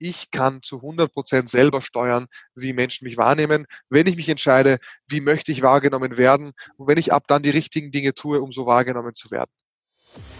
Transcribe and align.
ich 0.00 0.30
kann 0.30 0.62
zu 0.62 0.76
100 0.76 1.12
Prozent 1.12 1.48
selber 1.48 1.82
steuern, 1.82 2.26
wie 2.54 2.72
Menschen 2.72 3.04
mich 3.04 3.16
wahrnehmen. 3.16 3.66
Wenn 3.88 4.06
ich 4.06 4.16
mich 4.16 4.28
entscheide, 4.28 4.78
wie 5.06 5.20
möchte 5.20 5.52
ich 5.52 5.62
wahrgenommen 5.62 6.16
werden 6.16 6.52
und 6.76 6.88
wenn 6.88 6.98
ich 6.98 7.12
ab 7.12 7.24
dann 7.28 7.42
die 7.42 7.50
richtigen 7.50 7.92
Dinge 7.92 8.14
tue, 8.14 8.40
um 8.40 8.50
so 8.50 8.66
wahrgenommen 8.66 9.14
zu 9.14 9.30
werden. 9.30 9.50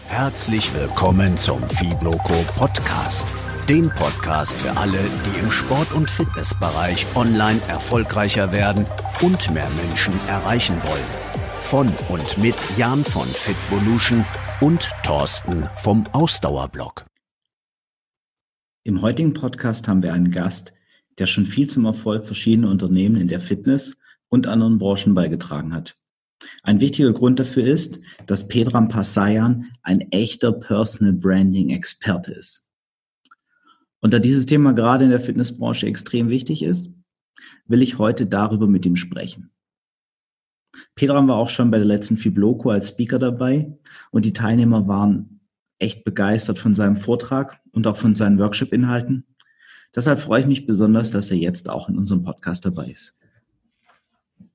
Herzlich 0.07 0.73
willkommen 0.73 1.37
zum 1.37 1.67
Fibloco 1.69 2.33
Podcast, 2.57 3.33
dem 3.69 3.89
Podcast 3.95 4.59
für 4.59 4.75
alle, 4.75 4.99
die 4.99 5.39
im 5.39 5.51
Sport- 5.51 5.93
und 5.93 6.09
Fitnessbereich 6.09 7.05
online 7.15 7.61
erfolgreicher 7.69 8.51
werden 8.51 8.85
und 9.21 9.51
mehr 9.51 9.69
Menschen 9.69 10.13
erreichen 10.27 10.81
wollen. 10.83 11.31
Von 11.53 11.87
und 12.09 12.37
mit 12.39 12.55
Jan 12.75 13.05
von 13.05 13.27
Fitvolution 13.27 14.25
und 14.59 14.89
Thorsten 15.03 15.69
vom 15.77 16.03
Ausdauerblog. 16.11 17.05
Im 18.83 19.03
heutigen 19.03 19.35
Podcast 19.35 19.87
haben 19.87 20.01
wir 20.01 20.11
einen 20.11 20.31
Gast, 20.31 20.73
der 21.19 21.27
schon 21.27 21.45
viel 21.45 21.69
zum 21.69 21.85
Erfolg 21.85 22.25
verschiedener 22.25 22.71
Unternehmen 22.71 23.15
in 23.15 23.27
der 23.27 23.39
Fitness 23.39 23.95
und 24.27 24.47
anderen 24.47 24.79
Branchen 24.79 25.13
beigetragen 25.13 25.71
hat. 25.71 25.99
Ein 26.63 26.79
wichtiger 26.79 27.13
Grund 27.13 27.39
dafür 27.39 27.63
ist, 27.63 27.99
dass 28.25 28.47
Pedram 28.47 28.87
Passayan 28.87 29.71
ein 29.83 30.01
echter 30.09 30.51
Personal 30.51 31.13
Branding 31.13 31.69
Experte 31.69 32.31
ist. 32.31 32.71
Und 33.99 34.15
da 34.15 34.19
dieses 34.19 34.47
Thema 34.47 34.73
gerade 34.73 35.05
in 35.05 35.11
der 35.11 35.19
Fitnessbranche 35.19 35.85
extrem 35.85 36.29
wichtig 36.29 36.63
ist, 36.63 36.91
will 37.67 37.83
ich 37.83 37.99
heute 37.99 38.25
darüber 38.25 38.65
mit 38.65 38.83
ihm 38.87 38.95
sprechen. 38.95 39.51
Pedram 40.95 41.27
war 41.27 41.35
auch 41.35 41.49
schon 41.49 41.69
bei 41.69 41.77
der 41.77 41.85
letzten 41.85 42.17
Fibloco 42.17 42.71
als 42.71 42.89
Speaker 42.89 43.19
dabei 43.19 43.77
und 44.09 44.25
die 44.25 44.33
Teilnehmer 44.33 44.87
waren 44.87 45.40
echt 45.81 46.03
begeistert 46.03 46.59
von 46.59 46.73
seinem 46.73 46.95
Vortrag 46.95 47.59
und 47.71 47.87
auch 47.87 47.97
von 47.97 48.13
seinen 48.13 48.39
Workshop-Inhalten. 48.39 49.25
Deshalb 49.95 50.19
freue 50.19 50.41
ich 50.41 50.47
mich 50.47 50.65
besonders, 50.65 51.11
dass 51.11 51.31
er 51.31 51.37
jetzt 51.37 51.69
auch 51.69 51.89
in 51.89 51.97
unserem 51.97 52.23
Podcast 52.23 52.65
dabei 52.65 52.87
ist. 52.87 53.15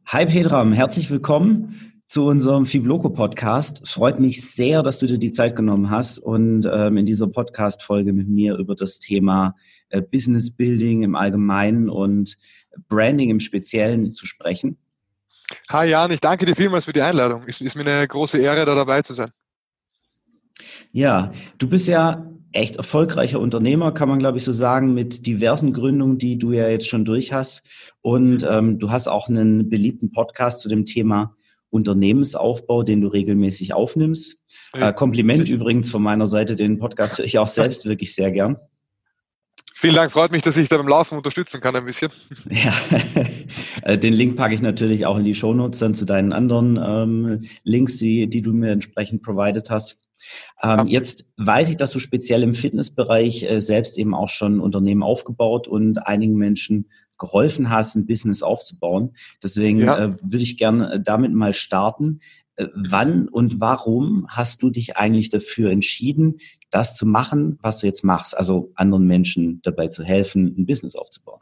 Hi 0.07 0.25
Pedram, 0.25 0.73
herzlich 0.73 1.11
willkommen 1.11 2.01
zu 2.07 2.27
unserem 2.27 2.65
Fibloco 2.65 3.11
Podcast. 3.11 3.89
Freut 3.89 4.21
mich 4.21 4.49
sehr, 4.49 4.85
dass 4.85 5.01
du 5.01 5.07
dir 5.07 5.19
die 5.19 5.33
Zeit 5.33 5.57
genommen 5.57 5.91
hast 5.91 6.21
und 6.21 6.67
ähm, 6.73 6.97
in 6.97 7.07
dieser 7.07 7.27
Podcast-Folge 7.27 8.13
mit 8.13 8.29
mir 8.29 8.57
über 8.57 8.77
das 8.77 9.01
Thema 9.01 9.57
äh, 9.89 10.01
Business 10.01 10.53
Building 10.53 11.03
im 11.03 11.17
Allgemeinen 11.17 11.91
und 11.91 12.39
Branding 12.89 13.31
im 13.31 13.41
Speziellen 13.41 14.13
zu 14.13 14.27
sprechen. 14.27 14.79
Hi 15.71 15.89
Jan, 15.89 16.13
ich 16.13 16.21
danke 16.21 16.47
dir 16.47 16.55
vielmals 16.55 16.85
für 16.85 16.93
die 16.93 17.03
Einladung. 17.03 17.43
Es 17.49 17.61
ist 17.61 17.75
mir 17.75 17.83
eine 17.83 18.07
große 18.07 18.39
Ehre, 18.39 18.65
da 18.65 18.77
dabei 18.77 19.03
zu 19.03 19.13
sein. 19.13 19.31
Ja, 20.93 21.33
du 21.59 21.69
bist 21.69 21.89
ja 21.89 22.31
echt 22.53 22.77
erfolgreicher 22.77 23.41
Unternehmer, 23.41 23.93
kann 23.93 24.09
man 24.09 24.19
glaube 24.19 24.39
ich 24.39 24.45
so 24.45 24.53
sagen, 24.53 24.95
mit 24.95 25.27
diversen 25.27 25.73
Gründungen, 25.73 26.19
die 26.19 26.39
du 26.39 26.53
ja 26.53 26.69
jetzt 26.69 26.89
schon 26.89 27.05
durch 27.05 27.33
hast. 27.33 27.63
Und 28.01 28.47
ähm, 28.49 28.79
du 28.79 28.91
hast 28.91 29.09
auch 29.09 29.29
einen 29.29 29.69
beliebten 29.69 30.11
Podcast 30.11 30.61
zu 30.63 30.69
dem 30.69 30.87
Thema 30.87 31.37
Unternehmensaufbau, 31.71 32.83
den 32.83 33.03
du 33.03 33.09
regelmäßig 33.09 33.75
aufnimmst. 33.75 34.39
Äh, 34.73 34.93
Kompliment 34.93 35.49
übrigens 35.49 35.91
von 35.91 36.03
meiner 36.03 36.27
Seite, 36.27 36.57
den 36.57 36.79
Podcast 36.79 37.19
höre 37.19 37.25
ich 37.25 37.39
auch 37.39 37.49
selbst 37.49 37.87
wirklich 37.87 38.15
sehr 38.15 38.31
gern. 38.31 38.57
Vielen 39.75 39.95
Dank, 39.95 40.11
freut 40.11 40.33
mich, 40.33 40.41
dass 40.41 40.57
ich 40.57 40.71
da 40.71 40.79
beim 40.79 40.89
Laufen 40.89 41.19
unterstützen 41.19 41.61
kann 41.61 41.77
ein 41.77 41.85
bisschen. 41.85 42.11
Ja, 42.51 42.75
äh, 43.83 43.99
den 43.99 44.15
Link 44.15 44.37
packe 44.37 44.55
ich 44.55 44.63
natürlich 44.63 45.05
auch 45.05 45.19
in 45.19 45.25
die 45.25 45.35
Shownotes 45.35 45.79
dann 45.81 45.93
zu 45.93 46.07
deinen 46.07 46.33
anderen 46.33 46.81
ähm, 46.83 47.45
Links, 47.63 47.99
die, 47.99 48.27
die 48.27 48.41
du 48.41 48.55
mir 48.55 48.71
entsprechend 48.71 49.23
provided 49.23 49.69
hast. 49.69 50.01
Ähm, 50.63 50.87
jetzt 50.87 51.27
weiß 51.37 51.71
ich, 51.71 51.77
dass 51.77 51.91
du 51.91 51.99
speziell 51.99 52.43
im 52.43 52.55
Fitnessbereich 52.55 53.45
äh, 53.45 53.61
selbst 53.61 53.99
eben 53.99 54.15
auch 54.15 54.31
schon 54.31 54.61
Unternehmen 54.61 55.03
aufgebaut 55.03 55.69
und 55.69 56.07
einigen 56.07 56.37
Menschen 56.37 56.91
geholfen 57.19 57.71
hast, 57.71 57.95
ein 57.95 58.07
Business 58.07 58.43
aufzubauen. 58.43 59.17
Deswegen 59.43 59.81
ja. 59.81 59.99
äh, 59.99 60.17
würde 60.23 60.43
ich 60.43 60.57
gerne 60.57 60.95
äh, 60.95 61.01
damit 61.01 61.33
mal 61.33 61.55
starten. 61.55 62.21
Äh, 62.57 62.69
wann 62.75 63.29
und 63.29 63.61
warum 63.61 64.27
hast 64.29 64.63
du 64.63 64.71
dich 64.71 64.97
eigentlich 64.97 65.29
dafür 65.29 65.71
entschieden, 65.71 66.39
das 66.71 66.97
zu 66.97 67.07
machen, 67.07 67.59
was 67.63 67.79
du 67.79 67.87
jetzt 67.87 68.05
machst, 68.05 68.37
also 68.37 68.73
anderen 68.75 69.07
Menschen 69.07 69.61
dabei 69.63 69.89
zu 69.89 70.05
helfen, 70.05 70.55
ein 70.59 70.67
Business 70.67 70.97
aufzubauen? 70.97 71.41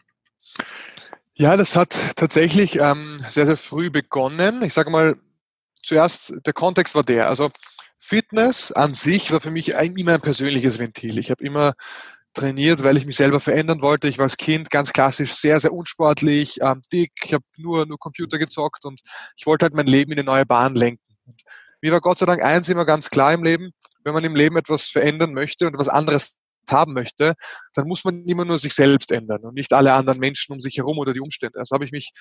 Ja, 1.37 1.57
das 1.57 1.75
hat 1.75 1.97
tatsächlich 2.15 2.79
ähm, 2.81 3.19
sehr, 3.31 3.47
sehr 3.47 3.57
früh 3.57 3.91
begonnen. 3.91 4.63
Ich 4.63 4.73
sage 4.73 4.91
mal, 4.91 5.17
zuerst 5.83 6.35
der 6.47 6.53
Kontext 6.53 6.95
war 6.95 7.03
der. 7.03 7.29
Also 7.29 7.51
Fitness 8.07 8.71
an 8.71 8.93
sich 8.93 9.31
war 9.31 9.41
für 9.41 9.51
mich 9.51 9.71
immer 9.71 10.13
ein 10.13 10.21
persönliches 10.21 10.79
Ventil. 10.79 11.19
Ich 11.19 11.31
habe 11.31 11.43
immer 11.43 11.73
trainiert, 12.35 12.85
weil 12.85 12.99
ich 12.99 13.07
mich 13.07 13.17
selber 13.17 13.41
verändern 13.41 13.81
wollte. 13.81 14.09
Ich 14.09 14.19
war 14.19 14.25
als 14.25 14.37
Kind 14.37 14.69
ganz 14.69 14.93
klassisch 14.93 15.33
sehr, 15.33 15.59
sehr 15.59 15.73
unsportlich, 15.73 16.61
ähm, 16.61 16.83
dick. 16.93 17.13
Ich 17.25 17.33
habe 17.33 17.45
nur, 17.57 17.87
nur 17.87 17.99
Computer 17.99 18.39
gezockt 18.39 18.85
und 18.85 19.01
ich 19.37 19.47
wollte 19.47 19.65
halt 19.65 19.75
mein 19.75 19.87
Leben 19.87 20.13
in 20.13 20.19
eine 20.19 20.27
neue 20.27 20.45
Bahn 20.45 20.75
lenken. 20.75 21.03
Und 21.25 21.41
mir 21.81 21.93
war 21.93 22.03
Gott 22.03 22.19
sei 22.19 22.27
Dank 22.27 22.43
eins 22.43 22.69
immer 22.69 22.85
ganz 22.85 23.09
klar 23.09 23.33
im 23.33 23.43
Leben, 23.43 23.71
wenn 24.05 24.13
man 24.13 24.25
im 24.25 24.37
Leben 24.37 24.59
etwas 24.59 24.89
verändern 24.89 25.33
möchte 25.33 25.67
und 25.67 25.73
etwas 25.73 25.89
anderes 25.89 26.37
haben 26.71 26.93
möchte, 26.93 27.35
dann 27.73 27.89
muss 27.89 28.05
man 28.05 28.27
immer 28.27 28.45
nur 28.45 28.59
sich 28.59 28.75
selbst 28.75 29.13
ändern 29.13 29.43
und 29.45 29.55
nicht 29.55 29.73
alle 29.73 29.95
anderen 29.95 30.19
Menschen 30.19 30.53
um 30.53 30.61
sich 30.61 30.77
herum 30.77 30.99
oder 30.99 31.15
die 31.15 31.21
Umstände. 31.21 31.59
Also 31.59 31.75
habe 31.75 31.87
ich 31.87 31.93
mich 31.93 32.13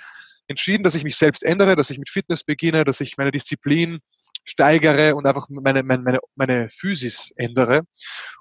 entschieden, 0.47 0.83
dass 0.83 0.95
ich 0.95 1.03
mich 1.03 1.17
selbst 1.17 1.43
ändere, 1.43 1.75
dass 1.75 1.89
ich 1.89 1.97
mit 1.97 2.09
Fitness 2.09 2.43
beginne, 2.43 2.83
dass 2.85 3.01
ich 3.01 3.17
meine 3.17 3.31
Disziplin 3.31 3.99
steigere 4.43 5.15
und 5.15 5.25
einfach 5.25 5.47
meine, 5.49 5.83
meine, 5.83 6.01
meine, 6.03 6.19
meine 6.35 6.69
Physis 6.69 7.31
ändere. 7.35 7.83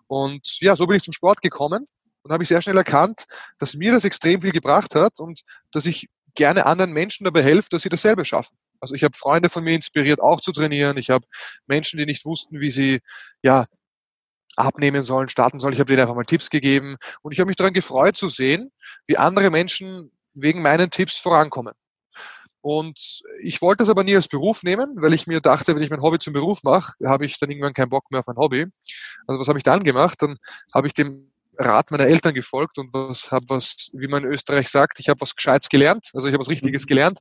Und 0.06 0.58
ja, 0.60 0.76
so 0.76 0.86
bin 0.86 0.96
ich 0.96 1.02
zum 1.02 1.12
Sport 1.12 1.40
gekommen 1.40 1.84
und 2.22 2.32
habe 2.32 2.42
ich 2.42 2.48
sehr 2.48 2.62
schnell 2.62 2.76
erkannt, 2.76 3.24
dass 3.58 3.74
mir 3.74 3.92
das 3.92 4.04
extrem 4.04 4.42
viel 4.42 4.52
gebracht 4.52 4.94
hat 4.94 5.18
und 5.18 5.42
dass 5.70 5.86
ich 5.86 6.08
gerne 6.34 6.66
anderen 6.66 6.92
Menschen 6.92 7.24
dabei 7.24 7.42
helfe, 7.42 7.68
dass 7.70 7.82
sie 7.82 7.88
dasselbe 7.88 8.24
schaffen. 8.24 8.56
Also 8.80 8.94
ich 8.94 9.04
habe 9.04 9.16
Freunde 9.16 9.48
von 9.48 9.62
mir 9.62 9.74
inspiriert, 9.74 10.20
auch 10.20 10.40
zu 10.40 10.52
trainieren. 10.52 10.96
Ich 10.96 11.10
habe 11.10 11.26
Menschen, 11.66 11.98
die 11.98 12.06
nicht 12.06 12.24
wussten, 12.24 12.60
wie 12.60 12.70
sie 12.70 13.00
ja 13.42 13.66
abnehmen 14.56 15.02
sollen, 15.02 15.28
starten 15.28 15.60
sollen. 15.60 15.72
Ich 15.72 15.80
habe 15.80 15.88
denen 15.88 16.00
einfach 16.00 16.14
mal 16.14 16.24
Tipps 16.24 16.50
gegeben 16.50 16.96
und 17.22 17.32
ich 17.32 17.40
habe 17.40 17.48
mich 17.48 17.56
daran 17.56 17.72
gefreut 17.72 18.16
zu 18.16 18.28
sehen, 18.28 18.72
wie 19.06 19.16
andere 19.16 19.50
Menschen 19.50 20.10
wegen 20.34 20.62
meinen 20.62 20.90
Tipps 20.90 21.18
vorankommen. 21.18 21.74
Und 22.62 23.22
ich 23.42 23.60
wollte 23.60 23.82
das 23.82 23.90
aber 23.90 24.04
nie 24.04 24.14
als 24.14 24.28
Beruf 24.28 24.62
nehmen, 24.62 24.94
weil 24.96 25.12
ich 25.14 25.26
mir 25.26 25.40
dachte, 25.40 25.74
wenn 25.74 25.82
ich 25.82 25.90
mein 25.90 26.00
Hobby 26.00 26.20
zum 26.20 26.32
Beruf 26.32 26.62
mache, 26.62 26.92
habe 27.04 27.26
ich 27.26 27.38
dann 27.38 27.50
irgendwann 27.50 27.74
keinen 27.74 27.90
Bock 27.90 28.10
mehr 28.10 28.20
auf 28.20 28.26
mein 28.28 28.36
Hobby. 28.36 28.66
Also 29.26 29.40
was 29.40 29.48
habe 29.48 29.58
ich 29.58 29.64
dann 29.64 29.82
gemacht? 29.82 30.22
Dann 30.22 30.36
habe 30.72 30.86
ich 30.86 30.92
dem 30.92 31.32
Rat 31.58 31.90
meiner 31.90 32.06
Eltern 32.06 32.34
gefolgt 32.34 32.78
und 32.78 32.94
was 32.94 33.30
habe 33.30 33.44
was, 33.48 33.90
wie 33.92 34.06
man 34.06 34.24
in 34.24 34.30
Österreich 34.30 34.68
sagt, 34.68 35.00
ich 35.00 35.08
habe 35.08 35.20
was 35.20 35.36
Gescheites 35.36 35.68
gelernt, 35.68 36.08
also 36.14 36.26
ich 36.26 36.32
habe 36.32 36.40
was 36.40 36.48
Richtiges 36.48 36.84
mhm. 36.84 36.88
gelernt. 36.88 37.18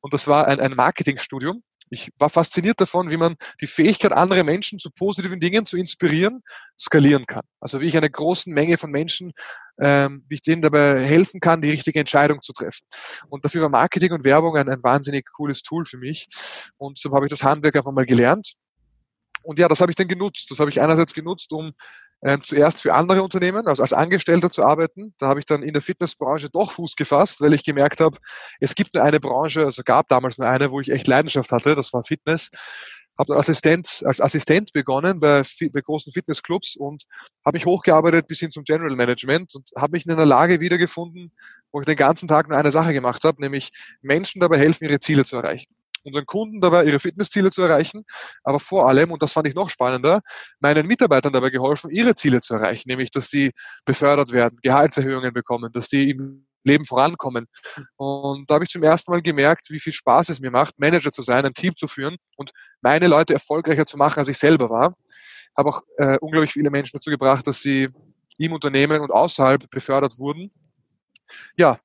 Und 0.00 0.12
das 0.12 0.26
war 0.26 0.46
ein, 0.48 0.60
ein 0.60 0.74
Marketingstudium. 0.74 1.62
Ich 1.92 2.10
war 2.18 2.30
fasziniert 2.30 2.80
davon, 2.80 3.10
wie 3.10 3.16
man 3.16 3.36
die 3.60 3.66
Fähigkeit, 3.66 4.12
andere 4.12 4.44
Menschen 4.44 4.78
zu 4.78 4.90
positiven 4.90 5.40
Dingen 5.40 5.66
zu 5.66 5.76
inspirieren, 5.76 6.42
skalieren 6.78 7.26
kann. 7.26 7.42
Also 7.58 7.80
wie 7.80 7.86
ich 7.86 7.96
eine 7.96 8.10
große 8.10 8.50
Menge 8.50 8.78
von 8.78 8.90
Menschen, 8.90 9.32
ähm, 9.80 10.24
wie 10.28 10.34
ich 10.34 10.42
denen 10.42 10.62
dabei 10.62 11.00
helfen 11.00 11.40
kann, 11.40 11.60
die 11.60 11.70
richtige 11.70 12.00
Entscheidung 12.00 12.40
zu 12.42 12.52
treffen. 12.52 12.84
Und 13.28 13.44
dafür 13.44 13.62
war 13.62 13.68
Marketing 13.68 14.12
und 14.12 14.24
Werbung 14.24 14.56
ein, 14.56 14.68
ein 14.68 14.82
wahnsinnig 14.82 15.24
cooles 15.32 15.62
Tool 15.62 15.86
für 15.86 15.98
mich. 15.98 16.28
Und 16.76 16.98
so 16.98 17.10
habe 17.12 17.26
ich 17.26 17.30
das 17.30 17.42
Handwerk 17.42 17.76
einfach 17.76 17.92
mal 17.92 18.06
gelernt. 18.06 18.54
Und 19.42 19.58
ja, 19.58 19.68
das 19.68 19.80
habe 19.80 19.90
ich 19.90 19.96
dann 19.96 20.08
genutzt. 20.08 20.50
Das 20.50 20.58
habe 20.58 20.70
ich 20.70 20.80
einerseits 20.80 21.14
genutzt, 21.14 21.52
um 21.52 21.72
äh, 22.22 22.38
zuerst 22.42 22.80
für 22.80 22.94
andere 22.94 23.22
Unternehmen, 23.22 23.66
also 23.66 23.82
als 23.82 23.92
Angestellter 23.92 24.50
zu 24.50 24.64
arbeiten. 24.64 25.14
Da 25.18 25.28
habe 25.28 25.40
ich 25.40 25.46
dann 25.46 25.62
in 25.62 25.72
der 25.72 25.82
Fitnessbranche 25.82 26.50
doch 26.50 26.72
Fuß 26.72 26.94
gefasst, 26.96 27.40
weil 27.40 27.54
ich 27.54 27.64
gemerkt 27.64 28.00
habe, 28.00 28.18
es 28.60 28.74
gibt 28.74 28.94
nur 28.94 29.04
eine 29.04 29.20
Branche, 29.20 29.64
also 29.64 29.82
gab 29.82 30.08
damals 30.08 30.36
nur 30.36 30.48
eine, 30.48 30.70
wo 30.70 30.80
ich 30.80 30.90
echt 30.90 31.06
Leidenschaft 31.06 31.50
hatte, 31.50 31.74
das 31.74 31.92
war 31.92 32.04
Fitness. 32.04 32.50
Habe 33.20 33.36
Assistent, 33.36 34.02
als 34.06 34.18
Assistent 34.18 34.72
begonnen 34.72 35.20
bei, 35.20 35.42
bei 35.72 35.80
großen 35.82 36.10
Fitnessclubs 36.10 36.74
und 36.76 37.04
habe 37.44 37.56
mich 37.56 37.66
hochgearbeitet 37.66 38.26
bis 38.26 38.40
hin 38.40 38.50
zum 38.50 38.64
General 38.64 38.96
Management 38.96 39.54
und 39.54 39.68
habe 39.76 39.92
mich 39.92 40.06
in 40.06 40.12
einer 40.12 40.24
Lage 40.24 40.60
wiedergefunden, 40.60 41.30
wo 41.70 41.80
ich 41.80 41.86
den 41.86 41.96
ganzen 41.96 42.28
Tag 42.28 42.48
nur 42.48 42.56
eine 42.56 42.72
Sache 42.72 42.94
gemacht 42.94 43.22
habe, 43.24 43.42
nämlich 43.42 43.72
Menschen 44.00 44.40
dabei 44.40 44.56
helfen, 44.56 44.84
ihre 44.84 45.00
Ziele 45.00 45.26
zu 45.26 45.36
erreichen 45.36 45.74
unseren 46.02 46.24
Kunden 46.24 46.62
dabei, 46.62 46.84
ihre 46.86 46.98
Fitnessziele 46.98 47.50
zu 47.50 47.60
erreichen, 47.60 48.06
aber 48.42 48.58
vor 48.58 48.88
allem, 48.88 49.10
und 49.12 49.22
das 49.22 49.32
fand 49.32 49.46
ich 49.46 49.54
noch 49.54 49.68
spannender, 49.68 50.22
meinen 50.58 50.86
Mitarbeitern 50.86 51.34
dabei 51.34 51.50
geholfen, 51.50 51.90
ihre 51.90 52.14
Ziele 52.14 52.40
zu 52.40 52.54
erreichen, 52.54 52.88
nämlich, 52.88 53.10
dass 53.10 53.28
sie 53.28 53.50
befördert 53.84 54.32
werden, 54.32 54.58
Gehaltserhöhungen 54.62 55.34
bekommen, 55.34 55.70
dass 55.74 55.88
die 55.88 56.08
im 56.08 56.46
Leben 56.64 56.84
vorankommen. 56.84 57.46
Und 57.96 58.50
da 58.50 58.54
habe 58.54 58.64
ich 58.64 58.70
zum 58.70 58.82
ersten 58.82 59.10
Mal 59.10 59.22
gemerkt, 59.22 59.70
wie 59.70 59.80
viel 59.80 59.92
Spaß 59.92 60.28
es 60.30 60.40
mir 60.40 60.50
macht, 60.50 60.78
Manager 60.78 61.12
zu 61.12 61.22
sein, 61.22 61.44
ein 61.44 61.54
Team 61.54 61.74
zu 61.76 61.88
führen 61.88 62.16
und 62.36 62.52
meine 62.80 63.08
Leute 63.08 63.34
erfolgreicher 63.34 63.86
zu 63.86 63.96
machen, 63.96 64.18
als 64.18 64.28
ich 64.28 64.38
selber 64.38 64.68
war. 64.68 64.94
Habe 65.56 65.70
auch 65.70 65.82
äh, 65.98 66.18
unglaublich 66.20 66.52
viele 66.52 66.70
Menschen 66.70 66.96
dazu 66.96 67.10
gebracht, 67.10 67.46
dass 67.46 67.60
sie 67.60 67.88
im 68.38 68.52
Unternehmen 68.52 69.00
und 69.00 69.10
außerhalb 69.10 69.68
befördert 69.70 70.18
wurden. 70.18 70.50
Ja, 71.56 71.78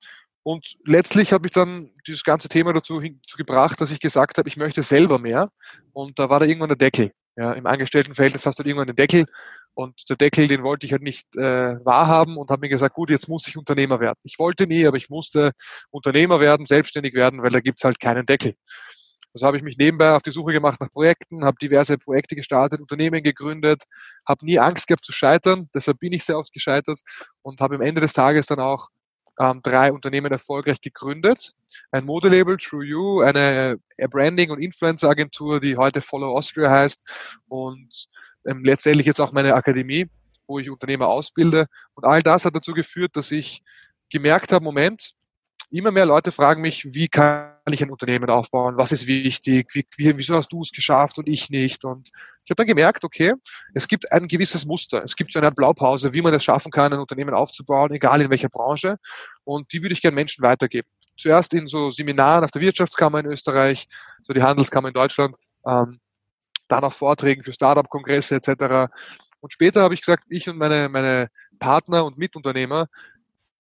und 0.44 0.76
letztlich 0.86 1.34
hat 1.34 1.42
mich 1.42 1.52
dann 1.52 1.92
dieses 2.08 2.24
ganze 2.24 2.48
Thema 2.48 2.72
dazu, 2.72 3.02
dazu 3.02 3.38
gebracht, 3.38 3.82
dass 3.82 3.92
ich 3.92 4.00
gesagt 4.00 4.38
habe, 4.38 4.48
ich 4.48 4.58
möchte 4.58 4.82
selber 4.84 5.18
mehr. 5.18 5.50
Und 5.92 6.20
da 6.20 6.30
war 6.30 6.40
da 6.40 6.46
irgendwann 6.46 6.70
der 6.70 6.78
Deckel. 6.78 7.12
Ja, 7.38 7.54
Im 7.54 7.66
Angestelltenverhältnis 7.66 8.46
hast 8.46 8.58
du 8.58 8.62
halt 8.62 8.68
irgendwann 8.68 8.88
den 8.88 8.96
Deckel 8.96 9.26
und 9.74 10.10
der 10.10 10.16
Deckel, 10.16 10.48
den 10.48 10.64
wollte 10.64 10.86
ich 10.86 10.94
halt 10.94 11.02
nicht 11.02 11.36
äh, 11.36 11.76
wahrhaben 11.86 12.38
und 12.38 12.50
habe 12.50 12.62
mir 12.62 12.70
gesagt, 12.70 12.96
gut, 12.96 13.10
jetzt 13.10 13.28
muss 13.28 13.48
ich 13.48 13.58
Unternehmer 13.58 14.00
werden. 14.00 14.18
Ich 14.24 14.40
wollte 14.40 14.68
nie, 14.68 14.88
aber 14.88 14.98
ich 14.98 15.10
musste 15.10 15.52
Unternehmer 15.92 16.40
werden, 16.40 16.66
selbstständig 16.66 17.14
werden, 17.14 17.44
weil 17.44 17.50
da 17.50 17.60
gibt's 17.60 17.84
halt 17.84 18.00
keinen 18.00 18.26
Deckel. 18.26 18.54
Also 19.34 19.48
habe 19.48 19.58
ich 19.58 19.64
mich 19.64 19.78
nebenbei 19.78 20.16
auf 20.16 20.22
die 20.24 20.32
Suche 20.32 20.54
gemacht 20.54 20.80
nach 20.80 20.90
Projekten, 20.90 21.44
habe 21.44 21.58
diverse 21.62 21.98
Projekte 21.98 22.38
gestartet, 22.38 22.80
Unternehmen 22.80 23.22
gegründet, 23.22 23.84
habe 24.26 24.46
nie 24.46 24.60
Angst 24.60 24.88
gehabt 24.88 25.04
zu 25.04 25.12
scheitern, 25.12 25.70
deshalb 25.76 26.00
bin 26.00 26.14
ich 26.14 26.24
sehr 26.24 26.38
oft 26.38 26.54
gescheitert 26.54 27.02
und 27.42 27.60
habe 27.60 27.76
am 27.76 27.82
Ende 27.82 28.00
des 28.00 28.14
Tages 28.14 28.46
dann 28.46 28.62
auch 28.62 28.88
ähm, 29.40 29.62
drei 29.62 29.92
Unternehmen 29.92 30.32
erfolgreich 30.32 30.82
gegründet. 30.82 31.54
Ein 31.92 32.06
Modelabel, 32.06 32.58
True 32.58 32.86
You, 32.86 33.22
eine 33.22 33.78
Branding- 34.10 34.52
und 34.52 34.62
Influencer-Agentur, 34.62 35.60
die 35.60 35.78
heute 35.78 36.02
Follow 36.02 36.36
Austria 36.36 36.70
heißt 36.70 37.42
und 37.48 38.08
ähm, 38.46 38.64
letztendlich 38.64 39.08
jetzt 39.08 39.20
auch 39.20 39.32
meine 39.32 39.54
Akademie, 39.54 40.08
wo 40.48 40.60
ich 40.60 40.70
Unternehmer 40.70 41.08
ausbilde. 41.08 41.66
Und 41.96 42.06
all 42.06 42.22
das 42.22 42.46
hat 42.46 42.56
dazu 42.56 42.74
geführt, 42.74 43.16
dass 43.16 43.32
ich 43.32 43.62
gemerkt 44.10 44.52
habe, 44.52 44.64
Moment, 44.64 45.14
immer 45.72 45.92
mehr 45.92 46.06
Leute 46.06 46.32
fragen 46.32 46.62
mich, 46.62 46.94
wie 46.94 47.08
kann 47.08 47.52
ich 47.70 47.82
ein 47.84 47.90
Unternehmen 47.90 48.30
aufbauen? 48.30 48.78
Was 48.78 48.92
ist 48.92 49.08
wichtig? 49.08 49.74
Wie, 49.74 49.86
wie, 49.98 50.18
wieso 50.18 50.36
hast 50.36 50.50
du 50.50 50.62
es 50.62 50.72
geschafft 50.72 51.18
und 51.18 51.28
ich 51.28 51.50
nicht? 51.50 51.84
Und 51.84 52.10
ich 52.46 52.52
habe 52.52 52.58
dann 52.58 52.68
gemerkt, 52.68 53.04
okay, 53.04 53.34
es 53.74 53.88
gibt 53.88 54.12
ein 54.12 54.28
gewisses 54.28 54.66
Muster. 54.66 55.04
Es 55.04 55.16
gibt 55.16 55.32
so 55.32 55.40
eine 55.40 55.52
Blaupause, 55.52 56.14
wie 56.14 56.22
man 56.22 56.32
es 56.32 56.44
schaffen 56.44 56.72
kann, 56.72 56.94
ein 56.94 57.00
Unternehmen 57.00 57.34
aufzubauen, 57.34 57.92
egal 57.92 58.22
in 58.22 58.30
welcher 58.30 58.50
Branche. 58.50 58.98
Und 59.44 59.74
die 59.74 59.82
würde 59.82 59.94
ich 59.94 60.02
gerne 60.02 60.14
Menschen 60.14 60.44
weitergeben. 60.44 60.88
Zuerst 61.18 61.56
in 61.56 61.68
so 61.68 61.90
Seminaren 61.90 62.44
auf 62.44 62.52
der 62.52 62.62
Wirtschaftskammer 62.62 63.20
in 63.20 63.26
Österreich, 63.26 63.88
so 64.22 64.32
die 64.32 64.44
Handelskammer 64.44 64.90
in 64.90 64.94
Deutschland, 64.94 65.36
ähm, 65.66 65.98
dann 66.68 66.84
auch 66.84 66.94
Vorträgen 66.94 67.44
für 67.44 67.52
Startup-Kongresse 67.52 68.36
etc. 68.36 68.94
Und 69.40 69.52
später 69.52 69.82
habe 69.82 69.96
ich 69.96 70.02
gesagt, 70.02 70.26
ich 70.30 70.48
und 70.48 70.58
meine, 70.58 70.88
meine 70.88 71.30
Partner 71.58 72.06
und 72.06 72.20
Mitunternehmer, 72.20 72.88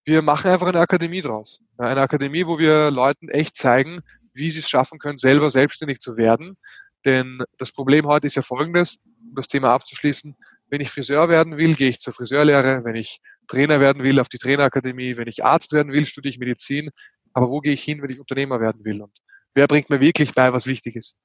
wir 0.03 0.21
machen 0.21 0.51
einfach 0.51 0.67
eine 0.67 0.79
Akademie 0.79 1.21
draus. 1.21 1.59
Eine 1.79 2.01
Akademie, 2.01 2.45
wo 2.45 2.59
wir 2.59 2.91
Leuten 2.91 3.29
echt 3.29 3.55
zeigen, 3.55 4.01
wie 4.35 4.51
sie 4.51 4.59
es 4.59 4.69
schaffen 4.69 4.99
können, 4.99 5.17
selber 5.17 5.49
selbstständig 5.49 5.99
zu 5.99 6.17
werden. 6.17 6.57
Denn 7.05 7.39
das 7.57 7.71
Problem 7.71 8.07
heute 8.07 8.27
ist 8.27 8.35
ja 8.35 8.41
folgendes, 8.41 8.97
um 9.21 9.35
das 9.35 9.47
Thema 9.47 9.69
abzuschließen. 9.73 10.35
Wenn 10.69 10.81
ich 10.81 10.89
Friseur 10.89 11.29
werden 11.29 11.57
will, 11.57 11.75
gehe 11.75 11.89
ich 11.89 11.99
zur 11.99 12.13
Friseurlehre. 12.13 12.83
Wenn 12.83 12.95
ich 12.95 13.19
Trainer 13.47 13.79
werden 13.79 14.03
will, 14.03 14.19
auf 14.19 14.29
die 14.29 14.39
Trainerakademie. 14.39 15.17
Wenn 15.17 15.27
ich 15.27 15.45
Arzt 15.45 15.71
werden 15.71 15.93
will, 15.93 16.05
studiere 16.05 16.31
ich 16.31 16.39
Medizin. 16.39 16.89
Aber 17.33 17.49
wo 17.49 17.59
gehe 17.59 17.73
ich 17.73 17.83
hin, 17.83 18.01
wenn 18.01 18.09
ich 18.09 18.19
Unternehmer 18.19 18.59
werden 18.59 18.83
will? 18.83 19.01
Und 19.03 19.11
wer 19.53 19.67
bringt 19.67 19.89
mir 19.89 20.01
wirklich 20.01 20.33
bei, 20.33 20.51
was 20.51 20.65
wichtig 20.65 20.95
ist? 20.95 21.15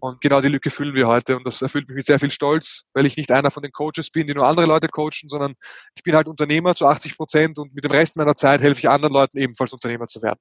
Und 0.00 0.20
genau 0.20 0.40
die 0.40 0.48
Lücke 0.48 0.70
füllen 0.70 0.94
wir 0.94 1.06
heute. 1.06 1.36
Und 1.36 1.46
das 1.46 1.62
erfüllt 1.62 1.88
mich 1.88 1.96
mit 1.96 2.04
sehr 2.04 2.18
viel 2.18 2.30
Stolz, 2.30 2.82
weil 2.92 3.06
ich 3.06 3.16
nicht 3.16 3.30
einer 3.30 3.50
von 3.50 3.62
den 3.62 3.72
Coaches 3.72 4.10
bin, 4.10 4.26
die 4.26 4.34
nur 4.34 4.46
andere 4.46 4.66
Leute 4.66 4.88
coachen, 4.88 5.28
sondern 5.28 5.54
ich 5.94 6.02
bin 6.02 6.14
halt 6.14 6.28
Unternehmer 6.28 6.74
zu 6.74 6.86
80 6.86 7.16
Prozent 7.16 7.58
und 7.58 7.72
mit 7.74 7.84
dem 7.84 7.92
Rest 7.92 8.16
meiner 8.16 8.34
Zeit 8.34 8.60
helfe 8.60 8.80
ich 8.80 8.88
anderen 8.88 9.14
Leuten 9.14 9.38
ebenfalls 9.38 9.72
Unternehmer 9.72 10.06
zu 10.06 10.20
werden. 10.20 10.40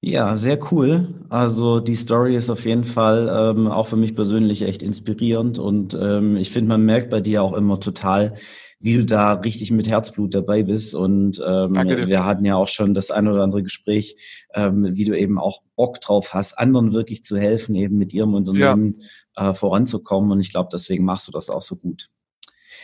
Ja, 0.00 0.36
sehr 0.36 0.58
cool. 0.70 1.26
Also 1.30 1.80
die 1.80 1.94
Story 1.94 2.36
ist 2.36 2.50
auf 2.50 2.64
jeden 2.64 2.84
Fall 2.84 3.28
ähm, 3.32 3.66
auch 3.66 3.86
für 3.88 3.96
mich 3.96 4.14
persönlich 4.14 4.62
echt 4.62 4.82
inspirierend 4.82 5.58
und 5.58 5.98
ähm, 6.00 6.36
ich 6.36 6.50
finde, 6.50 6.68
man 6.68 6.82
merkt 6.82 7.10
bei 7.10 7.20
dir 7.20 7.42
auch 7.42 7.54
immer 7.54 7.80
total, 7.80 8.34
wie 8.78 8.94
du 8.94 9.04
da 9.04 9.32
richtig 9.32 9.70
mit 9.70 9.88
Herzblut 9.88 10.34
dabei 10.34 10.62
bist. 10.62 10.94
Und 10.94 11.42
ähm, 11.44 11.74
wir 11.74 12.24
hatten 12.24 12.44
ja 12.44 12.56
auch 12.56 12.68
schon 12.68 12.94
das 12.94 13.10
ein 13.10 13.26
oder 13.26 13.42
andere 13.42 13.62
Gespräch, 13.62 14.16
ähm, 14.54 14.90
wie 14.92 15.04
du 15.04 15.18
eben 15.18 15.38
auch 15.38 15.62
Bock 15.76 16.00
drauf 16.00 16.34
hast, 16.34 16.58
anderen 16.58 16.92
wirklich 16.92 17.24
zu 17.24 17.38
helfen, 17.38 17.74
eben 17.74 17.96
mit 17.96 18.12
ihrem 18.12 18.34
Unternehmen 18.34 19.02
ja. 19.36 19.50
äh, 19.50 19.54
voranzukommen. 19.54 20.30
Und 20.30 20.40
ich 20.40 20.50
glaube, 20.50 20.68
deswegen 20.70 21.04
machst 21.04 21.26
du 21.26 21.32
das 21.32 21.48
auch 21.48 21.62
so 21.62 21.76
gut. 21.76 22.10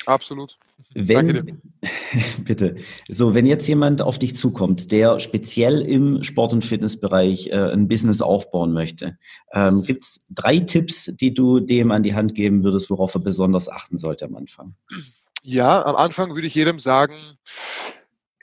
Absolut. 0.06 0.58
Wenn, 0.94 1.62
bitte. 2.44 2.76
So, 3.08 3.34
wenn 3.34 3.46
jetzt 3.46 3.66
jemand 3.68 4.02
auf 4.02 4.18
dich 4.18 4.36
zukommt, 4.36 4.90
der 4.92 5.20
speziell 5.20 5.80
im 5.82 6.22
Sport- 6.24 6.52
und 6.52 6.64
Fitnessbereich 6.64 7.48
äh, 7.48 7.72
ein 7.72 7.88
Business 7.88 8.20
aufbauen 8.20 8.72
möchte, 8.72 9.18
ähm, 9.52 9.82
gibt 9.82 10.04
es 10.04 10.24
drei 10.30 10.58
Tipps, 10.58 11.12
die 11.14 11.32
du 11.32 11.60
dem 11.60 11.90
an 11.90 12.02
die 12.02 12.14
Hand 12.14 12.34
geben 12.34 12.64
würdest, 12.64 12.90
worauf 12.90 13.14
er 13.14 13.20
besonders 13.20 13.68
achten 13.68 13.96
sollte 13.96 14.24
am 14.24 14.36
Anfang? 14.36 14.74
Ja, 15.42 15.84
am 15.84 15.96
Anfang 15.96 16.34
würde 16.34 16.46
ich 16.46 16.54
jedem 16.54 16.78
sagen, 16.78 17.38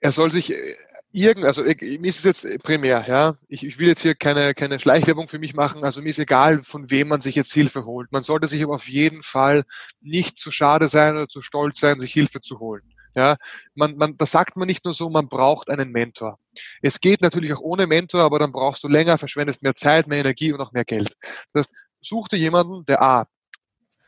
er 0.01 0.11
soll 0.11 0.31
sich 0.31 0.53
äh, 0.53 0.75
irgend, 1.11 1.45
also 1.45 1.63
mir 1.63 2.03
ist 2.03 2.23
es 2.25 2.43
jetzt 2.43 2.63
primär, 2.63 3.05
ja. 3.07 3.35
Ich, 3.47 3.65
ich 3.65 3.79
will 3.79 3.87
jetzt 3.87 4.01
hier 4.01 4.15
keine, 4.15 4.53
keine 4.53 4.79
Schleichwerbung 4.79 5.27
für 5.27 5.39
mich 5.39 5.53
machen, 5.53 5.83
also 5.83 6.01
mir 6.01 6.09
ist 6.09 6.19
egal, 6.19 6.61
von 6.63 6.89
wem 6.89 7.07
man 7.09 7.21
sich 7.21 7.35
jetzt 7.35 7.53
Hilfe 7.53 7.85
holt. 7.85 8.11
Man 8.11 8.23
sollte 8.23 8.47
sich 8.47 8.63
aber 8.63 8.75
auf 8.75 8.87
jeden 8.87 9.21
Fall 9.21 9.63
nicht 10.01 10.37
zu 10.37 10.51
schade 10.51 10.87
sein 10.87 11.15
oder 11.15 11.27
zu 11.27 11.41
stolz 11.41 11.79
sein, 11.79 11.99
sich 11.99 12.13
Hilfe 12.13 12.41
zu 12.41 12.59
holen. 12.59 12.83
Ja, 13.15 13.37
man, 13.73 13.97
man, 13.97 14.17
das 14.17 14.31
sagt 14.31 14.55
man 14.55 14.67
nicht 14.67 14.85
nur 14.85 14.93
so, 14.93 15.09
man 15.09 15.27
braucht 15.27 15.69
einen 15.69 15.91
Mentor. 15.91 16.37
Es 16.81 17.01
geht 17.01 17.21
natürlich 17.21 17.51
auch 17.53 17.61
ohne 17.61 17.87
Mentor, 17.87 18.21
aber 18.21 18.37
dann 18.39 18.51
brauchst 18.51 18.83
du 18.83 18.87
länger, 18.87 19.17
verschwendest 19.17 19.63
mehr 19.63 19.75
Zeit, 19.75 20.07
mehr 20.07 20.19
Energie 20.19 20.53
und 20.53 20.61
auch 20.61 20.71
mehr 20.71 20.85
Geld. 20.85 21.17
Das 21.53 21.65
heißt, 21.65 21.75
such 22.01 22.27
dir 22.27 22.37
jemanden, 22.37 22.85
der 22.85 23.01
A, 23.01 23.27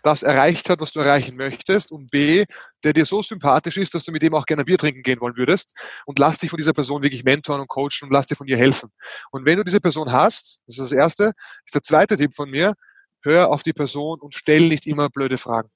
das 0.04 0.24
erreicht 0.24 0.70
hat, 0.70 0.80
was 0.80 0.92
du 0.92 1.00
erreichen 1.00 1.36
möchtest 1.36 1.92
und 1.92 2.10
B, 2.12 2.46
der 2.84 2.94
dir 2.94 3.06
so 3.06 3.22
sympathisch 3.22 3.78
ist, 3.78 3.94
dass 3.94 4.04
du 4.04 4.12
mit 4.12 4.22
dem 4.22 4.34
auch 4.34 4.46
gerne 4.46 4.66
Bier 4.66 4.78
trinken 4.78 5.04
gehen 5.04 5.22
wollen 5.22 5.38
würdest 5.38 5.74
und 6.06 6.20
lass 6.20 6.40
dich 6.40 6.50
von 6.50 6.58
dieser 6.58 6.74
Person 6.74 7.04
wirklich 7.04 7.24
mentoren 7.24 7.62
und 7.62 7.68
coachen 7.68 8.04
und 8.04 8.12
lass 8.12 8.28
dir 8.28 8.36
von 8.36 8.48
ihr 8.48 8.58
helfen. 8.58 8.90
Und 9.32 9.46
wenn 9.46 9.58
du 9.58 9.64
diese 9.64 9.80
Person 9.80 10.12
hast, 10.12 10.62
das 10.68 10.78
ist 10.78 10.92
das 10.92 10.92
Erste, 10.92 11.34
ist 11.66 11.76
der 11.76 11.84
zweite 11.84 12.18
Tipp 12.18 12.34
von 12.34 12.50
mir, 12.50 12.74
hör 13.22 13.50
auf 13.50 13.64
die 13.64 13.74
Person 13.74 14.20
und 14.20 14.34
stell 14.34 14.68
nicht 14.68 14.88
immer 14.88 15.10
blöde 15.10 15.38
Fragen. 15.38 15.70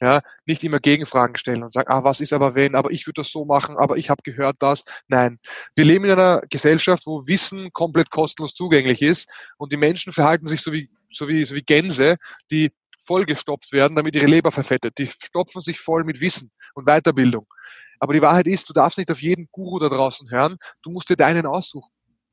Ja, 0.00 0.22
nicht 0.46 0.62
immer 0.62 0.78
Gegenfragen 0.78 1.36
stellen 1.36 1.64
und 1.64 1.72
sagen, 1.72 1.90
ah, 1.90 2.04
was 2.04 2.20
ist 2.20 2.32
aber 2.32 2.54
wenn, 2.54 2.76
aber 2.76 2.92
ich 2.92 3.04
würde 3.08 3.22
das 3.22 3.32
so 3.32 3.44
machen, 3.44 3.76
aber 3.76 3.96
ich 3.96 4.10
habe 4.10 4.22
gehört 4.22 4.54
das. 4.60 4.84
Nein, 5.08 5.40
wir 5.74 5.84
leben 5.84 6.04
in 6.04 6.12
einer 6.12 6.40
Gesellschaft, 6.48 7.04
wo 7.04 7.26
Wissen 7.26 7.70
komplett 7.72 8.08
kostenlos 8.08 8.54
zugänglich 8.54 9.02
ist 9.02 9.28
und 9.56 9.72
die 9.72 9.76
Menschen 9.76 10.12
verhalten 10.12 10.46
sich 10.46 10.60
so 10.60 10.72
wie, 10.72 10.88
so 11.12 11.26
wie, 11.26 11.44
so 11.44 11.56
wie 11.56 11.62
Gänse, 11.62 12.16
die 12.52 12.70
vollgestopft 12.98 13.72
werden, 13.72 13.96
damit 13.96 14.14
ihre 14.16 14.26
Leber 14.26 14.50
verfettet. 14.50 14.98
Die 14.98 15.06
stopfen 15.06 15.60
sich 15.60 15.80
voll 15.80 16.04
mit 16.04 16.20
Wissen 16.20 16.50
und 16.74 16.86
Weiterbildung. 16.86 17.46
Aber 18.00 18.12
die 18.12 18.22
Wahrheit 18.22 18.46
ist, 18.46 18.68
du 18.68 18.72
darfst 18.72 18.98
nicht 18.98 19.10
auf 19.10 19.22
jeden 19.22 19.48
Guru 19.50 19.78
da 19.78 19.88
draußen 19.88 20.30
hören, 20.30 20.56
du 20.82 20.90
musst 20.90 21.08
dir 21.08 21.16
deinen 21.16 21.46
aussuchen. 21.46 21.90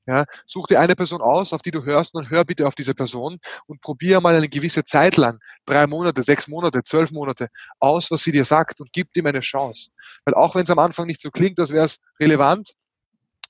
Ja, 0.08 0.26
such 0.46 0.68
dir 0.68 0.80
eine 0.80 0.96
Person 0.96 1.20
aus, 1.20 1.52
auf 1.52 1.64
die 1.64 1.72
du 1.72 1.84
hörst 1.84 2.14
und 2.14 2.30
hör 2.30 2.46
bitte 2.46 2.68
auf 2.68 2.76
diese 2.76 2.94
Person 2.94 3.40
und 3.66 3.82
probier 3.82 4.22
mal 4.22 4.36
eine 4.36 4.48
gewisse 4.48 4.84
Zeit 4.84 5.18
lang, 5.18 5.40
drei 5.66 5.88
Monate, 5.88 6.22
sechs 6.22 6.48
Monate, 6.48 6.84
zwölf 6.84 7.10
Monate, 7.10 7.48
aus, 7.80 8.12
was 8.12 8.24
sie 8.24 8.32
dir 8.32 8.46
sagt 8.46 8.82
und 8.82 8.94
gib 8.94 9.18
ihm 9.18 9.26
eine 9.26 9.40
Chance. 9.40 9.90
Weil 10.24 10.36
auch 10.36 10.54
wenn 10.54 10.62
es 10.62 10.70
am 10.70 10.78
Anfang 10.78 11.08
nicht 11.08 11.22
so 11.22 11.32
klingt, 11.32 11.60
als 11.60 11.72
wäre 11.72 11.86
es 11.86 11.98
relevant, 12.20 12.74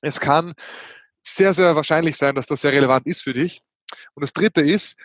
es 0.01 0.21
kann 0.21 0.53
sehr, 1.21 1.53
sehr 1.53 1.75
wahrscheinlich 1.75 2.15
sein, 2.15 2.35
dass 2.35 2.45
das 2.45 2.61
sehr 2.61 2.71
relevant 2.71 3.05
ist 3.05 3.23
für 3.23 3.33
dich. 3.33 3.59
Und 4.13 4.21
das 4.21 4.31
dritte 4.31 4.61
ist, 4.61 4.97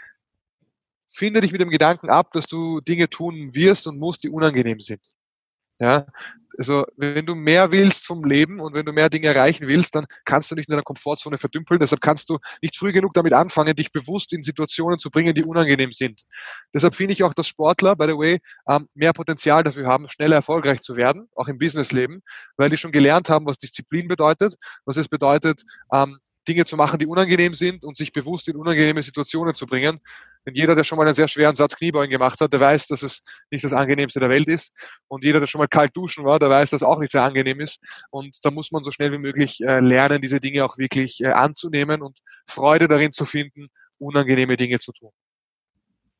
finde 1.10 1.40
dich 1.40 1.52
mit 1.52 1.60
dem 1.60 1.70
Gedanken 1.70 2.08
ab, 2.08 2.32
dass 2.32 2.46
du 2.46 2.80
Dinge 2.80 3.10
tun 3.10 3.54
wirst 3.54 3.86
und 3.86 3.98
musst, 3.98 4.24
die 4.24 4.30
unangenehm 4.30 4.80
sind. 4.80 5.00
Ja, 5.80 6.06
also 6.58 6.84
wenn 6.98 7.24
du 7.24 7.34
mehr 7.34 7.70
willst 7.72 8.04
vom 8.04 8.22
Leben 8.22 8.60
und 8.60 8.74
wenn 8.74 8.84
du 8.84 8.92
mehr 8.92 9.08
Dinge 9.08 9.28
erreichen 9.28 9.66
willst, 9.66 9.94
dann 9.94 10.04
kannst 10.26 10.50
du 10.50 10.54
nicht 10.54 10.68
in 10.68 10.72
deiner 10.72 10.82
Komfortzone 10.82 11.38
verdümpeln. 11.38 11.80
Deshalb 11.80 12.02
kannst 12.02 12.28
du 12.28 12.36
nicht 12.60 12.76
früh 12.76 12.92
genug 12.92 13.14
damit 13.14 13.32
anfangen, 13.32 13.74
dich 13.74 13.90
bewusst 13.90 14.34
in 14.34 14.42
Situationen 14.42 14.98
zu 14.98 15.10
bringen, 15.10 15.32
die 15.32 15.42
unangenehm 15.42 15.92
sind. 15.92 16.24
Deshalb 16.74 16.94
finde 16.94 17.14
ich 17.14 17.24
auch, 17.24 17.32
dass 17.32 17.48
Sportler, 17.48 17.96
by 17.96 18.08
the 18.08 18.18
way, 18.18 18.40
ähm, 18.68 18.88
mehr 18.94 19.14
Potenzial 19.14 19.64
dafür 19.64 19.86
haben, 19.86 20.06
schneller 20.06 20.36
erfolgreich 20.36 20.82
zu 20.82 20.96
werden, 20.96 21.30
auch 21.34 21.48
im 21.48 21.56
Businessleben, 21.56 22.22
weil 22.58 22.68
die 22.68 22.76
schon 22.76 22.92
gelernt 22.92 23.30
haben, 23.30 23.46
was 23.46 23.56
Disziplin 23.56 24.06
bedeutet, 24.06 24.56
was 24.84 24.98
es 24.98 25.08
bedeutet, 25.08 25.62
ähm, 25.94 26.18
Dinge 26.46 26.66
zu 26.66 26.76
machen, 26.76 26.98
die 26.98 27.06
unangenehm 27.06 27.54
sind 27.54 27.84
und 27.84 27.96
sich 27.96 28.12
bewusst 28.12 28.48
in 28.48 28.56
unangenehme 28.56 29.02
Situationen 29.02 29.54
zu 29.54 29.66
bringen. 29.66 30.00
Denn 30.46 30.54
jeder, 30.54 30.74
der 30.74 30.84
schon 30.84 30.96
mal 30.96 31.04
einen 31.04 31.14
sehr 31.14 31.28
schweren 31.28 31.54
Satz 31.54 31.76
Kniebeugen 31.76 32.10
gemacht 32.10 32.40
hat, 32.40 32.52
der 32.52 32.60
weiß, 32.60 32.86
dass 32.86 33.02
es 33.02 33.22
nicht 33.50 33.64
das 33.64 33.72
angenehmste 33.72 34.20
der 34.20 34.30
Welt 34.30 34.48
ist. 34.48 34.72
Und 35.08 35.24
jeder, 35.24 35.40
der 35.40 35.46
schon 35.46 35.60
mal 35.60 35.68
kalt 35.68 35.94
duschen 35.94 36.24
war, 36.24 36.38
der 36.38 36.48
weiß, 36.48 36.70
dass 36.70 36.82
es 36.82 36.86
auch 36.86 36.98
nicht 36.98 37.12
sehr 37.12 37.22
angenehm 37.22 37.60
ist. 37.60 37.78
Und 38.10 38.38
da 38.42 38.50
muss 38.50 38.70
man 38.72 38.82
so 38.82 38.90
schnell 38.90 39.12
wie 39.12 39.18
möglich 39.18 39.60
äh, 39.60 39.80
lernen, 39.80 40.20
diese 40.20 40.40
Dinge 40.40 40.64
auch 40.64 40.78
wirklich 40.78 41.20
äh, 41.20 41.28
anzunehmen 41.28 42.02
und 42.02 42.18
Freude 42.46 42.88
darin 42.88 43.12
zu 43.12 43.24
finden, 43.24 43.68
unangenehme 43.98 44.56
Dinge 44.56 44.78
zu 44.78 44.92
tun. 44.92 45.10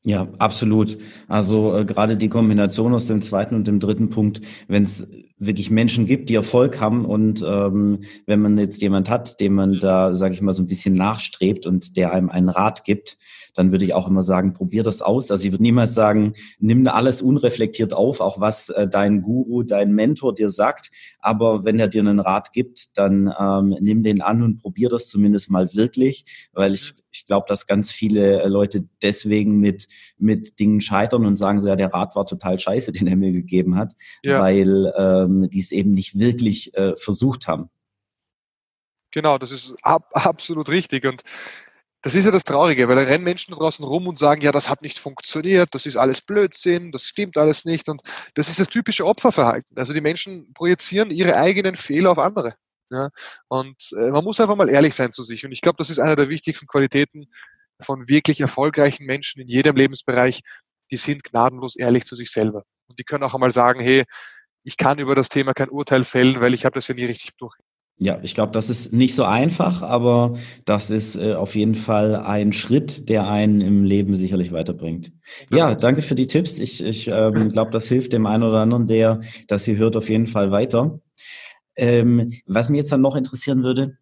Ja, 0.03 0.27
absolut. 0.39 0.97
Also 1.27 1.77
äh, 1.77 1.85
gerade 1.85 2.17
die 2.17 2.29
Kombination 2.29 2.93
aus 2.95 3.05
dem 3.05 3.21
zweiten 3.21 3.53
und 3.53 3.67
dem 3.67 3.79
dritten 3.79 4.09
Punkt, 4.09 4.41
wenn 4.67 4.81
es 4.81 5.07
wirklich 5.37 5.69
Menschen 5.69 6.07
gibt, 6.07 6.29
die 6.29 6.35
Erfolg 6.35 6.79
haben 6.79 7.05
und 7.05 7.43
ähm, 7.47 7.99
wenn 8.25 8.41
man 8.41 8.57
jetzt 8.57 8.81
jemand 8.81 9.11
hat, 9.11 9.39
dem 9.39 9.53
man 9.53 9.79
da, 9.79 10.15
sage 10.15 10.33
ich 10.33 10.41
mal, 10.41 10.53
so 10.53 10.63
ein 10.63 10.67
bisschen 10.67 10.95
nachstrebt 10.95 11.67
und 11.67 11.97
der 11.97 12.13
einem 12.13 12.31
einen 12.31 12.49
Rat 12.49 12.83
gibt, 12.83 13.17
dann 13.53 13.71
würde 13.71 13.85
ich 13.85 13.93
auch 13.93 14.07
immer 14.07 14.23
sagen, 14.23 14.53
probier 14.53 14.83
das 14.83 15.01
aus. 15.01 15.31
Also 15.31 15.45
ich 15.45 15.51
würde 15.51 15.63
niemals 15.63 15.93
sagen, 15.93 16.33
nimm 16.59 16.87
alles 16.87 17.21
unreflektiert 17.21 17.93
auf, 17.93 18.21
auch 18.21 18.39
was 18.39 18.69
äh, 18.69 18.87
dein 18.87 19.21
Guru, 19.21 19.63
dein 19.63 19.93
Mentor 19.93 20.33
dir 20.33 20.49
sagt. 20.49 20.91
Aber 21.19 21.65
wenn 21.65 21.79
er 21.79 21.87
dir 21.87 22.01
einen 22.01 22.19
Rat 22.19 22.53
gibt, 22.53 22.97
dann 22.97 23.33
ähm, 23.39 23.75
nimm 23.79 24.03
den 24.03 24.21
an 24.21 24.41
und 24.41 24.57
probier 24.57 24.89
das 24.89 25.09
zumindest 25.09 25.49
mal 25.49 25.73
wirklich, 25.73 26.25
weil 26.53 26.73
ich, 26.73 26.93
ich 27.11 27.25
glaube, 27.25 27.45
dass 27.47 27.67
ganz 27.67 27.91
viele 27.91 28.41
äh, 28.41 28.47
Leute 28.47 28.87
deswegen 29.01 29.59
mit, 29.59 29.87
mit 30.17 30.59
Dingen 30.59 30.81
scheitern 30.81 31.25
und 31.25 31.35
sagen 31.35 31.59
so, 31.59 31.67
ja, 31.67 31.75
der 31.75 31.93
Rat 31.93 32.15
war 32.15 32.25
total 32.25 32.59
scheiße, 32.59 32.91
den 32.91 33.07
er 33.07 33.15
mir 33.15 33.31
gegeben 33.31 33.75
hat, 33.75 33.93
ja. 34.23 34.41
weil 34.41 34.93
ähm, 34.97 35.49
die 35.49 35.59
es 35.59 35.71
eben 35.71 35.91
nicht 35.91 36.17
wirklich 36.17 36.73
äh, 36.75 36.95
versucht 36.95 37.47
haben. 37.47 37.69
Genau, 39.11 39.37
das 39.37 39.51
ist 39.51 39.75
ab, 39.83 40.09
absolut 40.13 40.69
richtig. 40.69 41.05
Und 41.05 41.21
das 42.01 42.15
ist 42.15 42.25
ja 42.25 42.31
das 42.31 42.43
Traurige, 42.43 42.87
weil 42.87 42.95
da 42.95 43.03
rennen 43.03 43.23
Menschen 43.23 43.53
draußen 43.53 43.85
rum 43.85 44.07
und 44.07 44.17
sagen, 44.17 44.41
ja, 44.41 44.51
das 44.51 44.69
hat 44.69 44.81
nicht 44.81 44.97
funktioniert, 44.97 45.69
das 45.73 45.85
ist 45.85 45.97
alles 45.97 46.21
Blödsinn, 46.21 46.91
das 46.91 47.03
stimmt 47.03 47.37
alles 47.37 47.63
nicht. 47.63 47.89
Und 47.89 48.01
das 48.33 48.49
ist 48.49 48.59
das 48.59 48.67
typische 48.67 49.05
Opferverhalten. 49.05 49.77
Also 49.77 49.93
die 49.93 50.01
Menschen 50.01 50.51
projizieren 50.53 51.11
ihre 51.11 51.35
eigenen 51.37 51.75
Fehler 51.75 52.11
auf 52.11 52.17
andere. 52.17 52.55
Ja? 52.89 53.09
Und 53.47 53.77
äh, 53.95 54.09
man 54.09 54.23
muss 54.23 54.39
einfach 54.39 54.55
mal 54.55 54.69
ehrlich 54.69 54.95
sein 54.95 55.11
zu 55.11 55.21
sich. 55.21 55.45
Und 55.45 55.51
ich 55.51 55.61
glaube, 55.61 55.77
das 55.77 55.89
ist 55.89 55.99
einer 55.99 56.15
der 56.15 56.29
wichtigsten 56.29 56.67
Qualitäten 56.67 57.27
von 57.79 58.09
wirklich 58.09 58.41
erfolgreichen 58.41 59.05
Menschen 59.05 59.41
in 59.41 59.47
jedem 59.47 59.75
Lebensbereich. 59.75 60.41
Die 60.91 60.97
sind 60.97 61.23
gnadenlos 61.23 61.75
ehrlich 61.75 62.05
zu 62.05 62.15
sich 62.15 62.31
selber. 62.31 62.63
Und 62.87 62.99
die 62.99 63.03
können 63.03 63.23
auch 63.23 63.35
einmal 63.35 63.51
sagen, 63.51 63.79
hey, 63.79 64.05
ich 64.63 64.77
kann 64.77 64.99
über 64.99 65.15
das 65.15 65.29
Thema 65.29 65.53
kein 65.53 65.69
Urteil 65.69 66.03
fällen, 66.03 66.41
weil 66.41 66.53
ich 66.53 66.65
habe 66.65 66.75
das 66.75 66.87
ja 66.87 66.95
nie 66.95 67.05
richtig 67.05 67.31
durch. 67.37 67.55
Ja, 67.97 68.19
ich 68.23 68.33
glaube, 68.33 68.51
das 68.51 68.71
ist 68.71 68.93
nicht 68.93 69.13
so 69.13 69.25
einfach, 69.25 69.83
aber 69.83 70.35
das 70.65 70.89
ist 70.89 71.15
äh, 71.15 71.35
auf 71.35 71.55
jeden 71.55 71.75
Fall 71.75 72.15
ein 72.15 72.51
Schritt, 72.51 73.09
der 73.09 73.29
einen 73.29 73.61
im 73.61 73.83
Leben 73.83 74.17
sicherlich 74.17 74.51
weiterbringt. 74.51 75.11
Ja, 75.51 75.75
danke 75.75 76.01
für 76.01 76.15
die 76.15 76.25
Tipps. 76.25 76.57
Ich, 76.57 76.83
ich 76.83 77.09
ähm, 77.11 77.51
glaube, 77.51 77.69
das 77.69 77.87
hilft 77.87 78.13
dem 78.13 78.25
einen 78.25 78.41
oder 78.41 78.59
anderen, 78.59 78.87
der 78.87 79.21
das 79.47 79.65
hier 79.65 79.77
hört, 79.77 79.95
auf 79.95 80.09
jeden 80.09 80.25
Fall 80.25 80.49
weiter. 80.49 80.99
Ähm, 81.75 82.33
was 82.47 82.69
mich 82.69 82.79
jetzt 82.79 82.91
dann 82.91 83.01
noch 83.01 83.15
interessieren 83.15 83.61
würde, 83.63 83.97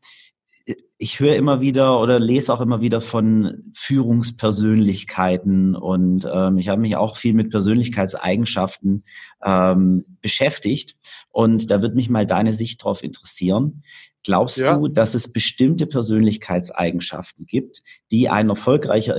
ich 1.01 1.22
höre 1.22 1.38
immer 1.38 1.62
wieder 1.62 2.01
oder 2.01 2.20
lese 2.20 2.53
auch 2.53 2.60
immer 2.60 2.82
wieder 2.82 3.00
von 3.00 3.72
Führungspersönlichkeiten 3.74 5.74
und 5.74 6.27
ähm, 6.32 6.58
ich 6.58 6.68
habe 6.68 6.82
mich 6.82 6.98
auch 6.98 7.15
viel 7.15 7.34
mit 7.34 7.51
Persönlichkeitseigenschaften 7.51 9.06
ähm, 9.41 10.03
beschäftigt 10.20 10.98
und 11.29 11.72
da 11.72 11.82
wird 11.82 11.96
mich 11.96 12.10
mal 12.10 12.25
deine 12.25 12.51
Sicht 12.51 12.84
drauf 12.84 13.01
interessieren. 13.01 13.82
Glaubst 14.24 14.58
ja. 14.58 14.75
du, 14.75 14.89
dass 14.89 15.15
es 15.15 15.32
bestimmte 15.32 15.88
Persönlichkeitseigenschaften 15.88 17.46
gibt, 17.46 17.82
die 18.12 18.27
ein 18.27 18.50
erfolgreicher, 18.50 19.15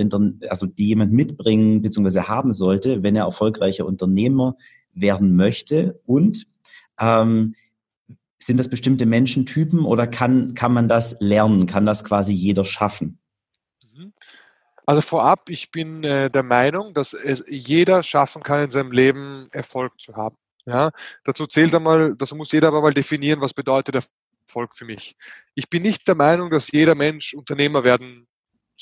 also 0.51 0.67
die 0.67 0.87
jemand 0.87 1.15
mitbringen 1.15 1.81
bzw. 1.81 2.25
haben 2.25 2.53
sollte, 2.53 3.03
wenn 3.03 3.17
er 3.17 3.25
erfolgreicher 3.25 3.87
Unternehmer 3.87 4.57
werden 4.93 5.35
möchte 5.35 5.99
und 6.05 6.47
ähm, 7.01 7.55
sind 8.51 8.57
das 8.57 8.69
bestimmte 8.69 9.07
Menschentypen 9.07 9.85
oder 9.85 10.09
kann, 10.09 10.55
kann 10.55 10.73
man 10.73 10.89
das 10.89 11.17
lernen? 11.21 11.67
Kann 11.67 11.87
das 11.87 12.05
quasi 12.05 12.33
jeder 12.33 12.65
schaffen? 12.65 13.21
Mhm. 13.95 14.13
Also 14.87 15.03
vorab, 15.03 15.49
ich 15.49 15.71
bin 15.71 16.03
äh, 16.03 16.29
der 16.29 16.43
Meinung, 16.43 16.95
dass 16.95 17.15
es 17.15 17.45
jeder 17.47 18.03
schaffen 18.03 18.43
kann, 18.43 18.65
in 18.65 18.71
seinem 18.71 18.91
Leben 18.91 19.47
Erfolg 19.53 20.01
zu 20.01 20.17
haben. 20.17 20.37
Ja, 20.67 20.91
dazu 21.23 21.47
zählt 21.47 21.73
einmal, 21.73 22.17
dazu 22.17 22.35
muss 22.35 22.51
jeder 22.51 22.69
aber 22.69 22.83
mal 22.83 22.93
definieren, 22.93 23.41
was 23.41 23.55
bedeutet 23.55 24.05
Erfolg 24.49 24.75
für 24.75 24.85
mich. 24.85 25.15
Ich 25.55 25.71
bin 25.71 25.83
nicht 25.83 26.09
der 26.09 26.17
Meinung, 26.17 26.51
dass 26.51 26.73
jeder 26.73 26.97
Mensch 26.97 27.35
Unternehmer 27.35 27.85
werden 27.85 28.27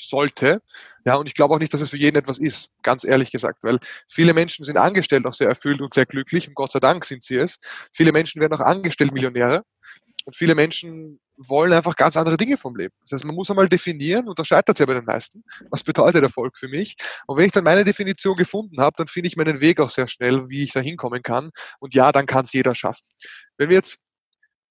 sollte. 0.07 0.61
Ja, 1.05 1.15
und 1.15 1.27
ich 1.27 1.33
glaube 1.33 1.53
auch 1.53 1.59
nicht, 1.59 1.73
dass 1.73 1.81
es 1.81 1.89
für 1.89 1.97
jeden 1.97 2.17
etwas 2.17 2.39
ist, 2.39 2.69
ganz 2.83 3.03
ehrlich 3.03 3.31
gesagt, 3.31 3.63
weil 3.63 3.79
viele 4.07 4.33
Menschen 4.33 4.65
sind 4.65 4.77
angestellt 4.77 5.25
auch 5.25 5.33
sehr 5.33 5.47
erfüllt 5.47 5.81
und 5.81 5.93
sehr 5.93 6.05
glücklich 6.05 6.47
und 6.47 6.53
Gott 6.55 6.71
sei 6.71 6.79
Dank 6.79 7.05
sind 7.05 7.23
sie 7.23 7.37
es. 7.37 7.59
Viele 7.93 8.11
Menschen 8.11 8.41
werden 8.41 8.53
auch 8.53 8.65
angestellt 8.65 9.13
Millionäre 9.13 9.63
und 10.25 10.35
viele 10.35 10.55
Menschen 10.55 11.19
wollen 11.39 11.71
einfach 11.71 11.95
ganz 11.95 12.17
andere 12.17 12.37
Dinge 12.37 12.57
vom 12.57 12.75
Leben. 12.75 12.93
Das 13.01 13.13
heißt, 13.13 13.25
man 13.25 13.35
muss 13.35 13.49
einmal 13.49 13.69
definieren, 13.69 14.27
und 14.27 14.37
da 14.37 14.43
scheitert 14.43 14.77
ja 14.77 14.85
bei 14.85 14.93
den 14.93 15.05
meisten, 15.05 15.43
was 15.69 15.83
bedeutet 15.83 16.21
Erfolg 16.21 16.57
für 16.57 16.67
mich. 16.67 16.95
Und 17.27 17.37
wenn 17.37 17.45
ich 17.45 17.51
dann 17.53 17.63
meine 17.63 17.85
Definition 17.85 18.35
gefunden 18.35 18.81
habe, 18.81 18.95
dann 18.97 19.07
finde 19.07 19.27
ich 19.27 19.37
meinen 19.37 19.61
Weg 19.61 19.79
auch 19.79 19.89
sehr 19.89 20.07
schnell, 20.07 20.49
wie 20.49 20.63
ich 20.63 20.73
da 20.73 20.81
hinkommen 20.81 21.23
kann. 21.23 21.51
Und 21.79 21.95
ja, 21.95 22.11
dann 22.11 22.25
kann 22.25 22.43
es 22.43 22.51
jeder 22.51 22.75
schaffen. 22.75 23.05
Wenn 23.57 23.69
wir 23.69 23.77
jetzt 23.77 23.99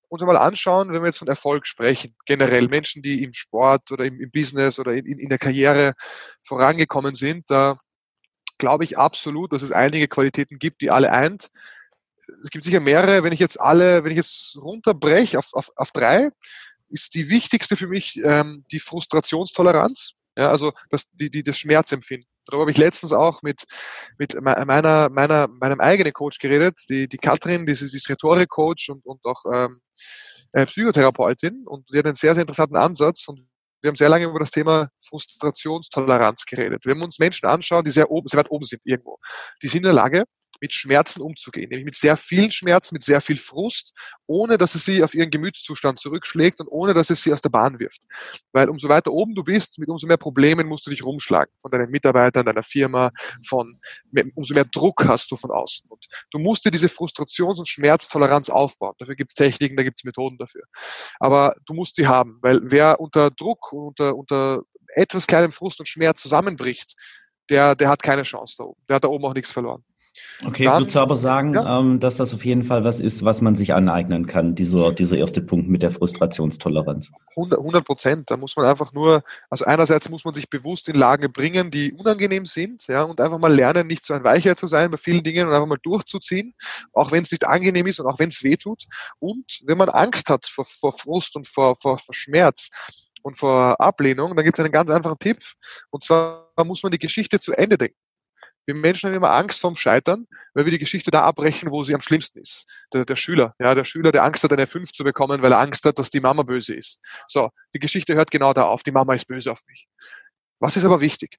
uns 0.09 0.23
mal 0.23 0.37
anschauen, 0.37 0.93
wenn 0.93 1.03
wir 1.03 1.09
jetzt 1.09 1.19
von 1.19 1.29
Erfolg 1.29 1.67
sprechen, 1.67 2.15
generell 2.27 2.69
Menschen, 2.69 3.03
die 3.03 3.23
im 3.23 3.33
Sport 3.33 3.91
oder 3.93 4.05
im, 4.05 4.21
im 4.21 4.31
Business 4.31 4.79
oder 4.79 4.93
in, 4.93 5.07
in, 5.07 5.29
der 5.29 5.38
Karriere 5.38 5.93
vorangekommen 6.43 7.15
sind, 7.15 7.45
da 7.49 7.77
glaube 8.59 8.85
ich 8.85 8.99
absolut, 8.99 9.53
dass 9.53 9.62
es 9.62 9.73
einige 9.73 10.09
Qualitäten 10.09 10.59
gibt, 10.59 10.81
die 10.81 10.91
alle 10.91 11.12
eint. 11.12 11.49
Es 12.43 12.50
gibt 12.50 12.65
sicher 12.65 12.81
mehrere. 12.81 13.23
Wenn 13.23 13.33
ich 13.33 13.41
jetzt 13.41 13.61
alle, 13.61 14.05
wenn 14.05 14.11
ich 14.11 14.17
jetzt 14.17 14.57
runterbreche 14.57 15.38
auf, 15.38 15.49
auf, 15.53 15.71
auf 15.77 15.93
drei, 15.93 16.31
ist 16.91 17.15
die 17.15 17.31
wichtigste 17.31 17.77
für 17.77 17.87
mich 17.87 18.21
ähm, 18.23 18.65
die 18.73 18.81
Frustrationstoleranz. 18.81 20.15
Ja, 20.37 20.50
also 20.50 20.73
das, 20.91 21.05
die, 21.12 21.31
die, 21.31 21.43
das 21.43 21.59
Schmerzempfinden. 21.59 22.29
Darüber 22.49 22.62
habe 22.62 22.71
ich 22.71 22.78
letztens 22.78 23.12
auch 23.12 23.43
mit, 23.43 23.64
mit 24.17 24.40
meiner, 24.40 25.11
meiner, 25.11 25.49
meinem 25.49 25.81
eigenen 25.81 26.14
Coach 26.14 26.38
geredet, 26.38 26.78
die, 26.88 27.07
die 27.07 27.19
Katrin, 27.19 27.67
die 27.67 27.73
ist, 27.73 27.83
ist 27.83 28.09
Rhetorik-Coach 28.09 28.88
und, 28.88 29.05
und 29.05 29.23
auch 29.25 29.45
ähm, 29.52 29.81
äh, 30.52 30.64
Psychotherapeutin 30.64 31.64
und 31.67 31.87
die 31.93 31.99
hat 31.99 32.07
einen 32.07 32.14
sehr, 32.14 32.35
sehr 32.35 32.43
interessanten 32.43 32.76
Ansatz 32.76 33.28
und 33.28 33.47
wir 33.83 33.88
haben 33.88 33.97
sehr 33.97 34.09
lange 34.09 34.25
über 34.25 34.40
das 34.40 34.50
Thema 34.50 34.88
Frustrationstoleranz 34.99 36.47
geredet. 36.47 36.85
Wenn 36.85 36.99
wir 36.99 37.05
uns 37.05 37.19
Menschen 37.19 37.47
anschauen, 37.47 37.85
die 37.85 37.90
sehr 37.90 38.11
oben, 38.11 38.26
sehr 38.28 38.40
weit 38.40 38.50
oben 38.50 38.64
sind 38.64 38.81
irgendwo, 38.85 39.19
die 39.62 39.69
sind 39.69 39.78
in 39.78 39.83
der 39.85 39.93
Lage, 39.93 40.25
mit 40.61 40.73
Schmerzen 40.73 41.23
umzugehen, 41.23 41.69
nämlich 41.69 41.85
mit 41.85 41.95
sehr 41.97 42.17
vielen 42.17 42.50
Schmerzen, 42.50 42.95
mit 42.95 43.03
sehr 43.03 43.21
viel 43.21 43.38
Frust, 43.38 43.93
ohne 44.27 44.59
dass 44.59 44.75
es 44.75 44.85
sie 44.85 45.03
auf 45.03 45.15
ihren 45.15 45.31
Gemütszustand 45.31 45.99
zurückschlägt 45.99 46.61
und 46.61 46.69
ohne 46.69 46.95
dass 46.95 47.11
es 47.11 47.23
sie 47.23 47.33
aus 47.33 47.41
der 47.41 47.49
Bahn 47.49 47.79
wirft. 47.79 48.03
Weil 48.53 48.69
umso 48.69 48.88
weiter 48.88 49.12
oben 49.12 49.35
du 49.35 49.45
bist, 49.45 49.79
mit 49.79 49.88
umso 49.88 50.07
mehr 50.07 50.17
Problemen 50.17 50.67
musst 50.67 50.87
du 50.87 50.91
dich 50.91 51.05
rumschlagen. 51.05 51.53
Von 51.61 51.71
deinen 51.71 51.91
Mitarbeitern, 51.91 52.45
deiner 52.45 52.62
Firma, 52.62 53.11
von 53.47 53.81
umso 54.35 54.55
mehr 54.55 54.65
Druck 54.65 55.05
hast 55.07 55.31
du 55.31 55.37
von 55.37 55.50
außen. 55.50 55.88
Und 55.88 56.07
du 56.31 56.38
musst 56.38 56.65
dir 56.65 56.71
diese 56.71 56.88
Frustrations- 56.88 57.59
und 57.59 57.69
Schmerztoleranz 57.69 58.50
aufbauen. 58.50 58.95
Dafür 58.99 59.15
gibt 59.15 59.31
es 59.31 59.35
Techniken, 59.35 59.77
da 59.77 59.83
gibt 59.83 59.99
es 59.99 60.05
Methoden 60.05 60.38
dafür. 60.38 60.65
Aber 61.19 61.55
du 61.67 61.75
musst 61.75 61.99
die 61.99 62.07
haben, 62.07 62.38
weil 62.43 62.61
wer 62.62 63.00
unter 63.00 63.31
Druck, 63.31 63.73
unter, 63.73 64.17
unter 64.17 64.62
etwas 64.95 65.27
kleinem 65.27 65.53
Frust 65.53 65.81
und 65.81 65.88
Schmerz 65.88 66.21
zusammenbricht, 66.21 66.95
der, 67.50 67.75
der 67.75 67.88
hat 67.88 68.03
keine 68.03 68.23
Chance 68.23 68.57
da 68.59 68.65
oben. 68.65 68.81
Der 68.88 68.97
hat 68.97 69.05
da 69.05 69.09
oben 69.09 69.25
auch 69.25 69.35
nichts 69.35 69.53
verloren. 69.53 69.85
Okay, 70.45 70.65
Dann, 70.65 70.83
würdest 70.83 70.95
du 70.95 71.01
aber 71.01 71.17
sagen, 71.17 71.55
ja. 71.55 71.81
ähm, 71.81 71.99
dass 71.99 72.17
das 72.17 72.33
auf 72.33 72.45
jeden 72.45 72.63
Fall 72.63 72.85
was 72.85 73.01
ist, 73.01 73.25
was 73.25 73.41
man 73.41 73.57
sich 73.57 73.75
aneignen 73.75 74.27
kann, 74.27 74.55
dieser, 74.55 74.93
dieser 74.93 75.17
erste 75.17 75.43
Punkt 75.43 75.69
mit 75.69 75.83
der 75.83 75.91
Frustrationstoleranz? 75.91 77.11
100 77.37 77.85
Prozent. 77.85 78.31
Da 78.31 78.37
muss 78.37 78.57
man 78.57 78.67
einfach 78.67 78.93
nur, 78.93 79.23
also 79.51 79.65
einerseits 79.65 80.09
muss 80.09 80.25
man 80.25 80.35
sich 80.35 80.49
bewusst 80.49 80.89
in 80.89 80.95
Lagen 80.95 81.33
bringen, 81.33 81.73
die 81.73 81.93
unangenehm 81.93 82.47
sind, 82.47 82.87
ja, 82.87 83.03
und 83.03 83.21
einfach 83.21 83.39
mal 83.39 83.53
lernen, 83.53 83.89
nicht 83.89 84.05
so 84.05 84.15
ein 84.15 84.23
Weicher 84.23 84.55
zu 84.57 84.69
sein 84.69 84.91
bei 84.91 84.97
vielen 84.97 85.25
Dingen 85.25 85.49
und 85.49 85.55
einfach 85.55 85.67
mal 85.67 85.79
durchzuziehen, 85.83 86.55
auch 86.93 87.11
wenn 87.11 87.25
es 87.25 87.33
nicht 87.33 87.45
angenehm 87.45 87.87
ist 87.89 87.99
und 87.99 88.07
auch 88.07 88.19
wenn 88.21 88.29
es 88.29 88.43
weh 88.45 88.57
tut. 88.57 88.85
Und 89.19 89.61
wenn 89.65 89.79
man 89.79 89.89
Angst 89.89 90.31
hat 90.31 90.47
vor, 90.47 90.65
vor 90.65 90.93
Frust 90.93 91.35
und 91.35 91.49
vor, 91.49 91.75
vor, 91.75 91.99
vor 91.99 92.15
Schmerz, 92.15 92.71
und 93.23 93.37
vor 93.37 93.81
Ablehnung, 93.81 94.35
dann 94.35 94.45
gibt 94.45 94.59
es 94.59 94.65
einen 94.65 94.73
ganz 94.73 94.91
einfachen 94.91 95.19
Tipp. 95.19 95.39
Und 95.91 96.03
zwar 96.05 96.51
muss 96.65 96.83
man 96.83 96.93
die 96.93 96.99
Geschichte 96.99 97.39
zu 97.41 97.53
Ende 97.53 97.77
denken. 97.77 97.97
Wir 98.69 98.75
Menschen 98.75 99.09
haben 99.09 99.17
immer 99.17 99.31
Angst 99.31 99.63
vorm 99.63 99.77
Scheitern, 99.77 100.27
weil 100.53 100.67
wir 100.67 100.71
die 100.71 100.79
Geschichte 100.79 101.11
da 101.11 101.23
abbrechen, 101.23 101.71
wo 101.71 101.85
sie 101.85 101.95
am 101.95 102.03
schlimmsten 102.03 102.41
ist. 102.41 102.67
Der, 102.93 103.07
der 103.07 103.17
Schüler, 103.17 103.55
ja, 103.59 103.75
der 103.75 103.85
Schüler, 103.85 104.13
der 104.13 104.25
Angst 104.25 104.45
hat, 104.45 104.53
eine 104.53 104.67
5 104.67 104.93
zu 104.93 105.05
bekommen, 105.05 105.41
weil 105.41 105.53
er 105.53 105.59
Angst 105.59 105.87
hat, 105.87 105.99
dass 105.99 106.11
die 106.11 106.21
Mama 106.21 106.43
böse 106.43 106.75
ist. 106.75 107.01
So, 107.27 107.49
die 107.75 107.79
Geschichte 107.79 108.15
hört 108.15 108.31
genau 108.31 108.53
da 108.53 108.65
auf. 108.65 108.83
Die 108.83 108.93
Mama 108.93 109.15
ist 109.15 109.27
böse 109.27 109.51
auf 109.51 109.61
mich. 109.67 109.89
Was 110.59 110.77
ist 110.77 110.85
aber 110.85 111.01
wichtig? 111.01 111.39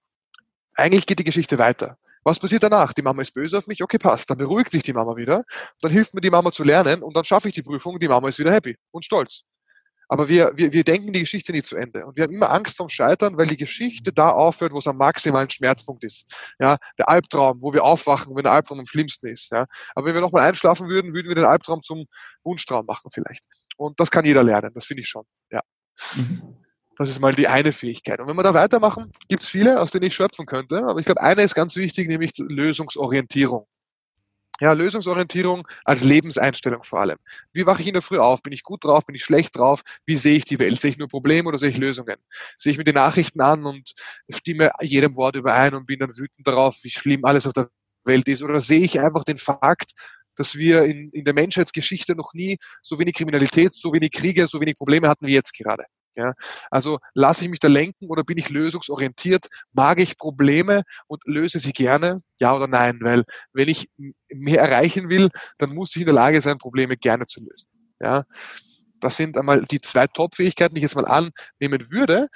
Eigentlich 0.73 1.05
geht 1.05 1.19
die 1.19 1.23
Geschichte 1.23 1.59
weiter. 1.59 1.99
Was 2.23 2.39
passiert 2.39 2.63
danach? 2.63 2.93
Die 2.93 3.03
Mama 3.03 3.21
ist 3.21 3.31
böse 3.31 3.59
auf 3.59 3.67
mich, 3.67 3.83
okay, 3.83 3.99
passt. 3.99 4.27
Dann 4.31 4.39
beruhigt 4.39 4.71
sich 4.71 4.81
die 4.81 4.93
Mama 4.93 5.15
wieder. 5.15 5.43
Dann 5.81 5.91
hilft 5.91 6.15
mir 6.15 6.21
die 6.21 6.31
Mama 6.31 6.51
zu 6.51 6.63
lernen 6.63 7.03
und 7.03 7.15
dann 7.15 7.25
schaffe 7.25 7.49
ich 7.49 7.53
die 7.53 7.61
Prüfung. 7.61 7.99
Die 7.99 8.07
Mama 8.07 8.27
ist 8.27 8.39
wieder 8.39 8.51
happy 8.51 8.75
und 8.89 9.05
stolz. 9.05 9.43
Aber 10.09 10.27
wir, 10.27 10.51
wir, 10.55 10.73
wir 10.73 10.83
denken 10.83 11.13
die 11.13 11.21
Geschichte 11.21 11.51
nie 11.51 11.61
zu 11.61 11.77
Ende. 11.77 12.05
Und 12.05 12.17
wir 12.17 12.23
haben 12.23 12.33
immer 12.33 12.49
Angst 12.49 12.75
vom 12.75 12.89
Scheitern, 12.89 13.37
weil 13.37 13.47
die 13.47 13.57
Geschichte 13.57 14.11
da 14.11 14.29
aufhört, 14.29 14.73
wo 14.73 14.79
es 14.79 14.87
am 14.87 14.97
maximalen 14.97 15.49
Schmerzpunkt 15.49 16.03
ist. 16.03 16.33
Ja, 16.59 16.77
der 16.97 17.07
Albtraum, 17.07 17.61
wo 17.61 17.73
wir 17.73 17.83
aufwachen, 17.83 18.35
wenn 18.35 18.43
der 18.43 18.53
Albtraum 18.53 18.79
am 18.79 18.87
schlimmsten 18.87 19.27
ist. 19.27 19.51
Ja, 19.51 19.65
aber 19.93 20.07
wenn 20.07 20.15
wir 20.15 20.21
nochmal 20.21 20.43
einschlafen 20.43 20.89
würden, 20.89 21.13
würden 21.13 21.27
wir 21.27 21.35
den 21.35 21.45
Albtraum 21.45 21.83
zum 21.83 22.05
Wunschtraum 22.43 22.85
machen 22.87 23.11
vielleicht. 23.13 23.45
Und 23.77 23.99
das 23.99 24.09
kann 24.09 24.25
jeder 24.25 24.43
lernen. 24.43 24.71
Das 24.73 24.85
finde 24.85 25.01
ich 25.01 25.07
schon. 25.07 25.25
Ja. 25.51 25.61
Mhm. 26.15 26.57
Das 26.97 27.07
ist 27.07 27.21
mal 27.21 27.33
die 27.33 27.47
eine 27.47 27.71
Fähigkeit. 27.71 28.19
Und 28.19 28.27
wenn 28.27 28.35
wir 28.35 28.43
da 28.43 28.53
weitermachen, 28.53 29.13
gibt 29.29 29.43
es 29.43 29.47
viele, 29.47 29.79
aus 29.79 29.91
denen 29.91 30.03
ich 30.03 30.15
schöpfen 30.15 30.45
könnte. 30.45 30.83
Aber 30.83 30.99
ich 30.99 31.05
glaube, 31.05 31.21
eine 31.21 31.43
ist 31.43 31.55
ganz 31.55 31.77
wichtig, 31.77 32.09
nämlich 32.09 32.33
Lösungsorientierung. 32.37 33.67
Ja, 34.59 34.73
Lösungsorientierung 34.73 35.67
als 35.85 36.03
Lebenseinstellung 36.03 36.83
vor 36.83 36.99
allem. 36.99 37.17
Wie 37.53 37.65
wache 37.65 37.81
ich 37.81 37.87
in 37.87 37.93
der 37.93 38.01
Früh 38.01 38.17
auf? 38.17 38.41
Bin 38.41 38.51
ich 38.53 38.63
gut 38.63 38.83
drauf? 38.83 39.05
Bin 39.05 39.15
ich 39.15 39.23
schlecht 39.23 39.57
drauf? 39.57 39.81
Wie 40.05 40.15
sehe 40.17 40.35
ich 40.35 40.45
die 40.45 40.59
Welt? 40.59 40.79
Sehe 40.79 40.91
ich 40.91 40.97
nur 40.97 41.07
Probleme 41.07 41.47
oder 41.47 41.57
sehe 41.57 41.69
ich 41.69 41.77
Lösungen? 41.77 42.17
Sehe 42.57 42.71
ich 42.71 42.77
mir 42.77 42.83
die 42.83 42.93
Nachrichten 42.93 43.41
an 43.41 43.65
und 43.65 43.93
stimme 44.29 44.71
jedem 44.81 45.15
Wort 45.15 45.35
überein 45.35 45.73
und 45.75 45.85
bin 45.85 45.99
dann 45.99 46.15
wütend 46.15 46.45
darauf, 46.45 46.77
wie 46.83 46.89
schlimm 46.89 47.23
alles 47.25 47.47
auf 47.47 47.53
der 47.53 47.69
Welt 48.03 48.27
ist? 48.27 48.43
Oder 48.43 48.59
sehe 48.59 48.81
ich 48.81 48.99
einfach 48.99 49.23
den 49.23 49.37
Fakt, 49.37 49.91
dass 50.35 50.55
wir 50.55 50.83
in, 50.83 51.09
in 51.11 51.23
der 51.25 51.33
Menschheitsgeschichte 51.33 52.15
noch 52.15 52.33
nie 52.33 52.57
so 52.81 52.99
wenig 52.99 53.15
Kriminalität, 53.15 53.73
so 53.73 53.93
wenig 53.93 54.11
Kriege, 54.11 54.47
so 54.47 54.59
wenig 54.59 54.75
Probleme 54.77 55.07
hatten 55.07 55.25
wie 55.27 55.33
jetzt 55.33 55.53
gerade? 55.57 55.85
Ja, 56.15 56.33
also 56.69 56.99
lasse 57.13 57.45
ich 57.45 57.49
mich 57.49 57.59
da 57.59 57.67
lenken 57.67 58.07
oder 58.07 58.23
bin 58.23 58.37
ich 58.37 58.49
lösungsorientiert? 58.49 59.47
Mag 59.71 59.99
ich 59.99 60.17
Probleme 60.17 60.83
und 61.07 61.21
löse 61.25 61.59
sie 61.59 61.71
gerne? 61.71 62.21
Ja 62.39 62.53
oder 62.53 62.67
nein? 62.67 62.99
Weil 63.01 63.23
wenn 63.53 63.69
ich 63.69 63.89
mehr 64.27 64.61
erreichen 64.61 65.09
will, 65.09 65.29
dann 65.57 65.73
muss 65.73 65.95
ich 65.95 66.01
in 66.01 66.07
der 66.07 66.15
Lage 66.15 66.41
sein, 66.41 66.57
Probleme 66.57 66.97
gerne 66.97 67.25
zu 67.25 67.41
lösen. 67.41 67.69
Ja, 68.01 68.25
das 68.99 69.17
sind 69.17 69.37
einmal 69.37 69.63
die 69.65 69.81
zwei 69.81 70.07
Top-Fähigkeiten, 70.07 70.75
die 70.75 70.79
ich 70.79 70.83
jetzt 70.83 70.95
mal 70.95 71.05
annehmen 71.05 71.91
würde. 71.91 72.27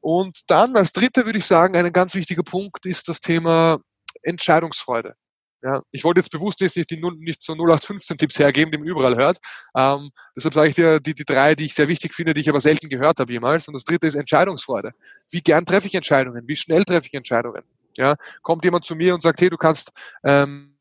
Und 0.00 0.40
dann 0.46 0.76
als 0.76 0.92
dritte 0.92 1.26
würde 1.26 1.38
ich 1.38 1.46
sagen, 1.46 1.76
ein 1.76 1.92
ganz 1.92 2.14
wichtiger 2.14 2.42
Punkt 2.42 2.86
ist 2.86 3.08
das 3.08 3.20
Thema 3.20 3.80
Entscheidungsfreude. 4.22 5.14
Ja, 5.62 5.82
ich 5.90 6.04
wollte 6.04 6.20
jetzt 6.20 6.30
bewusst 6.30 6.60
nicht, 6.60 6.90
die, 6.90 7.02
nicht 7.18 7.42
so 7.42 7.54
0815-Tipps 7.54 8.38
hergeben, 8.38 8.70
die 8.70 8.78
man 8.78 8.86
überall 8.86 9.16
hört. 9.16 9.38
Ähm, 9.76 10.10
deshalb 10.36 10.54
sage 10.54 10.68
ich 10.68 10.74
dir 10.74 11.00
die, 11.00 11.14
die 11.14 11.24
drei, 11.24 11.54
die 11.54 11.64
ich 11.64 11.74
sehr 11.74 11.88
wichtig 11.88 12.14
finde, 12.14 12.34
die 12.34 12.42
ich 12.42 12.48
aber 12.48 12.60
selten 12.60 12.88
gehört 12.88 13.18
habe 13.18 13.32
jemals. 13.32 13.66
Und 13.66 13.74
das 13.74 13.84
dritte 13.84 14.06
ist 14.06 14.14
Entscheidungsfreude. 14.14 14.92
Wie 15.30 15.40
gern 15.40 15.64
treffe 15.64 15.86
ich 15.86 15.94
Entscheidungen? 15.94 16.46
Wie 16.46 16.56
schnell 16.56 16.84
treffe 16.84 17.06
ich 17.06 17.14
Entscheidungen? 17.14 17.62
Ja, 17.96 18.16
kommt 18.42 18.64
jemand 18.64 18.84
zu 18.84 18.94
mir 18.94 19.14
und 19.14 19.22
sagt, 19.22 19.40
hey, 19.40 19.48
du 19.48 19.56
kannst 19.56 19.92
ähm, 20.22 20.75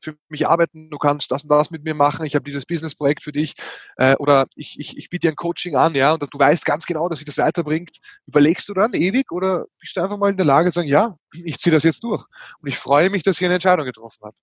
für 0.00 0.14
mich 0.28 0.48
arbeiten, 0.48 0.90
du 0.90 0.98
kannst 0.98 1.30
das 1.30 1.42
und 1.42 1.50
das 1.50 1.70
mit 1.70 1.84
mir 1.84 1.94
machen, 1.94 2.26
ich 2.26 2.34
habe 2.34 2.44
dieses 2.44 2.66
Businessprojekt 2.66 3.22
für 3.22 3.32
dich 3.32 3.54
äh, 3.96 4.16
oder 4.16 4.46
ich, 4.56 4.78
ich, 4.78 4.96
ich 4.96 5.10
biete 5.10 5.26
dir 5.26 5.32
ein 5.32 5.36
Coaching 5.36 5.76
an, 5.76 5.94
ja, 5.94 6.12
und 6.12 6.22
du 6.22 6.38
weißt 6.38 6.64
ganz 6.64 6.86
genau, 6.86 7.08
dass 7.08 7.18
sich 7.18 7.26
das 7.26 7.38
weiterbringt, 7.38 7.96
überlegst 8.26 8.68
du 8.68 8.74
dann 8.74 8.94
ewig 8.94 9.30
oder 9.30 9.66
bist 9.78 9.96
du 9.96 10.02
einfach 10.02 10.16
mal 10.16 10.30
in 10.30 10.36
der 10.36 10.46
Lage 10.46 10.70
zu 10.70 10.76
sagen, 10.76 10.88
ja, 10.88 11.16
ich 11.32 11.58
ziehe 11.58 11.74
das 11.74 11.84
jetzt 11.84 12.02
durch 12.02 12.24
und 12.60 12.68
ich 12.68 12.76
freue 12.76 13.10
mich, 13.10 13.22
dass 13.22 13.40
ich 13.40 13.44
eine 13.44 13.54
Entscheidung 13.54 13.86
getroffen 13.86 14.24
habe. 14.24 14.36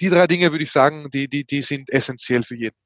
Die 0.00 0.08
drei 0.08 0.26
Dinge 0.26 0.52
würde 0.52 0.64
ich 0.64 0.70
sagen, 0.70 1.08
die, 1.12 1.28
die, 1.28 1.44
die 1.44 1.62
sind 1.62 1.90
essentiell 1.90 2.44
für 2.44 2.56
jeden. 2.56 2.76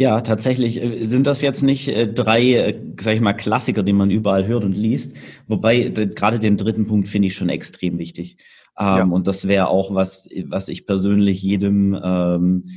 Ja, 0.00 0.22
tatsächlich 0.22 0.82
äh, 0.82 1.04
sind 1.04 1.26
das 1.26 1.42
jetzt 1.42 1.62
nicht 1.62 1.88
äh, 1.88 2.10
drei, 2.10 2.54
äh, 2.54 2.80
sag 2.98 3.14
ich 3.14 3.20
mal, 3.20 3.34
Klassiker, 3.34 3.82
die 3.82 3.92
man 3.92 4.10
überall 4.10 4.46
hört 4.46 4.64
und 4.64 4.72
liest. 4.72 5.14
Wobei 5.46 5.90
gerade 5.90 6.38
den 6.38 6.56
dritten 6.56 6.86
Punkt 6.86 7.06
finde 7.06 7.28
ich 7.28 7.34
schon 7.34 7.50
extrem 7.50 7.98
wichtig. 7.98 8.38
Ja. 8.78 9.02
Ähm, 9.02 9.12
und 9.12 9.26
das 9.26 9.46
wäre 9.46 9.68
auch 9.68 9.94
was, 9.94 10.28
was 10.46 10.68
ich 10.68 10.86
persönlich 10.86 11.42
jedem 11.42 11.98
ähm, 12.02 12.68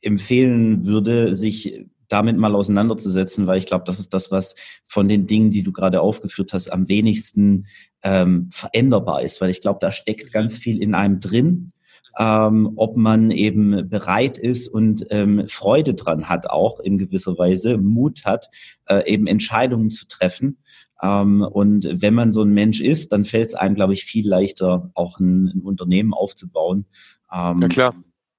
empfehlen 0.00 0.86
würde, 0.86 1.34
sich 1.34 1.86
damit 2.08 2.36
mal 2.36 2.54
auseinanderzusetzen, 2.54 3.46
weil 3.46 3.58
ich 3.58 3.66
glaube, 3.66 3.84
das 3.86 4.00
ist 4.00 4.12
das, 4.12 4.30
was 4.30 4.56
von 4.84 5.08
den 5.08 5.26
Dingen, 5.26 5.52
die 5.52 5.62
du 5.62 5.72
gerade 5.72 6.00
aufgeführt 6.00 6.52
hast, 6.52 6.68
am 6.68 6.88
wenigsten 6.88 7.66
ähm, 8.02 8.48
veränderbar 8.50 9.22
ist, 9.22 9.40
weil 9.40 9.50
ich 9.50 9.60
glaube, 9.60 9.78
da 9.80 9.92
steckt 9.92 10.32
ganz 10.32 10.56
viel 10.56 10.82
in 10.82 10.94
einem 10.94 11.20
drin, 11.20 11.72
ähm, 12.18 12.72
ob 12.76 12.96
man 12.96 13.30
eben 13.30 13.88
bereit 13.88 14.38
ist 14.38 14.68
und 14.68 15.06
ähm, 15.10 15.46
Freude 15.46 15.94
dran 15.94 16.28
hat, 16.28 16.50
auch 16.50 16.80
in 16.80 16.98
gewisser 16.98 17.38
Weise 17.38 17.78
Mut 17.78 18.24
hat, 18.24 18.48
äh, 18.86 19.08
eben 19.08 19.26
Entscheidungen 19.28 19.90
zu 19.90 20.08
treffen 20.08 20.58
ähm, 21.02 21.42
und 21.42 21.88
wenn 21.90 22.14
man 22.14 22.32
so 22.32 22.42
ein 22.42 22.50
Mensch 22.50 22.80
ist, 22.80 23.12
dann 23.12 23.24
fällt 23.24 23.48
es 23.48 23.54
einem, 23.54 23.74
glaube 23.74 23.94
ich, 23.94 24.04
viel 24.04 24.28
leichter, 24.28 24.90
auch 24.94 25.18
ein, 25.18 25.48
ein 25.48 25.62
Unternehmen 25.62 26.12
aufzubauen. 26.12 26.86
Ähm, 27.32 27.58
Na 27.60 27.68
klar. 27.68 27.94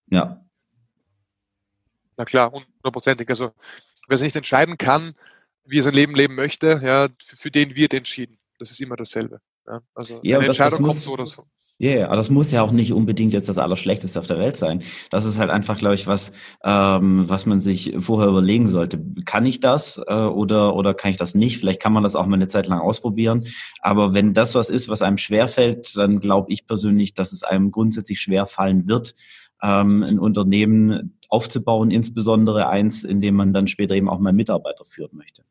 Ja. 0.10 0.46
Na 2.18 2.25
klar, 2.25 2.51
hundertprozentig. 2.51 3.30
Also 3.30 3.51
wer 4.08 4.18
sich 4.18 4.27
nicht 4.27 4.36
entscheiden 4.36 4.77
kann, 4.77 5.15
wie 5.65 5.80
er 5.80 5.84
sein 5.84 5.94
Leben 5.94 6.15
leben 6.15 6.36
möchte, 6.36 6.82
ja, 6.84 7.08
für, 7.24 7.36
für 7.36 7.51
den 7.51 7.75
wird 7.75 7.94
entschieden. 7.94 8.38
Das 8.60 8.72
ist 8.72 8.82
immer 8.82 8.96
dasselbe. 8.96 9.41
Ja, 9.65 9.82
also 9.96 10.20
ja, 10.24 10.38
eine 10.38 10.48
Entscheidung 10.48 10.80
das 10.80 10.88
kommt 10.88 11.00
so 11.00 11.13
oder 11.13 11.25
so. 11.25 11.46
Ja, 11.82 11.90
yeah, 11.90 12.16
das 12.16 12.30
muss 12.30 12.52
ja 12.52 12.62
auch 12.62 12.72
nicht 12.72 12.94
unbedingt 12.94 13.34
jetzt 13.34 13.50
das 13.50 13.58
Allerschlechteste 13.58 14.20
auf 14.20 14.28
der 14.28 14.38
Welt 14.38 14.56
sein. 14.56 14.84
Das 15.10 15.26
ist 15.26 15.40
halt 15.40 15.50
einfach, 15.50 15.80
glaube 15.80 15.96
ich, 15.96 16.06
was, 16.06 16.32
ähm, 16.64 17.28
was 17.28 17.48
man 17.48 17.60
sich 17.60 17.96
vorher 18.00 18.30
überlegen 18.30 18.70
sollte. 18.70 19.04
Kann 19.26 19.48
ich 19.48 19.62
das 19.62 20.00
äh, 20.06 20.14
oder, 20.14 20.76
oder 20.76 20.94
kann 20.94 21.10
ich 21.10 21.18
das 21.18 21.34
nicht? 21.34 21.58
Vielleicht 21.58 21.82
kann 21.82 21.92
man 21.92 22.04
das 22.04 22.16
auch 22.16 22.28
mal 22.28 22.36
eine 22.36 22.48
Zeit 22.48 22.68
lang 22.68 22.80
ausprobieren. 22.80 23.48
Aber 23.82 24.14
wenn 24.14 24.36
das 24.36 24.54
was 24.54 24.70
ist, 24.70 24.90
was 24.90 25.02
einem 25.02 25.18
schwerfällt, 25.18 25.98
dann 25.98 26.20
glaube 26.20 26.54
ich 26.54 26.68
persönlich, 26.68 27.16
dass 27.16 27.32
es 27.32 27.42
einem 27.42 27.72
grundsätzlich 27.72 28.22
schwer 28.22 28.46
fallen 28.46 28.88
wird, 28.88 29.16
ähm, 29.64 30.04
ein 30.04 30.20
Unternehmen 30.20 31.18
aufzubauen, 31.30 31.90
insbesondere 31.90 32.70
eins, 32.70 33.04
in 33.04 33.22
dem 33.22 33.34
man 33.34 33.54
dann 33.54 33.66
später 33.66 33.96
eben 33.96 34.08
auch 34.08 34.20
mal 34.20 34.34
Mitarbeiter 34.34 34.86
führen 34.86 35.18
möchte. 35.18 35.44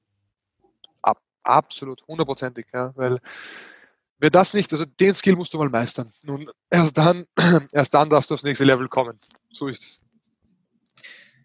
Ab, 1.03 1.19
absolut, 1.43 2.07
hundertprozentig, 2.07 2.67
ja, 2.73 2.93
weil 2.95 3.19
Wer 4.21 4.31
das 4.31 4.53
nicht, 4.53 4.71
also 4.73 4.85
den 4.85 5.15
Skill 5.15 5.35
musst 5.35 5.55
du 5.55 5.59
mal 5.59 5.71
meistern. 5.71 6.13
Nun, 6.23 6.51
erst 6.71 6.97
dann, 6.99 7.25
erst 7.73 7.95
dann 7.95 8.11
darfst 8.11 8.31
du 8.31 8.35
aufs 8.35 8.45
nächste 8.45 8.65
Level 8.65 8.87
kommen. 8.87 9.19
So 9.51 9.67
ist 9.67 9.83
es. 9.83 10.05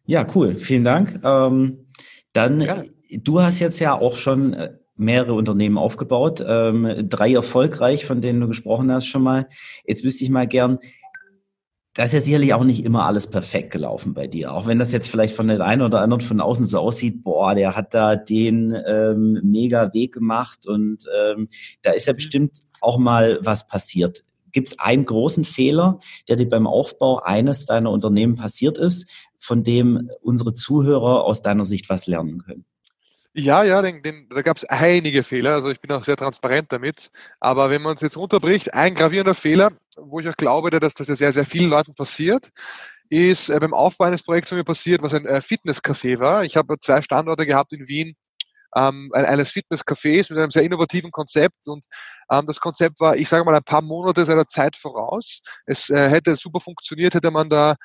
Ja, 0.06 0.28
cool. 0.36 0.58
Vielen 0.58 0.84
Dank. 0.84 1.20
Ähm, 1.24 1.88
dann, 2.34 2.60
ja. 2.60 2.84
du 3.10 3.42
hast 3.42 3.60
jetzt 3.60 3.80
ja 3.80 3.94
auch 3.94 4.16
schon 4.16 4.54
äh, 4.54 4.74
mehrere 4.98 5.34
Unternehmen 5.34 5.78
aufgebaut, 5.78 6.44
ähm, 6.46 7.08
drei 7.10 7.34
erfolgreich, 7.34 8.06
von 8.06 8.22
denen 8.22 8.42
du 8.42 8.48
gesprochen 8.48 8.92
hast 8.92 9.08
schon 9.08 9.24
mal. 9.24 9.48
Jetzt 9.86 10.04
wüsste 10.04 10.26
ich 10.26 10.30
mal 10.30 10.48
gern, 10.48 10.80
da 11.96 12.04
ist 12.04 12.14
ja 12.14 12.20
sicherlich 12.20 12.54
auch 12.54 12.66
nicht 12.66 12.84
immer 12.86 13.06
alles 13.06 13.28
perfekt 13.28 13.72
gelaufen 13.72 14.14
bei 14.14 14.28
dir. 14.28 14.54
Auch 14.54 14.68
wenn 14.68 14.80
das 14.80 14.92
jetzt 14.92 15.08
vielleicht 15.08 15.34
von 15.34 15.48
den 15.48 15.62
einen 15.62 15.82
oder 15.82 16.02
anderen 16.02 16.22
von 16.22 16.42
außen 16.42 16.66
so 16.66 16.78
aussieht, 16.80 17.24
boah, 17.24 17.56
der 17.56 17.76
hat 17.76 17.94
da 17.94 18.18
den 18.18 18.76
ähm, 18.86 19.40
mega 19.44 19.94
Weg 19.94 20.14
gemacht 20.14 20.68
und 20.68 21.06
ähm, 21.18 21.48
da 21.84 21.92
ist 21.92 22.08
ja 22.08 22.14
bestimmt 22.14 22.60
auch 22.82 22.98
mal 22.98 23.40
was 23.42 23.66
passiert. 23.68 24.26
Gibt 24.52 24.70
es 24.70 24.80
einen 24.80 25.06
großen 25.06 25.46
Fehler, 25.46 26.00
der 26.28 26.36
dir 26.36 26.50
beim 26.50 26.68
Aufbau 26.68 27.22
eines 27.24 27.66
deiner 27.66 27.92
Unternehmen 27.92 28.36
passiert 28.36 28.78
ist, 28.78 29.10
von 29.40 29.64
dem 29.64 30.10
unsere 30.22 30.54
Zuhörer 30.54 31.24
aus 31.24 31.42
deiner 31.42 31.64
Sicht 31.64 31.90
was 31.90 32.08
lernen 32.08 32.40
können? 32.40 32.66
Ja, 33.38 33.64
ja, 33.64 33.82
den, 33.82 34.02
den, 34.02 34.30
da 34.30 34.42
gab 34.42 34.56
es 34.56 34.64
einige 34.64 35.22
Fehler, 35.22 35.56
also 35.56 35.70
ich 35.70 35.82
bin 35.82 35.92
auch 35.92 36.06
sehr 36.06 36.16
transparent 36.16 36.72
damit. 36.72 37.12
Aber 37.42 37.70
wenn 37.70 37.82
man 37.82 37.92
uns 37.92 38.02
jetzt 38.02 38.16
runterbricht, 38.16 38.74
ein 38.74 38.96
gravierender 38.96 39.36
Fehler, 39.36 39.72
wo 39.98 40.22
ich 40.22 40.30
auch 40.30 40.38
glaube, 40.38 40.70
dass 40.70 40.94
das 40.94 41.10
ja 41.10 41.16
sehr, 41.16 41.34
sehr 41.34 41.46
vielen 41.46 41.70
Leuten 41.70 41.94
passiert, 41.96 42.50
ist 43.10 43.50
äh, 43.50 43.60
beim 43.60 43.74
Aufbau 43.74 44.06
eines 44.06 44.24
Projekts 44.24 44.54
mir 44.54 44.64
passiert, 44.64 45.02
was 45.04 45.14
ein 45.14 45.26
äh, 45.26 45.42
Fitnesscafé 45.42 46.20
war. 46.20 46.46
Ich 46.46 46.56
habe 46.56 46.80
zwei 46.80 47.02
Standorte 47.02 47.46
gehabt 47.46 47.74
in 47.74 47.90
Wien, 47.90 48.16
ähm, 48.76 49.12
eines 49.14 49.52
Fitnesscafés 49.52 50.32
mit 50.32 50.40
einem 50.40 50.52
sehr 50.52 50.64
innovativen 50.64 51.12
Konzept 51.12 51.68
und 51.68 51.86
ähm, 52.32 52.46
das 52.48 52.60
Konzept 52.62 53.02
war, 53.02 53.18
ich 53.18 53.28
sage 53.28 53.44
mal, 53.44 53.56
ein 53.56 53.64
paar 53.64 53.82
Monate 53.82 54.26
seiner 54.26 54.48
Zeit 54.48 54.78
voraus. 54.78 55.42
Es 55.66 55.90
äh, 55.90 56.10
hätte 56.10 56.36
super 56.38 56.62
funktioniert, 56.62 57.14
hätte 57.14 57.32
man 57.32 57.50
da 57.50 57.76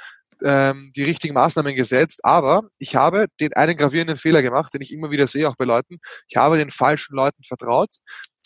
ähm, 0.44 0.90
die 0.96 1.04
richtigen 1.04 1.34
Maßnahmen 1.34 1.74
gesetzt, 1.74 2.20
aber 2.24 2.62
ich 2.78 2.96
habe 2.96 3.26
den 3.40 3.52
einen 3.54 3.76
gravierenden 3.76 4.16
Fehler 4.16 4.42
gemacht, 4.42 4.72
den 4.74 4.82
ich 4.82 4.92
immer 4.92 5.10
wieder 5.10 5.26
sehe, 5.26 5.48
auch 5.48 5.56
bei 5.56 5.64
Leuten. 5.64 5.98
Ich 6.28 6.36
habe 6.36 6.56
den 6.56 6.70
falschen 6.70 7.14
Leuten 7.14 7.42
vertraut 7.44 7.90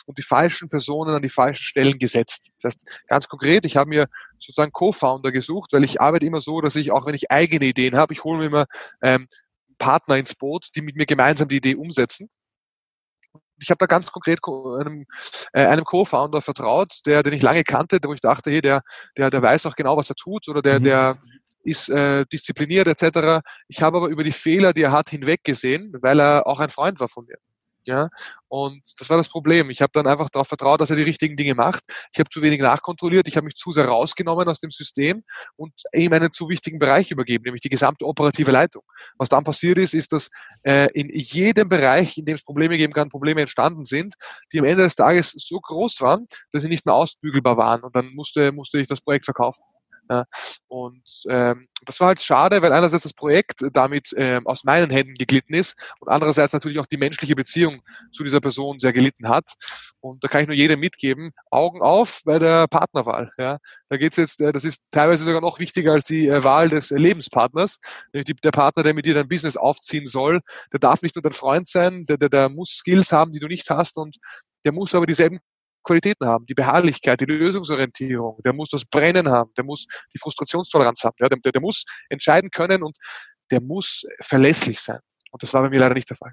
und 0.07 0.18
die 0.18 0.22
falschen 0.22 0.68
Personen 0.68 1.14
an 1.14 1.22
die 1.22 1.28
falschen 1.28 1.62
Stellen 1.62 1.98
gesetzt. 1.98 2.50
Das 2.61 2.72
heißt, 2.72 3.00
ganz 3.07 3.28
konkret, 3.28 3.64
ich 3.64 3.76
habe 3.76 3.88
mir 3.88 4.07
sozusagen 4.38 4.72
Co-Founder 4.72 5.33
gesucht, 5.33 5.72
weil 5.72 5.85
ich 5.85 6.00
arbeite 6.00 6.26
immer 6.26 6.40
so, 6.40 6.61
dass 6.61 6.76
ich, 6.76 6.92
auch 6.92 7.07
wenn 7.07 7.14
ich 7.14 7.30
eigene 7.30 7.66
Ideen 7.66 7.96
habe, 7.96 8.12
ich 8.12 8.24
hole 8.24 8.38
mir 8.38 8.46
immer 8.46 8.66
ähm, 9.02 9.28
Partner 9.78 10.16
ins 10.16 10.35
Boot, 10.35 10.68
die 10.76 10.83
mit 10.83 10.96
mir 10.96 11.07
gemeinsam 11.07 11.48
die 11.48 11.57
Idee 11.57 11.74
umsetzen 11.74 12.28
ich 13.64 13.70
habe 13.70 13.79
da 13.79 13.87
ganz 13.87 14.12
konkret 14.12 14.40
einem, 14.44 15.07
äh, 15.53 15.64
einem 15.66 15.85
Co-Founder 15.85 16.42
vertraut, 16.42 17.00
der, 17.07 17.22
den 17.22 17.33
ich 17.33 17.42
lange 17.42 17.64
kannte, 17.64 17.98
wo 18.05 18.12
ich 18.12 18.20
dachte, 18.20 18.50
hey, 18.50 18.61
der, 18.61 18.83
der, 19.16 19.31
der 19.31 19.42
weiß 19.42 19.66
auch 19.66 19.74
genau, 19.74 19.96
was 19.96 20.11
er 20.11 20.16
tut 20.16 20.48
oder 20.48 20.61
der, 20.61 20.81
mhm. 20.81 20.85
der 20.85 21.16
ist 21.62 21.88
äh, 21.88 22.27
diszipliniert 22.31 22.87
etc. 22.87 23.42
Ich 23.68 23.81
habe 23.81 23.96
aber 23.96 24.09
über 24.09 24.22
die 24.22 24.33
Fehler, 24.33 24.72
die 24.74 24.83
er 24.83 24.92
hat, 24.92 25.09
hinweggesehen, 25.09 25.94
weil 26.03 26.20
er 26.20 26.46
auch 26.46 26.61
ein 26.61 26.68
Freund 26.68 27.00
war 27.00 27.09
von 27.09 27.24
mir. 27.24 27.38
Ja, 27.87 28.09
und 28.49 28.81
das 28.99 29.11
war 29.11 29.16
das 29.16 29.29
Problem. 29.29 29.68
Ich 29.68 29.83
habe 29.83 29.90
dann 29.92 30.07
einfach 30.07 30.31
darauf 30.31 30.49
vertraut, 30.49 30.81
dass 30.81 30.88
er 30.90 30.97
die 30.97 31.03
richtigen 31.03 31.37
Dinge 31.37 31.55
macht. 31.55 31.83
Ich 32.12 32.18
habe 32.18 32.31
zu 32.31 32.40
wenig 32.40 32.61
nachkontrolliert, 32.61 33.29
ich 33.29 33.37
habe 33.37 33.44
mich 33.44 33.57
zu 33.57 33.73
sehr 33.73 33.87
rausgenommen 33.87 34.49
aus 34.49 34.61
dem 34.61 34.70
System 34.70 35.23
und 35.57 35.73
ihm 35.92 36.12
einen 36.12 36.33
zu 36.33 36.49
wichtigen 36.49 36.79
Bereich 36.79 37.11
übergeben, 37.11 37.44
nämlich 37.44 37.61
die 37.61 37.68
gesamte 37.68 38.07
operative 38.07 38.51
Leitung. 38.51 38.83
Was 39.18 39.29
dann 39.29 39.44
passiert 39.44 39.79
ist, 39.79 39.92
ist, 39.92 40.12
dass 40.12 40.31
äh, 40.62 40.88
in 40.94 41.11
jedem 41.11 41.68
Bereich, 41.68 42.16
in 42.16 42.25
dem 42.25 42.37
es 42.37 42.44
Probleme 42.44 42.79
geben 42.79 42.92
kann, 42.92 43.11
Probleme 43.11 43.42
entstanden 43.42 43.85
sind, 43.85 44.14
die 44.53 44.61
am 44.61 44.64
Ende 44.64 44.85
des 44.85 44.94
Tages 44.94 45.33
so 45.37 45.61
groß 45.61 46.01
waren, 46.01 46.27
dass 46.53 46.62
sie 46.62 46.68
nicht 46.68 46.87
mehr 46.87 46.94
ausbügelbar 46.94 47.57
waren. 47.57 47.83
Und 47.83 47.94
dann 47.94 48.14
musste, 48.14 48.53
musste 48.53 48.81
ich 48.81 48.87
das 48.87 49.01
Projekt 49.03 49.27
verkaufen. 49.27 49.62
Ja. 50.11 50.25
Und 50.69 51.03
ähm, 51.29 51.69
das 51.85 52.01
war 52.01 52.09
halt 52.09 52.21
schade, 52.21 52.61
weil 52.62 52.73
einerseits 52.73 53.05
das 53.05 53.12
Projekt 53.12 53.64
damit 53.73 54.14
ähm, 54.17 54.47
aus 54.47 54.64
meinen 54.64 54.90
Händen 54.90 55.14
geglitten 55.14 55.55
ist 55.55 55.75
und 56.01 56.09
andererseits 56.09 56.53
natürlich 56.53 56.79
auch 56.79 56.87
die 56.87 56.97
menschliche 56.97 57.35
Beziehung 57.35 57.81
zu 58.12 58.25
dieser 58.25 58.40
Person 58.40 58.79
sehr 58.81 58.93
gelitten 58.93 59.29
hat. 59.29 59.45
Und 60.01 60.23
da 60.23 60.29
kann 60.29 60.43
ich 60.43 60.47
nur 60.47 60.57
jedem 60.57 60.81
mitgeben, 60.81 61.33
Augen 61.51 61.81
auf 61.81 62.21
bei 62.25 62.38
der 62.38 62.67
Partnerwahl. 62.69 63.31
Ja. 63.38 63.59
Da 63.88 63.97
geht's 63.97 64.17
jetzt, 64.17 64.40
äh, 64.40 64.53
das 64.53 64.64
ist 64.64 64.90
teilweise 64.90 65.25
sogar 65.25 65.40
noch 65.40 65.59
wichtiger 65.59 65.93
als 65.93 66.05
die 66.05 66.29
äh, 66.29 66.45
Wahl 66.45 66.69
des 66.69 66.90
äh, 66.90 66.99
Lebenspartners. 66.99 67.79
Der 68.12 68.51
Partner, 68.51 68.83
der 68.83 68.95
mit 68.95 69.07
dir 69.07 69.14
dein 69.14 69.29
Business 69.29 69.57
aufziehen 69.57 70.07
soll, 70.07 70.40
der 70.73 70.81
darf 70.81 71.03
nicht 71.03 71.17
nur 71.17 71.23
dein 71.23 71.33
Freund 71.33 71.69
sein, 71.69 72.05
der, 72.07 72.19
der, 72.19 72.29
der 72.29 72.49
muss 72.49 72.71
Skills 72.71 73.12
haben, 73.12 73.33
die 73.33 73.40
du 73.40 73.47
nicht 73.47 73.71
hast 73.71 73.97
und 73.97 74.17
der 74.64 74.73
muss 74.73 74.95
aber 74.95 75.07
dieselben 75.07 75.40
Qualitäten 75.85 76.27
haben, 76.27 76.47
die 76.47 76.55
Beharrlichkeit, 76.55 77.20
die 77.20 77.27
Lösungsorientierung, 77.27 78.40
der 78.44 78.53
muss 78.53 78.70
das 78.70 78.85
Brennen 78.85 79.29
haben, 79.29 79.51
der 79.57 79.64
muss 79.64 79.87
die 80.12 80.18
Frustrationstoleranz 80.18 81.05
haben, 81.05 81.14
ja, 81.20 81.29
der, 81.29 81.38
der 81.53 81.61
muss 81.61 81.85
entscheiden 82.09 82.51
können 82.51 82.83
und 82.83 82.97
der 83.51 83.61
muss 83.61 84.05
verlässlich 84.20 84.81
sein. 84.81 85.01
Und 85.31 85.42
das 85.42 85.53
war 85.53 85.62
bei 85.62 85.70
mir 85.70 85.81
leider 85.81 85.94
nicht 85.94 86.11
der 86.11 86.16
Fall. 86.16 86.33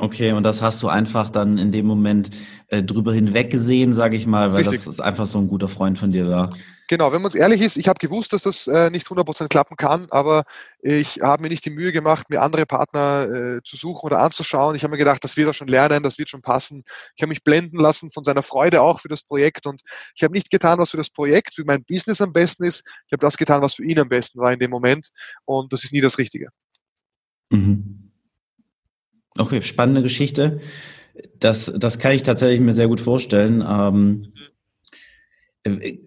Okay, 0.00 0.32
und 0.32 0.42
das 0.42 0.60
hast 0.60 0.82
du 0.82 0.88
einfach 0.88 1.30
dann 1.30 1.56
in 1.56 1.70
dem 1.70 1.86
Moment 1.86 2.30
äh, 2.66 2.82
drüber 2.82 3.14
hinweg 3.14 3.50
gesehen, 3.50 3.94
sage 3.94 4.16
ich 4.16 4.26
mal, 4.26 4.52
weil 4.52 4.62
Richtig. 4.62 4.84
das 4.84 4.86
ist 4.88 5.00
einfach 5.00 5.26
so 5.26 5.38
ein 5.38 5.48
guter 5.48 5.68
Freund 5.68 5.98
von 5.98 6.10
dir 6.10 6.28
war. 6.28 6.50
Genau, 6.88 7.12
wenn 7.12 7.20
man 7.20 7.30
ehrlich 7.32 7.60
ist, 7.60 7.76
ich 7.76 7.86
habe 7.86 7.98
gewusst, 7.98 8.32
dass 8.32 8.42
das 8.42 8.66
äh, 8.66 8.88
nicht 8.88 9.06
100% 9.06 9.48
klappen 9.48 9.76
kann, 9.76 10.06
aber 10.10 10.44
ich 10.80 11.20
habe 11.20 11.42
mir 11.42 11.50
nicht 11.50 11.66
die 11.66 11.70
Mühe 11.70 11.92
gemacht, 11.92 12.30
mir 12.30 12.40
andere 12.40 12.64
Partner 12.64 13.28
äh, 13.58 13.62
zu 13.62 13.76
suchen 13.76 14.06
oder 14.06 14.20
anzuschauen. 14.20 14.74
Ich 14.74 14.84
habe 14.84 14.92
mir 14.92 14.96
gedacht, 14.96 15.22
das 15.22 15.36
wird 15.36 15.48
er 15.48 15.54
schon 15.54 15.68
lernen, 15.68 16.02
das 16.02 16.18
wird 16.18 16.30
schon 16.30 16.40
passen. 16.40 16.84
Ich 17.14 17.22
habe 17.22 17.28
mich 17.28 17.44
blenden 17.44 17.78
lassen 17.78 18.10
von 18.10 18.24
seiner 18.24 18.42
Freude 18.42 18.80
auch 18.80 19.00
für 19.00 19.08
das 19.08 19.22
Projekt 19.22 19.66
und 19.66 19.82
ich 20.16 20.22
habe 20.22 20.32
nicht 20.32 20.50
getan, 20.50 20.78
was 20.78 20.90
für 20.90 20.96
das 20.96 21.10
Projekt, 21.10 21.54
für 21.54 21.64
mein 21.64 21.84
Business 21.84 22.22
am 22.22 22.32
besten 22.32 22.64
ist. 22.64 22.82
Ich 23.06 23.12
habe 23.12 23.20
das 23.20 23.36
getan, 23.36 23.60
was 23.60 23.74
für 23.74 23.84
ihn 23.84 23.98
am 23.98 24.08
besten 24.08 24.40
war 24.40 24.50
in 24.50 24.58
dem 24.58 24.70
Moment 24.70 25.10
und 25.44 25.70
das 25.74 25.84
ist 25.84 25.92
nie 25.92 26.00
das 26.00 26.16
Richtige. 26.16 26.48
Mhm. 27.50 28.12
Okay, 29.36 29.60
spannende 29.60 30.02
Geschichte. 30.02 30.62
Das, 31.38 31.70
das 31.76 31.98
kann 31.98 32.12
ich 32.12 32.22
tatsächlich 32.22 32.60
mir 32.60 32.72
sehr 32.72 32.88
gut 32.88 33.00
vorstellen. 33.00 33.62
Ähm, 33.66 34.32
äh, 35.64 35.98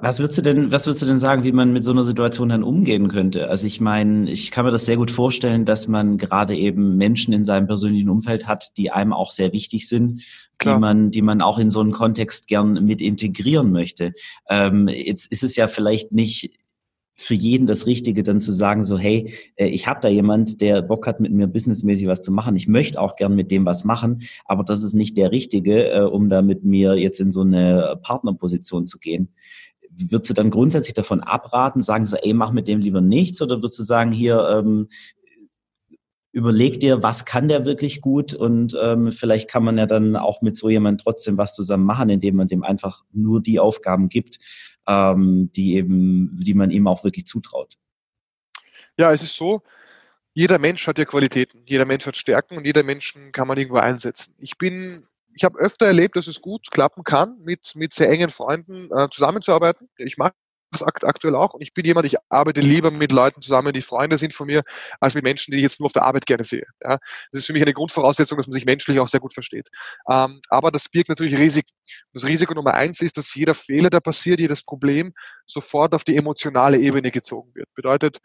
was 0.00 0.18
würdest 0.18 0.38
du 0.38 0.42
denn, 0.42 0.70
was 0.70 0.86
würdest 0.86 1.02
du 1.02 1.06
denn 1.06 1.18
sagen, 1.18 1.44
wie 1.44 1.52
man 1.52 1.72
mit 1.72 1.84
so 1.84 1.92
einer 1.92 2.04
Situation 2.04 2.50
dann 2.50 2.62
umgehen 2.62 3.08
könnte? 3.08 3.48
Also 3.48 3.66
ich 3.66 3.80
meine, 3.80 4.30
ich 4.30 4.50
kann 4.50 4.64
mir 4.64 4.70
das 4.70 4.84
sehr 4.84 4.96
gut 4.96 5.10
vorstellen, 5.10 5.64
dass 5.64 5.88
man 5.88 6.18
gerade 6.18 6.56
eben 6.56 6.96
Menschen 6.96 7.32
in 7.32 7.44
seinem 7.44 7.66
persönlichen 7.66 8.08
Umfeld 8.08 8.46
hat, 8.46 8.76
die 8.76 8.90
einem 8.90 9.12
auch 9.12 9.32
sehr 9.32 9.52
wichtig 9.52 9.88
sind, 9.88 10.22
Klar. 10.58 10.74
die 10.74 10.80
man, 10.80 11.10
die 11.10 11.22
man 11.22 11.40
auch 11.40 11.58
in 11.58 11.70
so 11.70 11.80
einen 11.80 11.92
Kontext 11.92 12.48
gern 12.48 12.84
mit 12.84 13.00
integrieren 13.00 13.72
möchte. 13.72 14.12
Ähm, 14.48 14.88
jetzt 14.88 15.30
ist 15.32 15.42
es 15.42 15.56
ja 15.56 15.66
vielleicht 15.66 16.12
nicht 16.12 16.50
für 17.14 17.34
jeden 17.34 17.66
das 17.66 17.86
Richtige, 17.86 18.22
dann 18.22 18.40
zu 18.40 18.52
sagen, 18.52 18.82
so, 18.82 18.98
hey, 18.98 19.32
äh, 19.56 19.66
ich 19.66 19.86
habe 19.86 20.00
da 20.00 20.08
jemand, 20.08 20.60
der 20.60 20.82
Bock 20.82 21.06
hat, 21.06 21.20
mit 21.20 21.32
mir 21.32 21.46
businessmäßig 21.46 22.06
was 22.06 22.22
zu 22.22 22.32
machen. 22.32 22.56
Ich 22.56 22.68
möchte 22.68 23.00
auch 23.00 23.16
gern 23.16 23.34
mit 23.34 23.50
dem 23.50 23.64
was 23.66 23.84
machen, 23.84 24.22
aber 24.44 24.64
das 24.64 24.82
ist 24.82 24.94
nicht 24.94 25.16
der 25.16 25.30
Richtige, 25.30 25.90
äh, 25.90 26.02
um 26.02 26.28
da 26.28 26.42
mit 26.42 26.64
mir 26.64 26.96
jetzt 26.96 27.20
in 27.20 27.30
so 27.30 27.42
eine 27.42 27.98
Partnerposition 28.02 28.86
zu 28.86 28.98
gehen. 28.98 29.28
Würdest 29.90 30.30
du 30.30 30.34
dann 30.34 30.50
grundsätzlich 30.50 30.94
davon 30.94 31.20
abraten, 31.20 31.82
sagen 31.82 32.06
so, 32.06 32.16
ey, 32.16 32.32
mach 32.32 32.52
mit 32.52 32.66
dem 32.66 32.80
lieber 32.80 33.02
nichts, 33.02 33.42
oder 33.42 33.58
würdest 33.58 33.78
du 33.78 33.84
sagen, 33.84 34.10
hier, 34.10 34.48
ähm, 34.48 34.88
überleg 36.32 36.80
dir, 36.80 37.02
was 37.02 37.26
kann 37.26 37.46
der 37.46 37.66
wirklich 37.66 38.00
gut 38.00 38.32
und 38.32 38.74
ähm, 38.82 39.12
vielleicht 39.12 39.50
kann 39.50 39.64
man 39.64 39.76
ja 39.76 39.84
dann 39.84 40.16
auch 40.16 40.40
mit 40.40 40.56
so 40.56 40.70
jemand 40.70 41.02
trotzdem 41.02 41.36
was 41.36 41.54
zusammen 41.54 41.84
machen, 41.84 42.08
indem 42.08 42.36
man 42.36 42.48
dem 42.48 42.64
einfach 42.64 43.04
nur 43.12 43.42
die 43.42 43.60
Aufgaben 43.60 44.08
gibt, 44.08 44.38
ähm, 44.86 45.50
die 45.52 45.74
eben, 45.74 46.38
die 46.40 46.54
man 46.54 46.70
ihm 46.70 46.86
auch 46.86 47.04
wirklich 47.04 47.26
zutraut. 47.26 47.76
Ja, 48.98 49.12
es 49.12 49.22
ist 49.22 49.36
so, 49.36 49.62
jeder 50.34 50.58
Mensch 50.58 50.86
hat 50.86 50.98
ja 50.98 51.04
Qualitäten, 51.04 51.62
jeder 51.66 51.84
Mensch 51.84 52.06
hat 52.06 52.16
Stärken 52.16 52.56
und 52.56 52.66
jeder 52.66 52.82
Menschen 52.82 53.32
kann 53.32 53.48
man 53.48 53.58
irgendwo 53.58 53.78
einsetzen. 53.78 54.34
Ich 54.38 54.58
bin, 54.58 55.06
ich 55.34 55.44
habe 55.44 55.58
öfter 55.58 55.86
erlebt, 55.86 56.16
dass 56.16 56.26
es 56.26 56.40
gut 56.40 56.70
klappen 56.70 57.04
kann, 57.04 57.38
mit, 57.40 57.74
mit 57.74 57.92
sehr 57.92 58.10
engen 58.10 58.30
Freunden 58.30 58.90
äh, 58.90 59.08
zusammenzuarbeiten. 59.10 59.88
Ich 59.98 60.16
mag 60.16 60.34
das 60.72 60.82
aktuell 60.82 61.34
auch. 61.34 61.54
Und 61.54 61.62
ich 61.62 61.72
bin 61.74 61.84
jemand, 61.84 62.06
ich 62.06 62.16
arbeite 62.28 62.60
lieber 62.60 62.90
mit 62.90 63.12
Leuten 63.12 63.40
zusammen, 63.42 63.72
die 63.72 63.82
Freunde 63.82 64.18
sind 64.18 64.32
von 64.34 64.46
mir, 64.46 64.62
als 65.00 65.14
mit 65.14 65.24
Menschen, 65.24 65.52
die 65.52 65.58
ich 65.58 65.62
jetzt 65.62 65.80
nur 65.80 65.86
auf 65.86 65.92
der 65.92 66.04
Arbeit 66.04 66.26
gerne 66.26 66.44
sehe. 66.44 66.66
Ja, 66.82 66.98
das 67.30 67.40
ist 67.40 67.46
für 67.46 67.52
mich 67.52 67.62
eine 67.62 67.74
Grundvoraussetzung, 67.74 68.38
dass 68.38 68.46
man 68.46 68.52
sich 68.52 68.64
menschlich 68.64 68.98
auch 69.00 69.08
sehr 69.08 69.20
gut 69.20 69.34
versteht. 69.34 69.68
Ähm, 70.08 70.40
aber 70.48 70.70
das 70.70 70.88
birgt 70.88 71.08
natürlich 71.08 71.38
Risiken. 71.38 71.70
Das 72.12 72.24
Risiko 72.24 72.54
Nummer 72.54 72.74
eins 72.74 73.00
ist, 73.00 73.16
dass 73.16 73.34
jeder 73.34 73.54
Fehler, 73.54 73.90
der 73.90 74.00
passiert, 74.00 74.40
jedes 74.40 74.62
Problem 74.62 75.12
sofort 75.46 75.94
auf 75.94 76.04
die 76.04 76.16
emotionale 76.16 76.78
Ebene 76.78 77.10
gezogen 77.10 77.54
wird. 77.54 77.68
Bedeutet, 77.74 78.18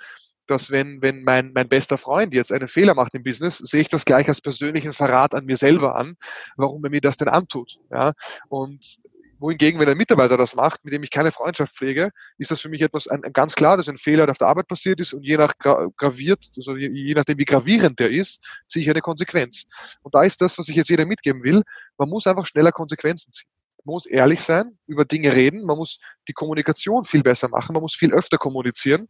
dass 0.47 0.71
wenn, 0.71 1.01
wenn 1.01 1.23
mein, 1.23 1.51
mein 1.53 1.69
bester 1.69 1.97
Freund 1.97 2.33
jetzt 2.33 2.51
einen 2.51 2.67
Fehler 2.67 2.95
macht 2.95 3.13
im 3.13 3.23
Business, 3.23 3.57
sehe 3.57 3.81
ich 3.81 3.89
das 3.89 4.05
gleich 4.05 4.27
als 4.29 4.41
persönlichen 4.41 4.93
Verrat 4.93 5.35
an 5.35 5.45
mir 5.45 5.57
selber 5.57 5.95
an, 5.95 6.15
warum 6.55 6.83
er 6.85 6.89
mir 6.89 7.01
das 7.01 7.17
denn 7.17 7.27
antut. 7.27 7.77
Ja? 7.91 8.13
Und 8.47 8.97
wohingegen, 9.39 9.79
wenn 9.79 9.89
ein 9.89 9.97
Mitarbeiter 9.97 10.37
das 10.37 10.55
macht, 10.55 10.83
mit 10.83 10.93
dem 10.93 11.03
ich 11.03 11.11
keine 11.11 11.31
Freundschaft 11.31 11.75
pflege, 11.75 12.11
ist 12.37 12.51
das 12.51 12.61
für 12.61 12.69
mich 12.69 12.81
etwas 12.81 13.07
ein, 13.07 13.23
ein 13.23 13.33
ganz 13.33 13.55
klar, 13.55 13.77
dass 13.77 13.87
ein 13.87 13.97
Fehler 13.97 14.29
auf 14.29 14.37
der 14.37 14.47
Arbeit 14.47 14.67
passiert 14.67 14.99
ist 14.99 15.13
und 15.13 15.23
je 15.23 15.37
nach 15.37 15.53
gra 15.57 15.87
graviert, 15.97 16.43
also 16.55 16.75
je, 16.75 16.89
je 16.89 17.13
nachdem 17.13 17.37
wie 17.37 17.45
gravierend 17.45 17.99
der 17.99 18.09
ist, 18.09 18.43
ziehe 18.67 18.83
ich 18.83 18.89
eine 18.89 19.01
Konsequenz. 19.01 19.65
Und 20.01 20.15
da 20.15 20.23
ist 20.23 20.41
das, 20.41 20.57
was 20.57 20.69
ich 20.69 20.75
jetzt 20.75 20.89
jedem 20.89 21.07
mitgeben 21.07 21.43
will, 21.43 21.63
man 21.97 22.09
muss 22.09 22.27
einfach 22.27 22.45
schneller 22.45 22.71
Konsequenzen 22.71 23.31
ziehen. 23.31 23.49
Man 23.83 23.93
muss 23.93 24.05
ehrlich 24.05 24.41
sein, 24.41 24.77
über 24.85 25.05
Dinge 25.05 25.33
reden, 25.33 25.65
man 25.65 25.77
muss 25.77 25.99
die 26.27 26.33
Kommunikation 26.33 27.05
viel 27.05 27.23
besser 27.23 27.47
machen, 27.47 27.73
man 27.73 27.81
muss 27.81 27.95
viel 27.95 28.13
öfter 28.13 28.37
kommunizieren 28.37 29.07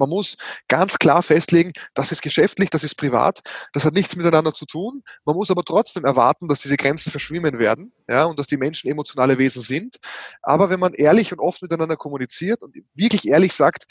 man 0.00 0.08
muss 0.08 0.36
ganz 0.66 0.98
klar 0.98 1.22
festlegen, 1.22 1.72
das 1.94 2.10
ist 2.10 2.22
geschäftlich, 2.22 2.70
das 2.70 2.82
ist 2.82 2.96
privat, 2.96 3.40
das 3.72 3.84
hat 3.84 3.94
nichts 3.94 4.16
miteinander 4.16 4.52
zu 4.52 4.66
tun. 4.66 5.02
Man 5.24 5.36
muss 5.36 5.50
aber 5.50 5.62
trotzdem 5.62 6.04
erwarten, 6.04 6.48
dass 6.48 6.58
diese 6.58 6.76
Grenzen 6.76 7.10
verschwimmen 7.10 7.60
werden, 7.60 7.92
ja, 8.08 8.24
und 8.24 8.38
dass 8.38 8.48
die 8.48 8.56
Menschen 8.56 8.90
emotionale 8.90 9.38
Wesen 9.38 9.62
sind. 9.62 9.98
Aber 10.42 10.70
wenn 10.70 10.80
man 10.80 10.94
ehrlich 10.94 11.32
und 11.32 11.38
oft 11.38 11.62
miteinander 11.62 11.96
kommuniziert 11.96 12.62
und 12.62 12.74
wirklich 12.94 13.28
ehrlich 13.28 13.52
sagt, 13.52 13.84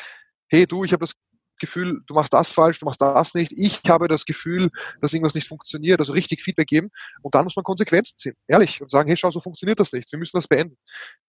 hey 0.47 0.67
du, 0.67 0.83
ich 0.83 0.91
habe 0.91 1.05
das 1.05 1.13
Gefühl, 1.59 2.01
du 2.07 2.13
machst 2.13 2.33
das 2.33 2.51
falsch, 2.51 2.79
du 2.79 2.85
machst 2.85 3.01
das 3.01 3.33
nicht. 3.33 3.51
Ich 3.55 3.81
habe 3.87 4.07
das 4.07 4.25
Gefühl, 4.25 4.69
dass 5.01 5.13
irgendwas 5.13 5.35
nicht 5.35 5.47
funktioniert. 5.47 5.99
Also 5.99 6.13
richtig 6.13 6.41
Feedback 6.41 6.67
geben. 6.67 6.89
Und 7.21 7.35
dann 7.35 7.43
muss 7.43 7.55
man 7.55 7.63
Konsequenzen 7.63 8.17
ziehen. 8.17 8.33
Ehrlich. 8.47 8.81
Und 8.81 8.89
sagen, 8.89 9.07
hey, 9.07 9.17
schau, 9.17 9.31
so 9.31 9.39
funktioniert 9.39 9.79
das 9.79 9.93
nicht. 9.93 10.11
Wir 10.11 10.19
müssen 10.19 10.37
das 10.37 10.47
beenden. 10.47 10.77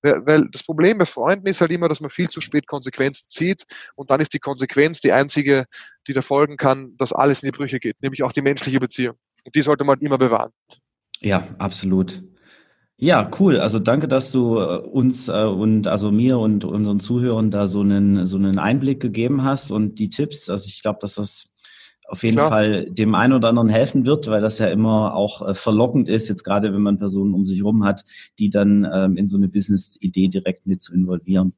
Weil 0.02 0.48
das 0.50 0.62
Problem 0.62 0.98
bei 0.98 1.06
Freunden 1.06 1.46
ist 1.46 1.60
halt 1.60 1.70
immer, 1.72 1.88
dass 1.88 2.00
man 2.00 2.10
viel 2.10 2.28
zu 2.28 2.40
spät 2.40 2.66
Konsequenzen 2.66 3.28
zieht. 3.28 3.64
Und 3.94 4.10
dann 4.10 4.20
ist 4.20 4.32
die 4.32 4.38
Konsequenz 4.38 5.00
die 5.00 5.12
einzige, 5.12 5.66
die 6.06 6.12
da 6.12 6.22
folgen 6.22 6.56
kann, 6.56 6.96
dass 6.96 7.12
alles 7.12 7.42
in 7.42 7.48
die 7.48 7.56
Brüche 7.56 7.78
geht. 7.78 8.00
Nämlich 8.00 8.22
auch 8.22 8.32
die 8.32 8.42
menschliche 8.42 8.80
Beziehung. 8.80 9.16
Und 9.44 9.54
die 9.54 9.62
sollte 9.62 9.84
man 9.84 9.98
immer 10.00 10.18
bewahren. 10.18 10.52
Ja, 11.20 11.46
absolut. 11.58 12.22
Ja, 13.02 13.30
cool. 13.40 13.58
Also 13.58 13.78
danke, 13.78 14.08
dass 14.08 14.30
du 14.30 14.58
äh, 14.58 14.76
uns 14.76 15.28
äh, 15.28 15.44
und 15.44 15.88
also 15.88 16.12
mir 16.12 16.38
und 16.38 16.66
unseren 16.66 17.00
Zuhörern 17.00 17.50
da 17.50 17.66
so 17.66 17.80
einen 17.80 18.26
so 18.26 18.36
einen 18.36 18.58
Einblick 18.58 19.00
gegeben 19.00 19.42
hast 19.42 19.70
und 19.70 19.98
die 19.98 20.10
Tipps. 20.10 20.50
Also 20.50 20.66
ich 20.66 20.82
glaube, 20.82 20.98
dass 21.00 21.14
das 21.14 21.54
auf 22.06 22.22
jeden 22.22 22.36
Klar. 22.36 22.50
Fall 22.50 22.90
dem 22.90 23.14
einen 23.14 23.32
oder 23.32 23.48
anderen 23.48 23.70
helfen 23.70 24.04
wird, 24.04 24.26
weil 24.26 24.42
das 24.42 24.58
ja 24.58 24.66
immer 24.66 25.14
auch 25.14 25.48
äh, 25.48 25.54
verlockend 25.54 26.10
ist, 26.10 26.28
jetzt 26.28 26.44
gerade 26.44 26.74
wenn 26.74 26.82
man 26.82 26.98
Personen 26.98 27.32
um 27.32 27.42
sich 27.42 27.60
herum 27.60 27.84
hat, 27.84 28.04
die 28.38 28.50
dann 28.50 28.86
ähm, 28.92 29.16
in 29.16 29.26
so 29.28 29.38
eine 29.38 29.48
Business-Idee 29.48 30.28
direkt 30.28 30.66
mit 30.66 30.82
zu 30.82 30.92
involvieren. 30.92 31.54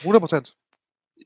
100 0.00 0.22
Prozent. 0.22 0.56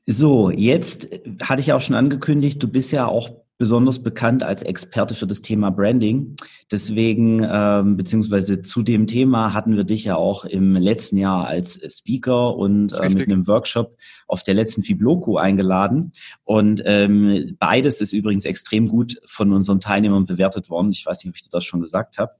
So, 0.05 0.49
jetzt 0.49 1.07
hatte 1.43 1.61
ich 1.61 1.71
auch 1.71 1.79
schon 1.79 1.95
angekündigt, 1.95 2.61
du 2.61 2.67
bist 2.67 2.91
ja 2.91 3.07
auch 3.07 3.42
besonders 3.63 4.03
bekannt 4.03 4.43
als 4.43 4.61
Experte 4.61 5.15
für 5.15 5.25
das 5.25 5.41
Thema 5.41 5.69
Branding. 5.69 6.35
Deswegen, 6.69 7.47
ähm, 7.49 7.95
beziehungsweise 7.95 8.61
zu 8.61 8.83
dem 8.83 9.07
Thema 9.07 9.53
hatten 9.53 9.77
wir 9.77 9.85
dich 9.85 10.03
ja 10.03 10.17
auch 10.17 10.43
im 10.43 10.75
letzten 10.75 11.15
Jahr 11.15 11.47
als 11.47 11.79
Speaker 11.89 12.57
und 12.57 12.91
äh, 12.91 13.07
mit 13.07 13.31
einem 13.31 13.47
Workshop 13.47 13.97
auf 14.27 14.43
der 14.43 14.55
letzten 14.55 14.83
Fibloco 14.83 15.37
eingeladen. 15.37 16.11
Und 16.43 16.83
ähm, 16.83 17.55
beides 17.57 18.01
ist 18.01 18.11
übrigens 18.11 18.43
extrem 18.43 18.89
gut 18.89 19.15
von 19.27 19.53
unseren 19.53 19.79
Teilnehmern 19.79 20.25
bewertet 20.25 20.69
worden. 20.69 20.91
Ich 20.91 21.05
weiß 21.05 21.23
nicht, 21.23 21.29
ob 21.29 21.37
ich 21.37 21.47
das 21.47 21.63
schon 21.63 21.79
gesagt 21.79 22.17
habe. 22.17 22.33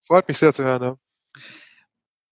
Freut 0.00 0.26
mich 0.26 0.38
sehr 0.38 0.54
zu 0.54 0.64
hören. 0.64 0.82
Ja. 0.82 1.09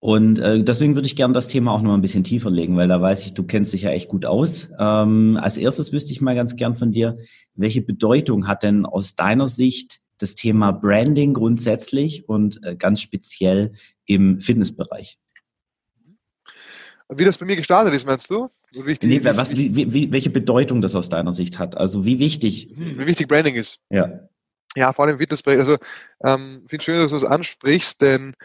Und 0.01 0.39
äh, 0.39 0.63
deswegen 0.63 0.95
würde 0.95 1.07
ich 1.07 1.17
gerne 1.17 1.33
das 1.33 1.49
Thema 1.49 1.73
auch 1.73 1.81
noch 1.81 1.93
ein 1.93 2.01
bisschen 2.01 2.23
tiefer 2.23 2.49
legen, 2.49 2.77
weil 2.77 2.87
da 2.87 3.01
weiß 3.01 3.25
ich, 3.25 3.33
du 3.33 3.43
kennst 3.43 3.73
dich 3.73 3.81
ja 3.81 3.91
echt 3.91 4.07
gut 4.07 4.25
aus. 4.25 4.69
Ähm, 4.79 5.37
als 5.41 5.57
erstes 5.57 5.91
wüsste 5.91 6.13
ich 6.13 6.21
mal 6.21 6.35
ganz 6.35 6.55
gern 6.55 6.75
von 6.75 6.91
dir, 6.91 7.17
welche 7.55 7.81
Bedeutung 7.81 8.47
hat 8.47 8.63
denn 8.63 8.85
aus 8.85 9.15
deiner 9.15 9.47
Sicht 9.47 9.99
das 10.17 10.35
Thema 10.35 10.71
Branding 10.71 11.33
grundsätzlich 11.33 12.29
und 12.29 12.63
äh, 12.63 12.75
ganz 12.75 13.01
speziell 13.01 13.73
im 14.05 14.39
Fitnessbereich? 14.39 15.19
Wie 17.09 17.25
das 17.25 17.37
bei 17.37 17.45
mir 17.45 17.55
gestartet 17.55 17.93
ist, 17.93 18.05
meinst 18.05 18.29
du? 18.29 18.49
So 18.71 18.85
wichtig, 18.85 19.09
nee, 19.09 19.21
was, 19.23 19.55
wie, 19.55 19.75
wie, 19.75 20.11
welche 20.11 20.29
Bedeutung 20.29 20.81
das 20.81 20.95
aus 20.95 21.09
deiner 21.09 21.33
Sicht 21.33 21.57
hat? 21.57 21.75
Also 21.75 22.05
wie 22.05 22.19
wichtig? 22.19 22.71
Hm, 22.75 22.99
wie 22.99 23.07
wichtig 23.07 23.27
Branding 23.27 23.55
ist. 23.55 23.79
Ja. 23.89 24.29
Ja, 24.75 24.93
vor 24.93 25.05
allem 25.05 25.17
Fitnessbereich. 25.17 25.59
Also 25.59 25.77
ähm, 26.23 26.63
finde 26.67 26.85
schön, 26.85 26.99
dass 26.99 27.09
du 27.09 27.17
es 27.17 27.25
ansprichst, 27.25 28.01
denn 28.01 28.35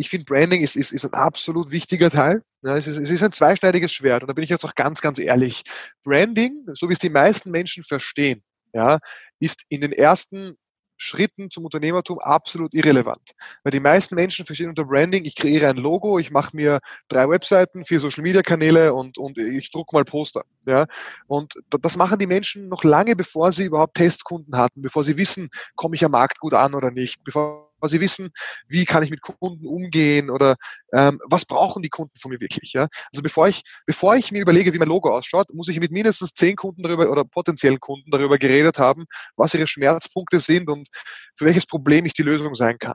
ich 0.00 0.08
finde 0.08 0.24
Branding 0.24 0.62
ist, 0.62 0.76
ist, 0.76 0.92
ist 0.92 1.04
ein 1.04 1.12
absolut 1.12 1.70
wichtiger 1.70 2.10
Teil. 2.10 2.42
Ja, 2.62 2.76
es, 2.76 2.86
ist, 2.86 2.96
es 2.96 3.10
ist 3.10 3.22
ein 3.22 3.32
zweischneidiges 3.32 3.92
Schwert 3.92 4.22
und 4.22 4.28
da 4.28 4.32
bin 4.32 4.44
ich 4.44 4.50
jetzt 4.50 4.64
auch 4.64 4.74
ganz, 4.74 5.00
ganz 5.00 5.18
ehrlich. 5.18 5.62
Branding, 6.02 6.66
so 6.72 6.88
wie 6.88 6.94
es 6.94 6.98
die 6.98 7.10
meisten 7.10 7.50
Menschen 7.50 7.84
verstehen, 7.84 8.42
ja, 8.72 8.98
ist 9.38 9.64
in 9.68 9.82
den 9.82 9.92
ersten 9.92 10.56
Schritten 10.96 11.50
zum 11.50 11.64
Unternehmertum 11.64 12.18
absolut 12.18 12.74
irrelevant. 12.74 13.32
Weil 13.62 13.72
die 13.72 13.80
meisten 13.80 14.14
Menschen 14.14 14.44
verstehen 14.44 14.68
unter 14.68 14.84
Branding, 14.84 15.24
ich 15.24 15.34
kreiere 15.34 15.68
ein 15.68 15.76
Logo, 15.76 16.18
ich 16.18 16.30
mache 16.30 16.54
mir 16.54 16.80
drei 17.08 17.28
Webseiten, 17.28 17.86
vier 17.86 18.00
Social 18.00 18.22
Media 18.22 18.42
Kanäle 18.42 18.92
und, 18.92 19.16
und 19.16 19.38
ich 19.38 19.70
drucke 19.70 19.96
mal 19.96 20.04
Poster. 20.04 20.44
Ja? 20.66 20.86
Und 21.26 21.54
das 21.68 21.96
machen 21.96 22.18
die 22.18 22.26
Menschen 22.26 22.68
noch 22.68 22.84
lange, 22.84 23.16
bevor 23.16 23.50
sie 23.50 23.64
überhaupt 23.64 23.96
Testkunden 23.96 24.56
hatten, 24.56 24.82
bevor 24.82 25.02
sie 25.02 25.16
wissen, 25.16 25.48
komme 25.74 25.94
ich 25.94 26.04
am 26.04 26.10
Markt 26.10 26.38
gut 26.38 26.52
an 26.52 26.74
oder 26.74 26.90
nicht, 26.90 27.24
bevor 27.24 27.69
sie 27.88 28.00
wissen, 28.00 28.30
wie 28.68 28.84
kann 28.84 29.02
ich 29.02 29.10
mit 29.10 29.20
Kunden 29.22 29.66
umgehen 29.66 30.30
oder 30.30 30.56
ähm, 30.92 31.20
was 31.28 31.44
brauchen 31.44 31.82
die 31.82 31.88
Kunden 31.88 32.18
von 32.18 32.30
mir 32.30 32.40
wirklich. 32.40 32.72
Ja? 32.72 32.88
Also 33.12 33.22
bevor 33.22 33.48
ich, 33.48 33.62
bevor 33.86 34.16
ich 34.16 34.32
mir 34.32 34.42
überlege, 34.42 34.72
wie 34.72 34.78
mein 34.78 34.88
Logo 34.88 35.16
ausschaut, 35.16 35.52
muss 35.52 35.68
ich 35.68 35.80
mit 35.80 35.90
mindestens 35.90 36.34
zehn 36.34 36.56
Kunden 36.56 36.82
darüber 36.82 37.10
oder 37.10 37.24
potenziellen 37.24 37.80
Kunden 37.80 38.10
darüber 38.10 38.38
geredet 38.38 38.78
haben, 38.78 39.06
was 39.36 39.54
ihre 39.54 39.66
Schmerzpunkte 39.66 40.40
sind 40.40 40.68
und 40.68 40.88
für 41.36 41.44
welches 41.44 41.66
Problem 41.66 42.04
ich 42.04 42.12
die 42.12 42.22
Lösung 42.22 42.54
sein 42.54 42.78
kann. 42.78 42.94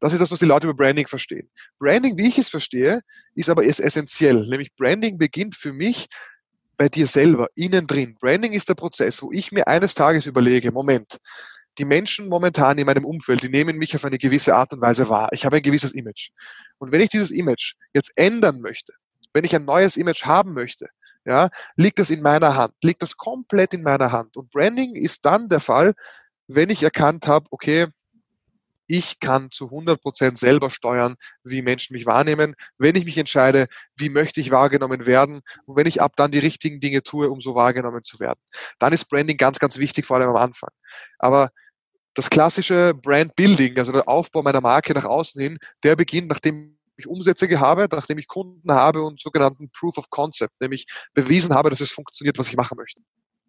Das 0.00 0.12
ist 0.12 0.20
das, 0.20 0.30
was 0.30 0.38
die 0.38 0.44
Leute 0.44 0.66
über 0.66 0.76
Branding 0.76 1.06
verstehen. 1.06 1.50
Branding, 1.78 2.18
wie 2.18 2.28
ich 2.28 2.38
es 2.38 2.50
verstehe, 2.50 3.00
ist 3.34 3.48
aber 3.48 3.64
essentiell. 3.64 4.46
Nämlich 4.46 4.74
Branding 4.76 5.16
beginnt 5.16 5.56
für 5.56 5.72
mich 5.72 6.06
bei 6.76 6.88
dir 6.88 7.06
selber, 7.06 7.48
innen 7.54 7.86
drin. 7.86 8.16
Branding 8.20 8.52
ist 8.52 8.68
der 8.68 8.74
Prozess, 8.74 9.22
wo 9.22 9.32
ich 9.32 9.52
mir 9.52 9.66
eines 9.66 9.94
Tages 9.94 10.26
überlege, 10.26 10.72
Moment, 10.72 11.18
die 11.78 11.84
Menschen 11.84 12.28
momentan 12.28 12.78
in 12.78 12.86
meinem 12.86 13.04
Umfeld, 13.04 13.42
die 13.42 13.48
nehmen 13.48 13.76
mich 13.76 13.94
auf 13.94 14.04
eine 14.04 14.18
gewisse 14.18 14.54
Art 14.54 14.72
und 14.72 14.80
Weise 14.80 15.08
wahr. 15.08 15.28
Ich 15.32 15.44
habe 15.44 15.56
ein 15.56 15.62
gewisses 15.62 15.92
Image. 15.92 16.30
Und 16.78 16.92
wenn 16.92 17.00
ich 17.00 17.10
dieses 17.10 17.30
Image 17.30 17.74
jetzt 17.92 18.12
ändern 18.16 18.60
möchte, 18.60 18.92
wenn 19.32 19.44
ich 19.44 19.54
ein 19.54 19.64
neues 19.64 19.96
Image 19.96 20.24
haben 20.24 20.54
möchte, 20.54 20.88
ja, 21.24 21.50
liegt 21.76 21.98
das 21.98 22.10
in 22.10 22.22
meiner 22.22 22.54
Hand, 22.54 22.72
liegt 22.82 23.02
das 23.02 23.16
komplett 23.16 23.74
in 23.74 23.82
meiner 23.82 24.12
Hand. 24.12 24.36
Und 24.36 24.50
Branding 24.50 24.94
ist 24.94 25.24
dann 25.24 25.48
der 25.48 25.60
Fall, 25.60 25.92
wenn 26.46 26.70
ich 26.70 26.82
erkannt 26.82 27.26
habe, 27.26 27.46
okay, 27.50 27.86
ich 28.86 29.18
kann 29.18 29.50
zu 29.50 29.66
100 29.66 30.00
Prozent 30.00 30.38
selber 30.38 30.70
steuern, 30.70 31.16
wie 31.42 31.62
Menschen 31.62 31.94
mich 31.94 32.06
wahrnehmen. 32.06 32.54
Wenn 32.78 32.94
ich 32.94 33.04
mich 33.04 33.18
entscheide, 33.18 33.66
wie 33.96 34.08
möchte 34.08 34.40
ich 34.40 34.50
wahrgenommen 34.50 35.06
werden 35.06 35.42
und 35.64 35.76
wenn 35.76 35.86
ich 35.86 36.00
ab 36.00 36.12
dann 36.16 36.30
die 36.30 36.38
richtigen 36.38 36.80
Dinge 36.80 37.02
tue, 37.02 37.28
um 37.30 37.40
so 37.40 37.54
wahrgenommen 37.54 38.04
zu 38.04 38.20
werden, 38.20 38.38
dann 38.78 38.92
ist 38.92 39.08
Branding 39.08 39.36
ganz, 39.36 39.58
ganz 39.58 39.78
wichtig, 39.78 40.06
vor 40.06 40.16
allem 40.18 40.30
am 40.30 40.36
Anfang. 40.36 40.70
Aber 41.18 41.50
das 42.16 42.30
klassische 42.30 42.94
Brand 42.94 43.36
Building, 43.36 43.78
also 43.78 43.92
der 43.92 44.08
Aufbau 44.08 44.42
meiner 44.42 44.60
Marke 44.60 44.92
nach 44.94 45.04
außen 45.04 45.40
hin, 45.40 45.58
der 45.84 45.94
beginnt, 45.94 46.28
nachdem 46.28 46.76
ich 46.96 47.06
Umsätze 47.06 47.46
habe, 47.60 47.86
nachdem 47.92 48.18
ich 48.18 48.26
Kunden 48.26 48.72
habe 48.72 49.02
und 49.02 49.20
sogenannten 49.20 49.70
Proof 49.70 49.98
of 49.98 50.08
Concept, 50.08 50.54
nämlich 50.60 50.86
bewiesen 51.12 51.54
habe, 51.54 51.68
dass 51.70 51.80
es 51.80 51.90
funktioniert, 51.90 52.38
was 52.38 52.48
ich 52.48 52.56
machen 52.56 52.76
möchte. 52.78 53.02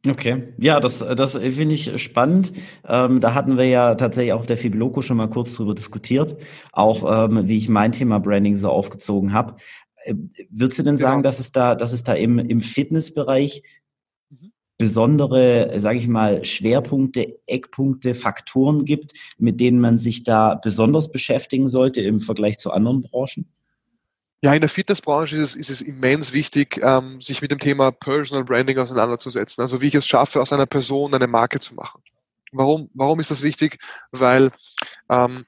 Okay, 0.06 0.54
ja, 0.58 0.80
das, 0.80 1.00
das 1.00 1.34
finde 1.34 1.74
ich 1.74 2.02
spannend. 2.02 2.54
Ähm, 2.86 3.20
da 3.20 3.34
hatten 3.34 3.58
wir 3.58 3.66
ja 3.66 3.96
tatsächlich 3.96 4.34
auch 4.34 4.40
auf 4.40 4.46
der 4.46 4.58
Fibloco 4.58 5.02
schon 5.02 5.18
mal 5.18 5.30
kurz 5.30 5.54
drüber 5.56 5.74
diskutiert, 5.74 6.38
auch 6.72 7.30
ähm, 7.30 7.48
wie 7.48 7.58
ich 7.58 7.68
mein 7.68 7.94
Thema 7.94 8.20
Branding 8.20 8.58
so 8.58 8.70
aufgezogen 8.70 9.34
habe. 9.34 9.56
Äh, 10.04 10.14
würdest 10.50 10.80
du 10.80 10.84
denn 10.84 10.98
sagen, 10.98 11.18
genau. 11.18 11.24
dass 11.24 11.40
es 11.40 11.52
da, 11.52 11.74
dass 11.74 11.94
es 11.94 12.04
da 12.04 12.14
im, 12.14 12.38
im 12.38 12.62
Fitnessbereich 12.62 13.64
besondere, 14.78 15.80
sage 15.80 16.00
ich 16.00 16.08
mal, 16.08 16.46
Schwerpunkte, 16.46 17.40
Eckpunkte, 17.48 18.14
Faktoren 18.14 18.86
gibt, 18.86 19.14
mit 19.38 19.60
denen 19.60 19.80
man 19.80 19.98
sich 19.98 20.24
da 20.24 20.56
besonders 20.56 21.12
beschäftigen 21.12 21.68
sollte 21.68 22.02
im 22.02 22.20
Vergleich 22.20 22.60
zu 22.60 22.72
anderen 22.72 23.02
Branchen? 23.02 23.48
Ja, 24.44 24.54
in 24.54 24.62
der 24.62 24.70
Fitnessbranche 24.70 25.36
ist 25.36 25.42
es, 25.42 25.56
ist 25.56 25.70
es 25.72 25.82
immens 25.82 26.32
wichtig, 26.32 26.80
ähm, 26.84 27.20
sich 27.22 27.42
mit 27.42 27.50
dem 27.50 27.58
Thema 27.58 27.92
Personal 27.92 28.44
Branding 28.44 28.78
auseinanderzusetzen. 28.78 29.64
Also 29.64 29.82
wie 29.82 29.88
ich 29.88 29.96
es 29.96 30.08
schaffe, 30.08 30.40
aus 30.40 30.54
einer 30.54 30.68
Person 30.68 31.14
eine 31.16 31.26
Marke 31.26 31.60
zu 31.60 31.74
machen. 31.74 32.02
Warum, 32.52 32.90
warum 32.94 33.20
ist 33.20 33.32
das 33.32 33.42
wichtig? 33.42 33.78
Weil 34.12 34.52
ähm, 35.10 35.46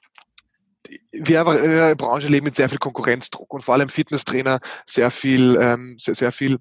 wir 1.12 1.40
einfach 1.40 1.56
in 1.56 1.70
der 1.70 1.96
Branche 1.96 2.30
leben 2.30 2.46
mit 2.46 2.56
sehr 2.56 2.68
viel 2.68 2.80
Konkurrenzdruck 2.80 3.54
und 3.54 3.62
vor 3.62 3.76
allem 3.76 3.90
Fitnesstrainer 3.90 4.60
sehr 4.88 5.12
viel, 5.12 5.58
ähm, 5.62 5.98
sehr, 6.00 6.16
sehr 6.16 6.32
viel 6.32 6.58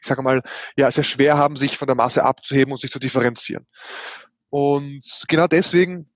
ich 0.00 0.06
sage 0.06 0.22
mal, 0.22 0.42
ja, 0.76 0.90
sehr 0.90 1.04
schwer 1.04 1.38
haben, 1.38 1.56
sich 1.56 1.76
von 1.76 1.86
der 1.86 1.96
Masse 1.96 2.24
abzuheben 2.24 2.72
und 2.72 2.80
sich 2.80 2.90
zu 2.90 2.98
differenzieren. 2.98 3.66
Und 4.48 5.24
genau 5.28 5.46
deswegen 5.46 6.06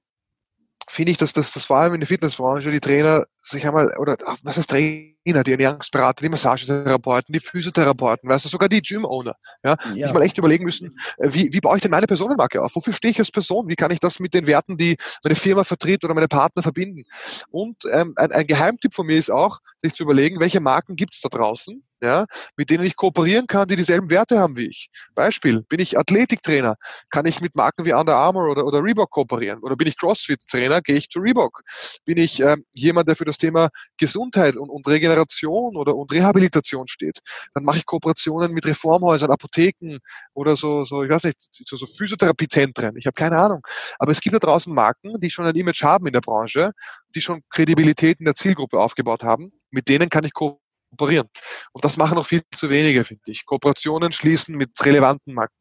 finde 0.88 1.12
ich, 1.12 1.18
dass 1.18 1.32
das, 1.32 1.52
das 1.52 1.64
vor 1.64 1.78
allem 1.78 1.94
in 1.94 2.00
der 2.00 2.06
Fitnessbranche 2.06 2.70
die 2.70 2.80
Trainer 2.80 3.24
sich 3.40 3.66
einmal, 3.66 3.96
oder 3.98 4.16
was 4.42 4.58
ist 4.58 4.70
Trainer, 4.70 5.42
die 5.42 5.52
Ernährungsberater, 5.52 6.22
die 6.22 6.28
Massagetherapeuten, 6.28 7.32
die 7.32 7.40
Physiotherapeuten, 7.40 8.28
weißt 8.28 8.44
du, 8.44 8.48
sogar 8.48 8.68
die 8.68 8.80
Gym-Owner, 8.80 9.34
ja, 9.62 9.76
ja. 9.94 10.06
sich 10.06 10.14
mal 10.14 10.22
echt 10.22 10.38
überlegen 10.38 10.64
müssen, 10.64 10.96
äh, 11.18 11.28
wie, 11.32 11.52
wie 11.52 11.60
baue 11.60 11.76
ich 11.76 11.82
denn 11.82 11.90
meine 11.90 12.06
Personenmarke 12.06 12.62
auf? 12.62 12.74
Wofür 12.74 12.92
stehe 12.92 13.10
ich 13.10 13.18
als 13.18 13.30
Person? 13.30 13.68
Wie 13.68 13.76
kann 13.76 13.90
ich 13.90 14.00
das 14.00 14.18
mit 14.18 14.34
den 14.34 14.46
Werten, 14.46 14.76
die 14.76 14.96
meine 15.22 15.36
Firma 15.36 15.64
vertritt 15.64 16.04
oder 16.04 16.14
meine 16.14 16.28
Partner 16.28 16.62
verbinden? 16.62 17.04
Und 17.50 17.82
ähm, 17.92 18.14
ein, 18.16 18.32
ein 18.32 18.46
Geheimtipp 18.46 18.94
von 18.94 19.06
mir 19.06 19.16
ist 19.16 19.30
auch, 19.30 19.60
sich 19.78 19.94
zu 19.94 20.04
überlegen, 20.04 20.40
welche 20.40 20.60
Marken 20.60 20.96
gibt 20.96 21.14
es 21.14 21.20
da 21.20 21.28
draußen, 21.28 21.82
ja, 22.04 22.26
mit 22.56 22.70
denen 22.70 22.84
ich 22.84 22.96
kooperieren 22.96 23.46
kann, 23.46 23.66
die 23.66 23.76
dieselben 23.76 24.10
Werte 24.10 24.38
haben 24.38 24.56
wie 24.56 24.66
ich. 24.66 24.88
Beispiel, 25.14 25.62
bin 25.62 25.80
ich 25.80 25.98
Athletiktrainer, 25.98 26.76
kann 27.10 27.26
ich 27.26 27.40
mit 27.40 27.54
Marken 27.54 27.84
wie 27.84 27.92
Under 27.92 28.16
Armour 28.16 28.50
oder, 28.50 28.66
oder 28.66 28.82
Reebok 28.82 29.10
kooperieren? 29.10 29.60
Oder 29.60 29.76
bin 29.76 29.88
ich 29.88 29.96
Crossfit-Trainer, 29.96 30.82
gehe 30.82 30.96
ich 30.96 31.08
zu 31.08 31.20
Reebok? 31.20 31.62
Bin 32.04 32.18
ich 32.18 32.40
ähm, 32.40 32.64
jemand, 32.72 33.08
der 33.08 33.16
für 33.16 33.24
das 33.24 33.38
Thema 33.38 33.70
Gesundheit 33.96 34.56
und, 34.56 34.68
und 34.68 34.86
Regeneration 34.86 35.76
oder 35.76 35.96
und 35.96 36.12
Rehabilitation 36.12 36.86
steht? 36.86 37.20
Dann 37.54 37.64
mache 37.64 37.78
ich 37.78 37.86
Kooperationen 37.86 38.52
mit 38.52 38.66
Reformhäusern, 38.66 39.30
Apotheken 39.30 39.98
oder 40.34 40.56
so, 40.56 40.84
so 40.84 41.02
ich 41.02 41.10
weiß 41.10 41.24
nicht, 41.24 41.38
so, 41.40 41.76
so 41.76 41.86
Physiotherapiezentren. 41.86 42.96
Ich 42.96 43.06
habe 43.06 43.14
keine 43.14 43.38
Ahnung. 43.38 43.62
Aber 43.98 44.12
es 44.12 44.20
gibt 44.20 44.34
da 44.34 44.38
draußen 44.38 44.74
Marken, 44.74 45.18
die 45.20 45.30
schon 45.30 45.46
ein 45.46 45.54
Image 45.56 45.82
haben 45.82 46.06
in 46.06 46.12
der 46.12 46.20
Branche, 46.20 46.72
die 47.14 47.20
schon 47.20 47.42
Kredibilität 47.50 48.18
in 48.18 48.26
der 48.26 48.34
Zielgruppe 48.34 48.78
aufgebaut 48.78 49.24
haben. 49.24 49.52
Mit 49.70 49.88
denen 49.88 50.08
kann 50.08 50.24
ich 50.24 50.32
kooperieren 50.32 50.63
kooperieren. 50.94 51.28
Und 51.72 51.84
das 51.84 51.96
machen 51.96 52.16
noch 52.16 52.26
viel 52.26 52.42
zu 52.52 52.70
wenige, 52.70 53.04
finde 53.04 53.22
ich. 53.26 53.44
Kooperationen 53.46 54.12
schließen 54.12 54.56
mit 54.56 54.70
relevanten 54.84 55.34
Marken. 55.34 55.54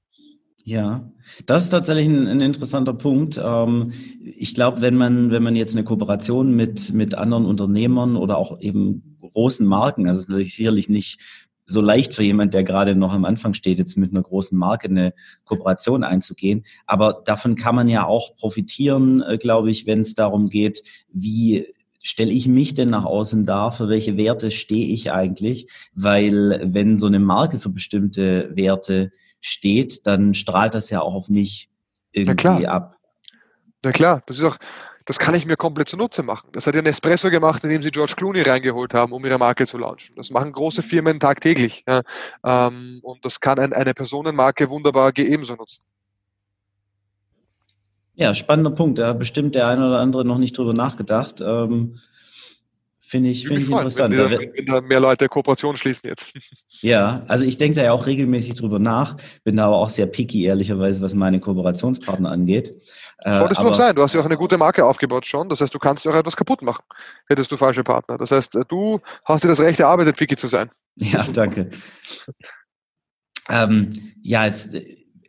Ja, 0.66 1.12
das 1.46 1.66
ist 1.66 1.70
tatsächlich 1.72 2.08
ein, 2.08 2.26
ein 2.28 2.40
interessanter 2.40 2.94
Punkt. 2.94 3.40
Ähm, 3.44 3.92
ich 4.24 4.56
glaube, 4.56 4.82
wenn 4.82 4.96
man, 4.96 5.30
wenn 5.30 5.44
man 5.44 5.58
jetzt 5.58 5.76
eine 5.76 5.84
Kooperation 5.84 6.56
mit, 6.56 6.94
mit 6.94 7.16
anderen 7.16 7.46
Unternehmern 7.46 8.16
oder 8.16 8.38
auch 8.38 8.62
eben 8.62 9.18
großen 9.20 9.68
Marken, 9.68 10.08
also 10.08 10.20
es 10.20 10.24
ist 10.26 10.30
natürlich 10.30 10.56
sicherlich 10.56 10.88
nicht 10.88 11.20
so 11.66 11.82
leicht 11.82 12.14
für 12.14 12.24
jemand, 12.24 12.54
der 12.54 12.64
gerade 12.64 12.96
noch 12.96 13.12
am 13.12 13.26
Anfang 13.26 13.54
steht, 13.54 13.78
jetzt 13.78 13.98
mit 13.98 14.12
einer 14.12 14.22
großen 14.22 14.58
Marke 14.58 14.88
eine 14.88 15.14
Kooperation 15.44 16.04
einzugehen. 16.04 16.66
Aber 16.86 17.22
davon 17.26 17.56
kann 17.56 17.76
man 17.76 17.90
ja 17.90 18.06
auch 18.06 18.36
profitieren, 18.36 19.22
äh, 19.22 19.38
glaube 19.38 19.70
ich, 19.70 19.86
wenn 19.86 20.00
es 20.00 20.14
darum 20.14 20.50
geht, 20.50 20.82
wie 21.12 21.74
stelle 22.04 22.32
ich 22.32 22.48
mich 22.48 22.76
denn 22.76 22.90
nach 22.90 23.06
außen 23.06 23.46
dar? 23.46 23.72
Für 23.72 23.90
welche 23.90 24.18
Werte 24.18 24.52
stehe 24.52 24.94
ich 24.94 25.12
eigentlich? 25.12 25.68
Weil 25.96 26.62
wenn 26.66 26.98
so 26.98 27.08
eine 27.08 27.20
Marke 27.20 27.58
für 27.58 27.70
bestimmte 27.70 28.52
Werte 28.56 29.12
steht, 29.40 30.06
dann 30.06 30.36
strahlt 30.36 30.76
das 30.76 30.92
ja 30.92 31.02
auch 31.02 31.16
auf 31.16 31.30
mich 31.30 31.70
irgendwie 32.12 32.68
ab. 32.68 32.98
Na 33.84 33.92
klar, 33.92 34.22
das 34.28 34.38
ist 34.38 34.44
auch, 34.44 34.58
das 35.06 35.18
kann 35.18 35.34
ich 35.34 35.46
mir 35.46 35.58
komplett 35.58 35.90
zunutze 35.90 36.24
machen. 36.24 36.50
Das 36.52 36.68
hat 36.68 36.76
ja 36.76 36.82
Nespresso 36.82 37.30
gemacht, 37.30 37.64
indem 37.64 37.82
sie 37.82 37.92
George 37.92 38.14
Clooney 38.16 38.42
reingeholt 38.42 38.94
haben, 38.94 39.12
um 39.14 39.26
ihre 39.26 39.38
Marke 39.38 39.66
zu 39.66 39.78
launchen. 39.78 40.16
Das 40.16 40.30
machen 40.30 40.52
große 40.52 40.84
Firmen 40.84 41.20
tagtäglich. 41.20 41.84
Ja. 41.88 42.02
Ähm, 42.44 43.00
und 43.02 43.26
das 43.26 43.40
kann 43.40 43.60
ein, 43.60 43.74
eine 43.74 43.94
Personenmarke 43.94 44.70
wunderbar 44.70 45.12
ebenso 45.18 45.56
nutzen. 45.56 45.82
Ja, 48.16 48.34
spannender 48.34 48.72
Punkt. 48.72 49.00
Da 49.00 49.14
bestimmt 49.14 49.56
der 49.56 49.68
eine 49.68 49.88
oder 49.88 50.00
andere 50.00 50.26
noch 50.26 50.38
nicht 50.38 50.58
drüber 50.58 50.74
nachgedacht. 50.74 51.42
Ähm, 51.42 52.00
Finde 53.14 53.30
ich, 53.30 53.48
find 53.48 53.62
ich 53.62 53.70
interessant. 53.70 54.18
Wenn, 54.18 54.32
wenn, 54.32 54.54
wenn, 54.56 54.66
da 54.66 54.82
mehr 54.82 55.00
Leute 55.00 55.28
Kooperationen 55.28 55.78
schließen 55.78 56.10
jetzt. 56.10 56.34
Ja, 56.82 57.22
also 57.28 57.46
ich 57.46 57.58
denke 57.58 57.76
da 57.76 57.84
ja 57.84 57.92
auch 57.92 58.08
regelmäßig 58.08 58.56
drüber 58.56 58.80
nach, 58.80 59.18
bin 59.44 59.56
da 59.56 59.68
aber 59.68 59.78
auch 59.78 59.90
sehr 59.90 60.08
picky, 60.08 60.46
ehrlicherweise, 60.46 61.00
was 61.00 61.14
meine 61.14 61.40
Kooperationspartner 61.40 62.32
angeht. 62.32 62.74
Äh, 63.20 63.38
Solltest 63.38 63.62
du 63.62 63.68
auch 63.68 63.76
sein, 63.76 63.96
du 63.96 64.02
hast 64.02 64.16
ja 64.16 64.22
auch 64.22 64.26
eine 64.26 64.36
gute 64.36 64.58
Marke 64.58 64.84
aufgebaut 64.84 65.28
schon, 65.28 65.48
das 65.48 65.62
heißt, 65.62 65.74
du 65.74 65.78
kannst 65.78 66.04
ja 66.04 66.12
auch 66.12 66.16
etwas 66.16 66.36
kaputt 66.36 66.64
machen, 66.64 66.84
hättest 67.28 67.52
du 67.52 67.58
falsche 67.58 67.84
Partner. 67.84 68.18
Das 68.18 68.32
heißt, 68.32 68.58
du 68.68 69.00
hast 69.24 69.44
dir 69.44 69.48
das 69.48 69.60
Recht 69.60 69.80
erarbeitet, 69.80 70.18
picky 70.18 70.36
zu 70.36 70.48
sein. 70.48 70.72
Ja, 70.96 71.24
danke. 71.32 71.70
ähm, 73.50 73.94
ja, 74.24 74.46
jetzt 74.46 74.76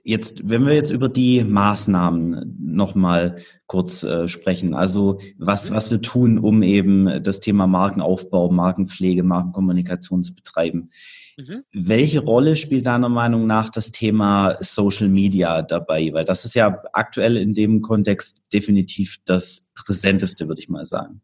Jetzt, 0.07 0.49
wenn 0.49 0.67
wir 0.67 0.75
jetzt 0.75 0.91
über 0.91 1.09
die 1.09 1.43
Maßnahmen 1.43 2.59
nochmal 2.61 3.39
kurz 3.67 4.03
äh, 4.03 4.29
sprechen, 4.29 4.75
also 4.75 5.19
was, 5.39 5.71
was 5.71 5.91
wir 5.91 6.03
tun, 6.03 6.39
um 6.39 6.63
eben 6.63 7.23
das 7.23 7.41
Thema 7.41 7.67
Markenaufbau, 7.67 8.51
Markenpflege, 8.51 9.23
Markenkommunikation 9.23 10.23
zu 10.23 10.35
betreiben. 10.35 10.91
Mhm. 11.39 11.63
Welche 11.73 12.21
Rolle 12.21 12.55
spielt 12.55 12.87
deiner 12.87 13.09
Meinung 13.09 13.47
nach 13.47 13.71
das 13.71 13.93
Thema 13.93 14.59
Social 14.61 15.09
Media 15.09 15.63
dabei? 15.63 16.11
Weil 16.13 16.27
das 16.27 16.45
ist 16.45 16.55
ja 16.55 16.83
aktuell 16.93 17.39
in 17.39 17.55
dem 17.55 17.81
Kontext 17.81 18.43
definitiv 18.53 19.17
das 19.25 19.71
Präsenteste, 19.75 20.49
würde 20.49 20.61
ich 20.61 20.69
mal 20.69 20.85
sagen. 20.85 21.23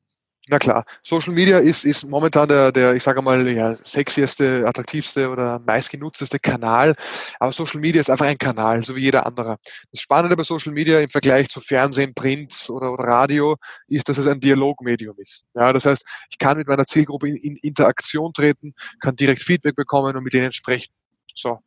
Na 0.51 0.59
klar, 0.59 0.85
Social 1.05 1.33
Media 1.33 1.59
ist, 1.59 1.85
ist 1.85 2.05
momentan 2.09 2.49
der, 2.49 2.73
der, 2.73 2.97
ich 2.97 3.05
sage 3.05 3.23
mal, 3.23 3.49
ja, 3.49 3.73
sexieste, 3.77 4.65
attraktivste 4.67 5.29
oder 5.31 5.61
meistgenutzteste 5.61 6.41
Kanal. 6.41 6.97
Aber 7.39 7.53
Social 7.53 7.79
Media 7.79 8.01
ist 8.01 8.11
einfach 8.11 8.27
ein 8.27 8.37
Kanal, 8.37 8.83
so 8.83 8.97
wie 8.97 9.03
jeder 9.03 9.25
andere. 9.27 9.59
Das 9.93 10.01
Spannende 10.01 10.37
bei 10.37 10.43
Social 10.43 10.73
Media 10.73 10.99
im 10.99 11.09
Vergleich 11.09 11.49
zu 11.51 11.61
Fernsehen, 11.61 12.15
Print 12.15 12.67
oder, 12.69 12.93
oder 12.93 13.05
Radio 13.05 13.55
ist, 13.87 14.09
dass 14.09 14.19
es 14.19 14.27
ein 14.27 14.41
Dialogmedium 14.41 15.15
ist. 15.19 15.45
Ja, 15.55 15.73
das 15.73 15.85
heißt, 15.87 16.05
ich 16.31 16.39
kann 16.39 16.59
mit 16.59 16.67
meiner 16.67 16.85
Zielgruppe 16.85 17.29
in, 17.29 17.37
in 17.37 17.57
Interaktion 17.63 18.33
treten, 18.33 18.75
kann 18.99 19.15
direkt 19.15 19.45
Feedback 19.45 19.77
bekommen 19.77 20.17
und 20.17 20.25
mit 20.25 20.33
denen 20.33 20.51
sprechen. 20.51 20.93
So. 21.33 21.61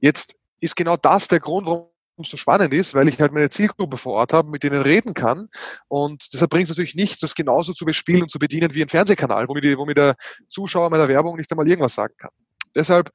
Jetzt 0.00 0.36
ist 0.60 0.76
genau 0.76 0.96
das 0.96 1.26
der 1.26 1.40
Grund, 1.40 1.66
warum 1.66 1.88
so 2.22 2.36
spannend 2.36 2.72
ist, 2.72 2.94
weil 2.94 3.08
ich 3.08 3.20
halt 3.20 3.32
meine 3.32 3.50
Zielgruppe 3.50 3.96
vor 3.96 4.14
Ort 4.14 4.32
habe, 4.32 4.50
mit 4.50 4.62
denen 4.62 4.82
reden 4.82 5.14
kann. 5.14 5.48
Und 5.88 6.32
deshalb 6.32 6.50
bringt 6.50 6.64
es 6.64 6.70
natürlich 6.70 6.94
nicht, 6.94 7.22
das 7.22 7.34
genauso 7.34 7.72
zu 7.72 7.84
bespielen 7.84 8.22
und 8.22 8.30
zu 8.30 8.38
bedienen 8.38 8.74
wie 8.74 8.82
ein 8.82 8.88
Fernsehkanal, 8.88 9.48
wo 9.48 9.54
mir, 9.54 9.60
die, 9.60 9.76
wo 9.76 9.84
mir 9.84 9.94
der 9.94 10.14
Zuschauer 10.48 10.90
meiner 10.90 11.08
Werbung 11.08 11.36
nicht 11.36 11.50
einmal 11.50 11.68
irgendwas 11.68 11.94
sagen 11.94 12.14
kann. 12.16 12.30
Deshalb 12.74 13.10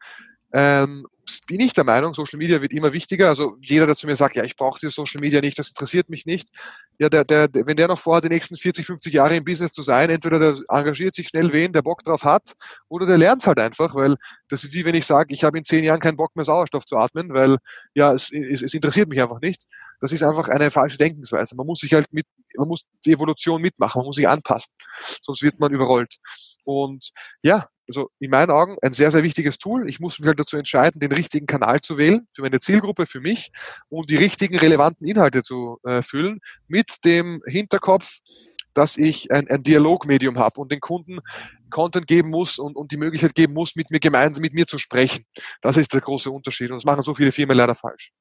ähm, 0.51 1.05
bin 1.47 1.59
ich 1.59 1.73
der 1.73 1.83
Meinung, 1.83 2.13
Social 2.13 2.37
Media 2.37 2.61
wird 2.61 2.71
immer 2.71 2.93
wichtiger. 2.93 3.29
Also 3.29 3.57
jeder, 3.61 3.85
der 3.85 3.95
zu 3.95 4.07
mir 4.07 4.15
sagt, 4.15 4.35
ja, 4.35 4.43
ich 4.43 4.55
brauche 4.55 4.79
die 4.79 4.89
Social 4.89 5.19
Media 5.21 5.41
nicht, 5.41 5.57
das 5.57 5.69
interessiert 5.69 6.09
mich 6.09 6.25
nicht. 6.25 6.49
Ja, 6.99 7.09
der, 7.09 7.23
der, 7.25 7.47
wenn 7.53 7.77
der 7.77 7.87
noch 7.87 7.99
vorhat, 7.99 8.23
die 8.23 8.29
nächsten 8.29 8.55
40, 8.55 8.85
50 8.85 9.13
Jahre 9.13 9.35
im 9.35 9.43
Business 9.43 9.71
zu 9.71 9.81
sein, 9.81 10.09
entweder 10.09 10.39
der 10.39 10.55
engagiert 10.69 11.15
sich 11.15 11.27
schnell 11.27 11.53
wen, 11.53 11.73
der 11.73 11.81
Bock 11.81 12.03
drauf 12.03 12.23
hat, 12.23 12.53
oder 12.87 13.05
der 13.05 13.17
lernt 13.17 13.45
halt 13.45 13.59
einfach, 13.59 13.95
weil 13.95 14.15
das 14.49 14.63
ist 14.63 14.73
wie 14.73 14.85
wenn 14.85 14.95
ich 14.95 15.05
sage, 15.05 15.33
ich 15.33 15.43
habe 15.43 15.57
in 15.57 15.63
zehn 15.63 15.83
Jahren 15.83 15.99
keinen 15.99 16.17
Bock 16.17 16.35
mehr 16.35 16.45
Sauerstoff 16.45 16.85
zu 16.85 16.97
atmen, 16.97 17.33
weil 17.33 17.57
ja, 17.93 18.13
es, 18.13 18.31
es, 18.31 18.61
es 18.61 18.73
interessiert 18.73 19.09
mich 19.09 19.21
einfach 19.21 19.41
nicht. 19.41 19.63
Das 20.01 20.11
ist 20.11 20.23
einfach 20.23 20.47
eine 20.47 20.71
falsche 20.71 20.97
Denkensweise. 20.97 21.55
Man 21.55 21.67
muss 21.67 21.79
sich 21.79 21.93
halt 21.93 22.11
mit, 22.11 22.25
man 22.55 22.67
muss 22.67 22.83
die 23.05 23.11
Evolution 23.11 23.61
mitmachen, 23.61 23.99
man 23.99 24.05
muss 24.05 24.15
sich 24.15 24.27
anpassen, 24.27 24.71
sonst 25.21 25.43
wird 25.43 25.59
man 25.59 25.73
überrollt. 25.73 26.15
Und 26.63 27.11
ja, 27.41 27.67
also 27.89 28.10
in 28.19 28.30
meinen 28.30 28.52
Augen 28.52 28.78
ein 28.82 28.91
sehr, 28.91 29.12
sehr 29.12 29.23
wichtiges 29.23 29.58
Tool. 29.58 29.89
Ich 29.89 29.99
muss 29.99 30.19
mich 30.19 30.28
halt 30.28 30.39
dazu 30.39 30.58
entscheiden, 30.58 30.99
den 30.99 31.12
richtigen 31.12 31.47
Kanal 31.47 31.82
zu 31.82 31.97
wählen 31.97 32.28
für 32.32 32.43
meine 32.43 32.60
Zielgruppe, 32.60 33.06
für 33.06 33.19
mich 33.19 33.52
und 33.89 34.10
die 34.10 34.15
richtigen 34.15 34.58
relevanten 34.58 35.08
Inhalte 35.08 35.43
zu 35.43 35.80
äh, 35.84 36.02
füllen 36.02 36.39
mit 36.67 37.04
dem 37.04 37.41
Hinterkopf, 37.45 38.19
dass 38.73 38.95
ich 38.95 39.32
ein, 39.32 39.49
ein 39.49 39.63
Dialogmedium 39.63 40.38
habe 40.38 40.62
und 40.62 40.71
den 40.71 40.80
Kunden 40.80 41.19
Content 41.69 42.08
geben 42.08 42.30
muss 42.30 42.60
und, 42.60 42.75
und 42.75 42.91
die 42.91 42.97
Möglichkeit 42.97 43.36
geben 43.36 43.54
muss, 43.54 43.75
mit 43.75 43.91
mir 43.91 43.99
gemeinsam 43.99 44.41
mit 44.41 44.54
mir 44.54 44.67
zu 44.67 44.78
sprechen. 44.78 45.25
Das 45.62 45.78
ist 45.78 45.93
der 45.93 46.02
große 46.02 46.32
Unterschied 46.32 46.69
und 46.69 46.78
das 46.78 46.86
machen 46.86 47.04
so 47.04 47.13
viele 47.13 47.32
Firmen 47.32 47.58
leider 47.58 47.75
falsch. 47.75 48.12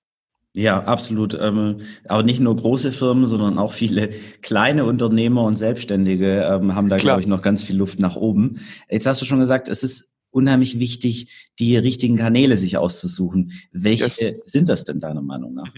Ja, 0.54 0.82
absolut. 0.82 1.38
Ähm, 1.40 1.82
aber 2.06 2.22
nicht 2.22 2.40
nur 2.40 2.56
große 2.56 2.90
Firmen, 2.90 3.26
sondern 3.26 3.58
auch 3.58 3.72
viele 3.72 4.10
kleine 4.42 4.84
Unternehmer 4.84 5.44
und 5.44 5.56
Selbstständige 5.56 6.42
ähm, 6.42 6.74
haben 6.74 6.88
da, 6.88 6.96
glaube 6.96 7.20
ich, 7.20 7.26
noch 7.26 7.42
ganz 7.42 7.62
viel 7.62 7.76
Luft 7.76 8.00
nach 8.00 8.16
oben. 8.16 8.60
Jetzt 8.90 9.06
hast 9.06 9.20
du 9.20 9.24
schon 9.24 9.40
gesagt, 9.40 9.68
es 9.68 9.82
ist 9.82 10.10
unheimlich 10.30 10.78
wichtig, 10.78 11.50
die 11.58 11.76
richtigen 11.76 12.16
Kanäle 12.16 12.56
sich 12.56 12.76
auszusuchen. 12.76 13.52
Welche 13.72 14.04
yes. 14.04 14.42
sind 14.44 14.68
das 14.68 14.84
denn 14.84 15.00
deiner 15.00 15.22
Meinung 15.22 15.54
nach? 15.54 15.72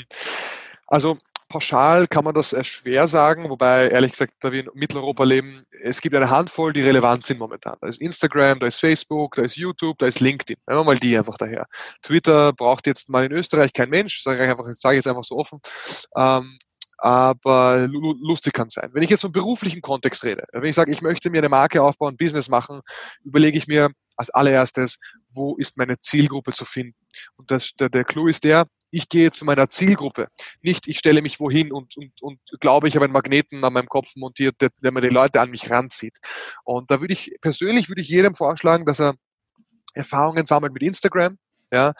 Also 0.90 1.16
pauschal 1.48 2.06
kann 2.06 2.24
man 2.24 2.34
das 2.34 2.54
schwer 2.66 3.06
sagen, 3.06 3.48
wobei 3.48 3.88
ehrlich 3.88 4.12
gesagt, 4.12 4.34
da 4.40 4.52
wir 4.52 4.60
in 4.60 4.70
Mitteleuropa 4.74 5.24
leben, 5.24 5.64
es 5.82 6.00
gibt 6.00 6.14
eine 6.14 6.28
Handvoll, 6.28 6.72
die 6.72 6.82
relevant 6.82 7.24
sind 7.24 7.38
momentan. 7.38 7.76
Da 7.80 7.88
ist 7.88 8.00
Instagram, 8.00 8.60
da 8.60 8.66
ist 8.66 8.80
Facebook, 8.80 9.36
da 9.36 9.42
ist 9.42 9.56
YouTube, 9.56 9.98
da 9.98 10.06
ist 10.06 10.20
LinkedIn. 10.20 10.56
Nehmen 10.66 10.80
wir 10.80 10.84
mal 10.84 10.98
die 10.98 11.16
einfach 11.16 11.38
daher. 11.38 11.66
Twitter 12.02 12.52
braucht 12.52 12.86
jetzt 12.86 13.08
mal 13.08 13.24
in 13.24 13.32
Österreich 13.32 13.72
kein 13.72 13.88
Mensch, 13.88 14.22
sage 14.22 14.44
ich, 14.44 14.50
einfach, 14.50 14.64
sage 14.74 14.96
ich 14.96 14.98
jetzt 14.98 15.08
einfach 15.08 15.24
so 15.24 15.36
offen. 15.36 15.60
Ähm, 16.16 16.58
aber 16.98 17.88
lustig 17.88 18.52
kann 18.52 18.68
sein. 18.68 18.90
Wenn 18.92 19.02
ich 19.02 19.10
jetzt 19.10 19.22
vom 19.22 19.32
beruflichen 19.32 19.80
Kontext 19.80 20.22
rede, 20.22 20.44
wenn 20.52 20.64
ich 20.64 20.74
sage, 20.74 20.92
ich 20.92 21.02
möchte 21.02 21.30
mir 21.30 21.38
eine 21.38 21.48
Marke 21.48 21.82
aufbauen, 21.82 22.16
Business 22.16 22.48
machen, 22.48 22.80
überlege 23.24 23.56
ich 23.56 23.66
mir 23.66 23.90
als 24.16 24.30
allererstes, 24.30 24.98
wo 25.32 25.56
ist 25.56 25.78
meine 25.78 25.96
Zielgruppe 25.98 26.52
zu 26.52 26.64
finden? 26.64 27.00
Und 27.38 27.50
das, 27.50 27.72
der, 27.72 27.88
der 27.88 28.04
Clou 28.04 28.26
ist 28.28 28.44
der, 28.44 28.66
ich 28.90 29.08
gehe 29.08 29.30
zu 29.30 29.44
meiner 29.44 29.68
Zielgruppe. 29.68 30.28
Nicht, 30.62 30.88
ich 30.88 30.98
stelle 30.98 31.22
mich 31.22 31.40
wohin 31.40 31.72
und, 31.72 31.96
und, 31.96 32.22
und 32.22 32.40
glaube, 32.60 32.88
ich 32.88 32.96
habe 32.96 33.04
einen 33.04 33.12
Magneten 33.12 33.64
an 33.64 33.72
meinem 33.72 33.88
Kopf 33.88 34.14
montiert, 34.16 34.60
der, 34.60 34.70
der 34.82 34.92
mir 34.92 35.00
die 35.00 35.08
Leute 35.08 35.40
an 35.40 35.50
mich 35.50 35.70
ranzieht. 35.70 36.18
Und 36.64 36.90
da 36.90 37.00
würde 37.00 37.12
ich, 37.12 37.36
persönlich 37.40 37.88
würde 37.88 38.02
ich 38.02 38.08
jedem 38.08 38.34
vorschlagen, 38.34 38.84
dass 38.84 39.00
er 39.00 39.14
Erfahrungen 39.94 40.46
sammelt 40.46 40.72
mit 40.72 40.82
Instagram, 40.82 41.36
ja, 41.72 41.92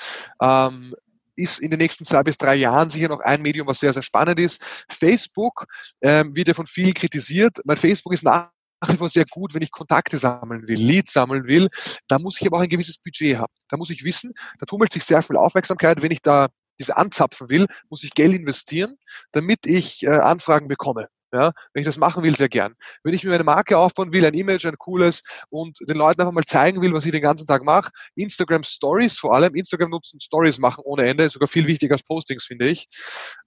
ähm, 0.43 0.95
ist 1.37 1.61
in 1.61 1.71
den 1.71 1.79
nächsten 1.79 2.05
zwei 2.05 2.23
bis 2.23 2.37
drei 2.37 2.57
Jahren 2.57 2.91
sicher 2.91 3.09
noch 3.09 3.21
ein 3.21 3.41
Medium, 3.41 3.67
was 3.67 3.81
sehr, 3.81 3.93
sehr 3.93 4.03
spannend 4.03 4.39
ist. 4.39 4.63
Facebook 4.89 5.67
ähm, 6.03 6.35
wird 6.37 6.49
ja 6.49 6.55
von 6.55 6.67
vielen 6.67 6.93
kritisiert. 6.93 7.59
Mein 7.65 7.77
Facebook 7.77 8.13
ist 8.13 8.25
nach 8.25 8.51
wie 8.87 8.97
vor 8.97 9.09
sehr 9.09 9.25
gut, 9.27 9.55
wenn 9.55 9.63
ich 9.63 9.71
Kontakte 9.71 10.19
sammeln 10.19 10.67
will, 10.69 10.79
Leads 10.79 11.13
sammeln 11.13 11.47
will. 11.47 11.69
Da 12.09 12.19
muss 12.19 12.41
ich 12.41 12.47
aber 12.47 12.59
auch 12.59 12.63
ein 12.63 12.69
gewisses 12.69 12.99
Budget 12.99 13.39
haben. 13.39 13.53
Da 13.69 13.77
muss 13.77 13.91
ich 13.91 14.05
wissen, 14.05 14.33
da 14.59 14.67
tummelt 14.67 14.93
sich 14.93 15.05
sehr 15.05 15.23
viel 15.23 15.37
Aufmerksamkeit. 15.37 16.03
Wenn 16.03 16.11
ich 16.11 16.23
da 16.23 16.49
diese 16.81 16.97
anzapfen 16.97 17.51
will, 17.51 17.67
muss 17.89 18.03
ich 18.03 18.11
Geld 18.11 18.35
investieren, 18.35 18.97
damit 19.33 19.67
ich 19.67 20.03
äh, 20.03 20.09
Anfragen 20.09 20.67
bekomme. 20.67 21.09
Ja, 21.33 21.53
wenn 21.73 21.83
ich 21.83 21.87
das 21.87 21.97
machen 21.97 22.25
will, 22.25 22.37
sehr 22.37 22.49
gern. 22.49 22.75
Wenn 23.05 23.15
ich 23.15 23.23
mir 23.23 23.33
eine 23.33 23.45
Marke 23.45 23.79
aufbauen 23.79 24.13
will, 24.13 24.25
ein 24.25 24.35
Image, 24.35 24.67
ein 24.67 24.77
cooles 24.77 25.23
und 25.49 25.79
den 25.89 25.97
Leuten 25.97 26.21
einfach 26.21 26.33
mal 26.33 26.43
zeigen 26.43 26.83
will, 26.83 26.93
was 26.93 27.07
ich 27.07 27.13
den 27.13 27.23
ganzen 27.23 27.47
Tag 27.47 27.63
mache, 27.63 27.91
Instagram 28.17 28.65
Stories 28.65 29.17
vor 29.17 29.33
allem, 29.33 29.55
Instagram 29.55 29.91
nutzen, 29.91 30.19
Stories 30.19 30.59
machen 30.59 30.83
ohne 30.85 31.07
Ende, 31.07 31.31
sogar 31.31 31.47
viel 31.47 31.69
wichtiger 31.69 31.93
als 31.93 32.03
Postings, 32.03 32.45
finde 32.45 32.67
ich. 32.67 32.89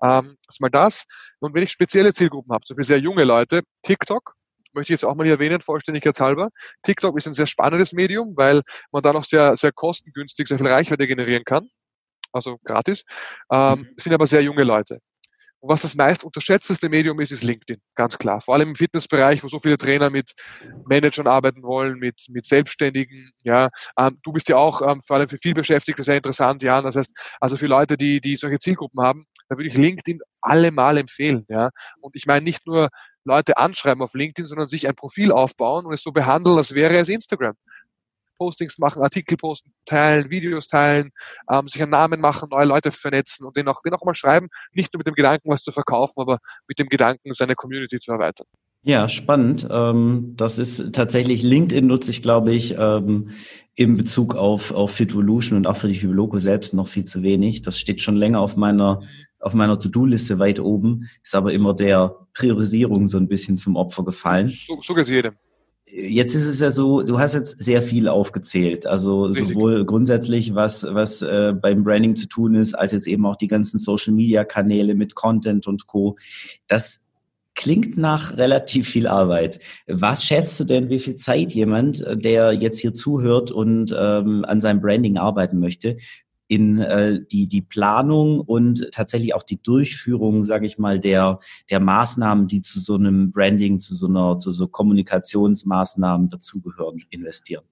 Ähm, 0.02 0.38
ist 0.48 0.62
mal 0.62 0.69
das. 0.69 1.04
Und 1.39 1.54
wenn 1.56 1.63
ich 1.63 1.72
spezielle 1.72 2.13
Zielgruppen 2.13 2.54
habe, 2.54 2.63
zum 2.63 2.78
Beispiel 2.78 2.88
sehr 2.88 3.00
junge 3.04 3.26
Leute, 3.26 3.63
TikTok, 3.82 4.34
möchte 4.74 4.93
ich 4.93 5.02
jetzt 5.02 5.06
auch 5.06 5.15
mal 5.15 5.26
hier 5.26 5.34
erwähnen, 5.34 5.60
vollständigkeitshalber. 5.60 6.50
TikTok 6.84 7.17
ist 7.17 7.28
ein 7.28 7.34
sehr 7.34 7.48
spannendes 7.48 7.91
Medium, 7.91 8.34
weil 8.38 8.62
man 8.93 9.04
da 9.04 9.12
noch 9.12 9.26
sehr, 9.26 9.58
sehr 9.58 9.74
kostengünstig 9.74 10.48
sehr 10.48 10.58
viel 10.58 10.67
Reichweite 10.67 11.06
generieren 11.06 11.43
kann 11.43 11.67
also 12.34 12.58
gratis, 12.63 13.04
ähm, 13.52 13.80
mhm. 13.80 13.88
sind 13.98 14.13
aber 14.13 14.28
sehr 14.28 14.41
junge 14.41 14.63
Leute. 14.63 15.00
Und 15.63 15.69
was 15.69 15.84
das 15.84 15.96
meist 15.96 16.26
unterschätzteste 16.26 16.89
Medium 16.89 17.17
ist, 17.22 17.32
ist 17.32 17.41
LinkedIn, 17.41 17.82
ganz 17.96 18.17
klar. 18.17 18.41
Vor 18.41 18.54
allem 18.54 18.69
im 18.69 18.76
Fitnessbereich, 18.76 19.41
wo 19.46 19.48
so 19.48 19.62
viele 19.62 19.78
Trainer 19.78 20.10
mit 20.10 20.34
Managern 20.89 21.26
arbeiten 21.26 21.63
wollen, 21.63 21.98
mit, 22.00 22.26
mit 22.28 22.46
Selbstständigen. 22.46 23.32
Ja, 23.43 23.69
ähm, 23.98 24.19
du 24.24 24.34
bist 24.34 24.50
ja 24.50 24.58
auch 24.58 24.82
ähm, 24.82 25.00
vor 25.02 25.15
allem 25.15 25.30
für 25.30 25.38
viel 25.38 25.54
Beschäftigte 25.54 26.04
sehr 26.04 26.17
interessant, 26.17 26.63
ja. 26.63 26.82
Das 26.82 26.98
heißt, 26.98 27.17
also 27.39 27.56
für 27.56 27.67
Leute, 27.67 27.96
die, 27.96 28.19
die 28.19 28.36
solche 28.36 28.60
Zielgruppen 28.60 29.02
haben, 29.02 29.26
da 29.48 29.58
würde 29.58 29.69
ich 29.69 29.78
LinkedIn 29.78 30.19
allemal 30.41 30.98
empfehlen, 30.98 31.46
ja. 31.48 31.69
Und 32.02 32.13
ich 32.17 32.26
meine 32.26 32.43
nicht 32.43 32.67
nur 32.67 32.89
Leute 33.24 33.56
anschreiben 33.56 34.04
auf 34.04 34.15
LinkedIn, 34.15 34.46
sondern 34.46 34.67
sich 34.67 34.86
ein 34.86 34.96
Profil 34.96 35.32
aufbauen 35.32 35.86
und 35.86 35.93
es 35.93 36.04
so 36.04 36.12
behandeln, 36.12 36.58
als 36.58 36.74
wäre 36.74 36.98
es 36.98 37.08
Instagram. 37.08 37.56
Postings 38.44 38.78
machen, 38.78 39.02
Artikel 39.02 39.38
posten, 39.38 39.72
teilen, 39.86 40.30
Videos 40.30 40.68
teilen, 40.68 41.12
ähm, 41.50 41.70
sich 41.70 41.82
einen 41.82 41.92
Namen 41.92 42.20
machen, 42.20 42.50
neue 42.52 42.66
Leute 42.66 42.92
vernetzen 42.92 43.46
und 43.46 43.56
den 43.56 43.70
auch, 43.70 43.82
den 43.82 43.94
auch 43.94 44.04
mal 44.04 44.14
schreiben, 44.14 44.50
nicht 44.74 44.94
nur 44.94 45.00
mit 45.00 45.08
dem 45.08 45.14
Gedanken, 45.14 45.50
was 45.50 45.62
zu 45.62 45.72
verkaufen, 45.72 46.20
aber 46.20 46.40
mit 46.68 46.78
dem 46.78 46.90
Gedanken, 46.90 47.32
seine 47.34 47.56
Community 47.56 48.00
zu 48.00 48.12
erweitern. 48.12 48.46
Ja, 48.86 49.08
spannend. 49.08 49.66
Ähm, 49.72 50.34
das 50.36 50.58
ist 50.58 50.92
tatsächlich 50.92 51.42
LinkedIn 51.42 51.88
nutze 51.88 52.12
ich, 52.12 52.22
glaube 52.22 52.52
ich, 52.54 52.76
ähm, 52.78 53.30
in 53.76 53.96
Bezug 53.96 54.36
auf, 54.36 54.72
auf 54.74 54.92
Fitvolution 54.92 55.56
und 55.58 55.68
auch 55.68 55.78
für 55.78 55.88
die 55.88 55.96
Fibloco 55.96 56.38
selbst 56.40 56.74
noch 56.74 56.90
viel 56.90 57.06
zu 57.06 57.24
wenig. 57.24 57.62
Das 57.62 57.80
steht 57.80 58.02
schon 58.02 58.18
länger 58.18 58.42
auf 58.42 58.58
meiner, 58.58 59.04
auf 59.40 59.54
meiner 59.54 59.80
To-Do-Liste 59.80 60.38
weit 60.38 60.60
oben, 60.60 61.10
ist 61.24 61.34
aber 61.34 61.54
immer 61.54 61.74
der 61.74 62.14
Priorisierung 62.34 63.08
so 63.08 63.18
ein 63.18 63.30
bisschen 63.30 63.56
zum 63.56 63.78
Opfer 63.78 64.04
gefallen. 64.04 64.48
So, 64.50 64.82
so 64.82 64.94
geht 64.94 65.04
es 65.04 65.10
jedem. 65.10 65.36
Jetzt 65.96 66.34
ist 66.34 66.48
es 66.48 66.60
ja 66.60 66.72
so, 66.72 67.04
du 67.04 67.20
hast 67.20 67.36
jetzt 67.36 67.60
sehr 67.60 67.84
viel 67.84 68.08
aufgezählt, 68.08 68.88
also 68.88 69.26
Richtig. 69.26 69.50
sowohl 69.50 69.86
grundsätzlich, 69.86 70.56
was, 70.56 70.88
was 70.90 71.22
äh, 71.22 71.54
beim 71.54 71.84
Branding 71.84 72.16
zu 72.16 72.28
tun 72.28 72.56
ist, 72.56 72.74
als 72.74 72.94
jetzt 72.94 73.06
eben 73.06 73.28
auch 73.28 73.36
die 73.36 73.48
ganzen 73.48 73.78
Social-Media-Kanäle 73.78 74.96
mit 74.96 75.14
Content 75.14 75.68
und 75.68 75.86
Co. 75.86 76.16
Das 76.68 77.04
klingt 77.54 77.96
nach 77.96 78.38
relativ 78.38 78.90
viel 78.90 79.06
Arbeit. 79.06 79.60
Was 79.86 80.24
schätzt 80.24 80.60
du 80.60 80.64
denn, 80.64 80.90
wie 80.90 80.98
viel 80.98 81.14
Zeit 81.14 81.52
jemand, 81.52 82.04
der 82.12 82.54
jetzt 82.54 82.80
hier 82.80 82.96
zuhört 82.96 83.52
und 83.52 83.96
ähm, 83.96 84.46
an 84.46 84.62
seinem 84.62 84.82
Branding 84.82 85.18
arbeiten 85.18 85.60
möchte, 85.60 85.98
in 86.54 86.80
äh, 86.80 87.20
die, 87.32 87.48
die 87.48 87.63
Planung 87.63 88.39
und 88.39 88.92
tatsächlich 88.92 89.34
auch 89.34 89.42
die 89.42 89.62
Durchführung, 89.62 90.44
sage 90.44 90.68
ich 90.68 90.78
mal, 90.78 91.00
der, 91.00 91.39
der 91.72 91.80
Maßnahmen, 91.80 92.48
die 92.48 92.62
zu 92.62 92.80
so 92.80 92.94
einem 92.94 93.32
Branding, 93.32 93.80
zu 93.80 93.96
so 93.96 94.06
einer, 94.06 94.38
zu 94.38 94.52
so 94.52 94.68
Kommunikationsmaßnahmen 94.68 96.30
dazugehören, 96.30 97.04
investieren? 97.10 97.63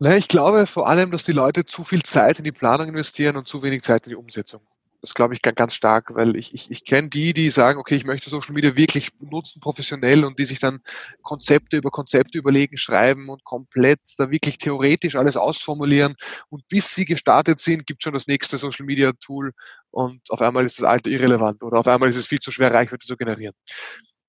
Ich 0.00 0.28
glaube 0.28 0.66
vor 0.66 0.86
allem, 0.86 1.10
dass 1.10 1.24
die 1.24 1.32
Leute 1.32 1.64
zu 1.64 1.82
viel 1.82 2.02
Zeit 2.02 2.38
in 2.38 2.44
die 2.44 2.52
Planung 2.52 2.88
investieren 2.88 3.36
und 3.36 3.48
zu 3.48 3.62
wenig 3.62 3.82
Zeit 3.82 4.06
in 4.06 4.10
die 4.10 4.16
Umsetzung. 4.16 4.60
Das 5.00 5.14
glaube 5.14 5.32
ich 5.32 5.42
ganz 5.42 5.74
stark, 5.74 6.12
weil 6.16 6.36
ich, 6.36 6.52
ich, 6.54 6.72
ich 6.72 6.84
kenne 6.84 7.08
die, 7.08 7.32
die 7.32 7.50
sagen, 7.50 7.78
okay, 7.78 7.94
ich 7.94 8.04
möchte 8.04 8.30
Social 8.30 8.52
Media 8.52 8.76
wirklich 8.76 9.10
nutzen, 9.20 9.60
professionell 9.60 10.24
und 10.24 10.40
die 10.40 10.44
sich 10.44 10.58
dann 10.58 10.80
Konzepte 11.22 11.76
über 11.76 11.90
Konzepte 11.90 12.36
überlegen, 12.36 12.76
schreiben 12.76 13.28
und 13.28 13.44
komplett 13.44 14.00
da 14.18 14.32
wirklich 14.32 14.58
theoretisch 14.58 15.14
alles 15.14 15.36
ausformulieren. 15.36 16.16
Und 16.48 16.66
bis 16.66 16.96
sie 16.96 17.04
gestartet 17.04 17.60
sind, 17.60 17.86
gibt 17.86 18.02
schon 18.02 18.12
das 18.12 18.26
nächste 18.26 18.58
Social 18.58 18.86
Media 18.86 19.12
Tool 19.20 19.52
und 19.90 20.20
auf 20.30 20.42
einmal 20.42 20.64
ist 20.64 20.80
das 20.80 20.86
alte 20.86 21.10
irrelevant 21.10 21.62
oder 21.62 21.78
auf 21.78 21.86
einmal 21.86 22.08
ist 22.08 22.16
es 22.16 22.26
viel 22.26 22.40
zu 22.40 22.50
schwer, 22.50 22.74
Reichweite 22.74 23.06
zu 23.06 23.16
generieren 23.16 23.54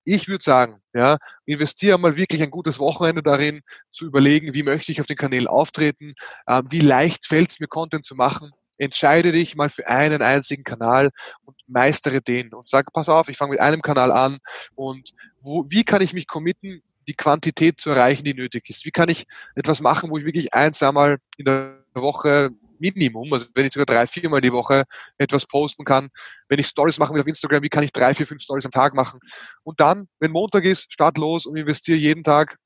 ich 0.05 0.27
würde 0.27 0.43
sagen, 0.43 0.81
ja, 0.93 1.17
investiere 1.45 1.97
mal 1.99 2.17
wirklich 2.17 2.41
ein 2.41 2.51
gutes 2.51 2.79
Wochenende 2.79 3.21
darin, 3.21 3.61
zu 3.91 4.05
überlegen, 4.05 4.53
wie 4.53 4.63
möchte 4.63 4.91
ich 4.91 5.01
auf 5.01 5.07
den 5.07 5.17
Kanälen 5.17 5.47
auftreten, 5.47 6.13
äh, 6.47 6.63
wie 6.69 6.79
leicht 6.79 7.27
fällt 7.27 7.51
es 7.51 7.59
mir, 7.59 7.67
Content 7.67 8.05
zu 8.05 8.15
machen. 8.15 8.51
Entscheide 8.79 9.31
dich 9.31 9.55
mal 9.55 9.69
für 9.69 9.87
einen 9.87 10.23
einzigen 10.23 10.63
Kanal 10.63 11.09
und 11.45 11.55
meistere 11.67 12.21
den 12.21 12.53
und 12.53 12.67
sag, 12.67 12.91
pass 12.91 13.09
auf, 13.09 13.29
ich 13.29 13.37
fange 13.37 13.51
mit 13.51 13.59
einem 13.59 13.81
Kanal 13.81 14.11
an 14.11 14.39
und 14.73 15.13
wo, 15.41 15.65
wie 15.69 15.83
kann 15.83 16.01
ich 16.01 16.13
mich 16.13 16.27
committen, 16.27 16.81
die 17.07 17.13
Quantität 17.13 17.79
zu 17.79 17.91
erreichen, 17.91 18.23
die 18.23 18.33
nötig 18.33 18.69
ist? 18.69 18.85
Wie 18.85 18.91
kann 18.91 19.09
ich 19.09 19.25
etwas 19.55 19.81
machen, 19.81 20.09
wo 20.09 20.17
ich 20.17 20.25
wirklich 20.25 20.53
ein, 20.53 20.73
zweimal 20.73 21.17
in 21.37 21.45
der 21.45 21.83
Woche 21.93 22.49
Minimum, 22.79 23.31
also 23.33 23.47
wenn 23.53 23.65
ich 23.65 23.73
sogar 23.73 23.85
drei, 23.85 24.07
viermal 24.07 24.41
die 24.41 24.53
Woche 24.53 24.83
etwas 25.17 25.45
posten 25.45 25.83
kann, 25.83 26.09
wenn 26.47 26.59
ich 26.59 26.67
Stories 26.67 26.97
machen 26.97 27.13
will 27.13 27.21
auf 27.21 27.27
Instagram, 27.27 27.61
wie 27.61 27.69
kann 27.69 27.83
ich 27.83 27.91
drei, 27.91 28.13
vier, 28.13 28.25
fünf 28.25 28.41
Stories 28.41 28.65
am 28.65 28.71
Tag 28.71 28.93
machen? 28.93 29.19
Und 29.63 29.79
dann, 29.79 30.07
wenn 30.19 30.31
Montag 30.31 30.65
ist, 30.65 30.91
start 30.91 31.17
los 31.17 31.45
und 31.45 31.57
investiere 31.57 31.97
jeden 31.97 32.23
Tag 32.23 32.57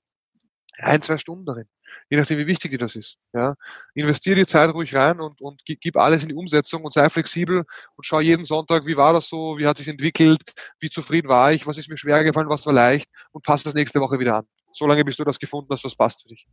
ein, 0.79 1.01
zwei 1.01 1.17
Stunden 1.17 1.45
darin. 1.45 1.65
Je 2.09 2.17
nachdem, 2.17 2.39
wie 2.39 2.47
wichtig 2.47 2.71
dir 2.71 2.77
das 2.77 2.95
ist. 2.95 3.17
Ja. 3.33 3.55
Investiere 3.93 4.37
die 4.37 4.45
Zeit 4.45 4.73
ruhig 4.73 4.95
rein 4.95 5.19
und, 5.19 5.39
und 5.41 5.61
gib 5.65 5.97
alles 5.97 6.23
in 6.23 6.29
die 6.29 6.35
Umsetzung 6.35 6.83
und 6.83 6.93
sei 6.93 7.09
flexibel 7.09 7.57
und 7.57 8.03
schau 8.05 8.19
jeden 8.19 8.45
Sonntag, 8.45 8.85
wie 8.85 8.97
war 8.97 9.13
das 9.13 9.29
so, 9.29 9.57
wie 9.57 9.67
hat 9.67 9.77
sich 9.77 9.87
entwickelt, 9.87 10.41
wie 10.79 10.89
zufrieden 10.89 11.29
war 11.29 11.53
ich, 11.53 11.67
was 11.67 11.77
ist 11.77 11.89
mir 11.89 11.97
schwer 11.97 12.23
gefallen, 12.23 12.49
was 12.49 12.65
war 12.65 12.73
leicht 12.73 13.09
und 13.31 13.43
passe 13.43 13.65
das 13.65 13.73
nächste 13.73 13.99
Woche 13.99 14.19
wieder 14.19 14.37
an. 14.37 14.45
Solange 14.73 15.05
bis 15.05 15.17
du 15.17 15.23
das 15.23 15.37
gefunden 15.37 15.69
hast, 15.71 15.83
was 15.83 15.95
passt 15.95 16.23
für 16.23 16.29
dich. 16.29 16.47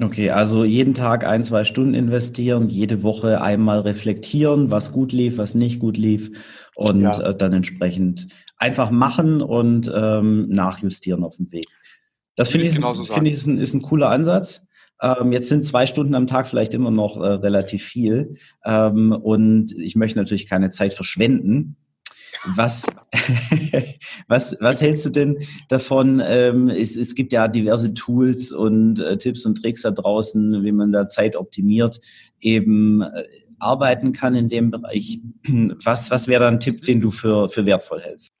Okay, 0.00 0.30
also 0.30 0.64
jeden 0.64 0.94
Tag 0.94 1.24
ein, 1.24 1.44
zwei 1.44 1.62
Stunden 1.62 1.94
investieren, 1.94 2.68
jede 2.68 3.04
Woche 3.04 3.40
einmal 3.40 3.80
reflektieren, 3.80 4.72
was 4.72 4.92
gut 4.92 5.12
lief, 5.12 5.38
was 5.38 5.54
nicht 5.54 5.78
gut 5.78 5.96
lief 5.96 6.32
und 6.74 7.02
ja. 7.02 7.20
äh, 7.20 7.36
dann 7.36 7.52
entsprechend 7.52 8.26
einfach 8.56 8.90
machen 8.90 9.40
und 9.42 9.90
ähm, 9.94 10.48
nachjustieren 10.48 11.22
auf 11.22 11.36
dem 11.36 11.52
Weg. 11.52 11.66
Das 12.36 12.50
finde 12.50 12.66
ich, 12.66 12.74
find 12.74 13.26
ich 13.26 13.34
ist, 13.34 13.46
ein, 13.46 13.58
ist 13.58 13.74
ein 13.74 13.82
cooler 13.82 14.10
Ansatz. 14.10 14.66
Ähm, 15.00 15.32
jetzt 15.32 15.48
sind 15.48 15.64
zwei 15.64 15.86
Stunden 15.86 16.14
am 16.14 16.26
Tag 16.26 16.46
vielleicht 16.46 16.72
immer 16.74 16.90
noch 16.90 17.16
äh, 17.16 17.26
relativ 17.26 17.84
viel 17.84 18.36
ähm, 18.64 19.12
und 19.12 19.76
ich 19.76 19.96
möchte 19.96 20.18
natürlich 20.18 20.46
keine 20.48 20.70
Zeit 20.70 20.94
verschwenden. 20.94 21.76
Was, 22.54 22.86
was, 24.28 24.56
was 24.60 24.80
hältst 24.80 25.04
du 25.06 25.10
denn 25.10 25.38
davon? 25.68 26.22
Ähm, 26.24 26.68
es, 26.68 26.96
es 26.96 27.14
gibt 27.14 27.32
ja 27.32 27.48
diverse 27.48 27.92
Tools 27.92 28.52
und 28.52 29.00
äh, 29.00 29.18
Tipps 29.18 29.44
und 29.44 29.60
Tricks 29.60 29.82
da 29.82 29.90
draußen, 29.90 30.62
wie 30.62 30.72
man 30.72 30.92
da 30.92 31.06
Zeit 31.06 31.36
optimiert, 31.36 32.00
eben 32.40 33.02
äh, 33.02 33.24
arbeiten 33.58 34.12
kann 34.12 34.34
in 34.34 34.48
dem 34.48 34.70
Bereich. 34.70 35.20
Was, 35.84 36.10
was 36.10 36.28
wäre 36.28 36.44
da 36.44 36.48
ein 36.48 36.60
Tipp, 36.60 36.84
den 36.84 37.00
du 37.00 37.10
für, 37.10 37.48
für 37.48 37.66
wertvoll 37.66 38.00
hältst? 38.00 38.32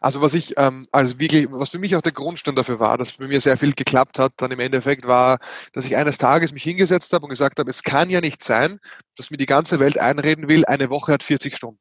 Also 0.00 0.20
was 0.20 0.34
ich, 0.34 0.54
ähm, 0.56 0.88
also 0.92 1.18
wirklich, 1.18 1.46
was 1.50 1.70
für 1.70 1.78
mich 1.78 1.96
auch 1.96 2.02
der 2.02 2.12
Grundstein 2.12 2.54
dafür 2.54 2.80
war, 2.80 2.98
dass 2.98 3.12
bei 3.12 3.26
mir 3.26 3.40
sehr 3.40 3.56
viel 3.56 3.72
geklappt 3.74 4.18
hat, 4.18 4.32
dann 4.36 4.50
im 4.50 4.60
Endeffekt 4.60 5.06
war, 5.06 5.38
dass 5.72 5.86
ich 5.86 5.96
eines 5.96 6.18
Tages 6.18 6.52
mich 6.52 6.62
hingesetzt 6.62 7.12
habe 7.12 7.24
und 7.24 7.30
gesagt 7.30 7.58
habe, 7.58 7.70
es 7.70 7.82
kann 7.82 8.10
ja 8.10 8.20
nicht 8.20 8.42
sein, 8.42 8.80
dass 9.16 9.30
mir 9.30 9.36
die 9.36 9.46
ganze 9.46 9.80
Welt 9.80 9.98
einreden 9.98 10.48
will, 10.48 10.64
eine 10.64 10.90
Woche 10.90 11.12
hat 11.12 11.22
40 11.22 11.56
Stunden. 11.56 11.80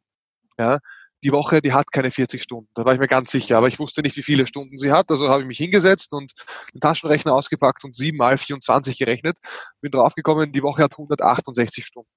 Ja, 0.60 0.80
die 1.24 1.32
Woche, 1.32 1.62
die 1.62 1.74
hat 1.74 1.92
keine 1.92 2.12
40 2.12 2.42
Stunden. 2.42 2.70
Da 2.76 2.86
war 2.86 2.94
ich 2.94 3.00
mir 3.00 3.08
ganz 3.08 3.32
sicher. 3.32 3.58
Aber 3.58 3.68
ich 3.68 3.80
wusste 3.80 4.02
nicht, 4.02 4.16
wie 4.18 4.24
viele 4.24 4.46
Stunden 4.46 4.78
sie 4.78 4.92
hat. 4.92 5.10
Also 5.10 5.30
habe 5.30 5.42
ich 5.42 5.48
mich 5.48 5.58
hingesetzt 5.58 6.14
und 6.14 6.32
den 6.74 6.80
Taschenrechner 6.80 7.34
ausgepackt 7.34 7.84
und 7.84 7.96
7 7.96 8.18
mal 8.18 8.38
24 8.38 8.98
gerechnet. 8.98 9.38
Bin 9.82 9.92
draufgekommen, 9.92 10.52
die 10.52 10.62
Woche 10.62 10.84
hat 10.84 10.94
168 10.94 11.86
Stunden. 11.86 12.10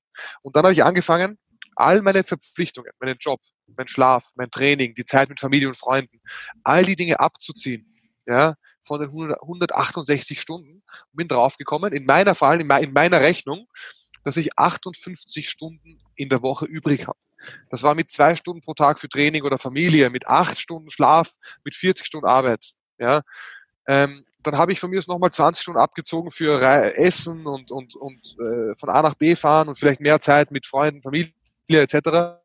Und 0.43 0.57
dann 0.57 0.65
habe 0.65 0.75
ich 0.75 0.85
angefangen, 0.85 1.39
all 1.81 2.03
meine 2.03 2.25
Verpflichtungen, 2.25 2.93
meinen 3.01 3.17
Job, 3.19 3.41
mein 3.77 3.89
Schlaf, 3.89 4.31
mein 4.37 4.51
Training, 4.51 4.95
die 4.95 5.05
Zeit 5.05 5.29
mit 5.29 5.41
Familie 5.41 5.69
und 5.69 5.77
Freunden, 5.77 6.21
all 6.65 6.85
die 6.85 6.97
Dinge 6.97 7.21
abzuziehen, 7.21 7.87
ja, 8.27 8.55
von 8.83 9.01
den 9.01 9.11
168 9.11 10.41
Stunden 10.41 10.83
und 10.83 11.17
bin 11.17 11.29
draufgekommen, 11.29 11.93
in 11.93 12.05
meiner 12.05 12.35
Fall, 12.35 12.61
in 12.61 12.93
meiner 12.93 13.21
Rechnung, 13.21 13.67
dass 14.25 14.37
ich 14.37 14.59
58 14.59 15.49
Stunden 15.49 16.01
in 16.15 16.29
der 16.29 16.43
Woche 16.43 16.67
übrig 16.67 17.07
habe. 17.07 17.19
Das 17.71 17.83
war 17.83 17.95
mit 17.95 18.11
zwei 18.11 18.37
Stunden 18.37 18.61
pro 18.61 18.75
Tag 18.75 18.99
für 18.99 19.09
Training 19.09 19.45
oder 19.45 19.57
Familie, 19.57 20.11
mit 20.11 20.27
acht 20.27 20.59
Stunden 20.59 20.91
Schlaf, 20.91 21.37
mit 21.65 21.75
40 21.75 22.07
Stunden 22.07 22.27
Arbeit. 22.27 22.73
Ja. 22.99 23.23
Ähm, 23.89 24.27
dann 24.43 24.59
habe 24.59 24.73
ich 24.73 24.81
von 24.81 24.91
mir 24.91 24.99
aus 24.99 25.07
nochmal 25.07 25.33
20 25.33 25.63
Stunden 25.63 25.81
abgezogen 25.81 26.31
für 26.31 26.61
Essen 26.97 27.47
und, 27.47 27.71
und, 27.71 27.95
und 27.95 28.37
äh, 28.39 28.75
von 28.75 28.89
A 28.89 29.03
nach 29.03 29.15
B 29.15 29.37
fahren 29.37 29.69
und 29.69 29.79
vielleicht 29.79 30.01
mehr 30.01 30.21
Zeit 30.21 30.51
mit 30.51 30.67
Freunden, 30.67 31.03
Familie 31.03 31.33
etc. 31.79 32.41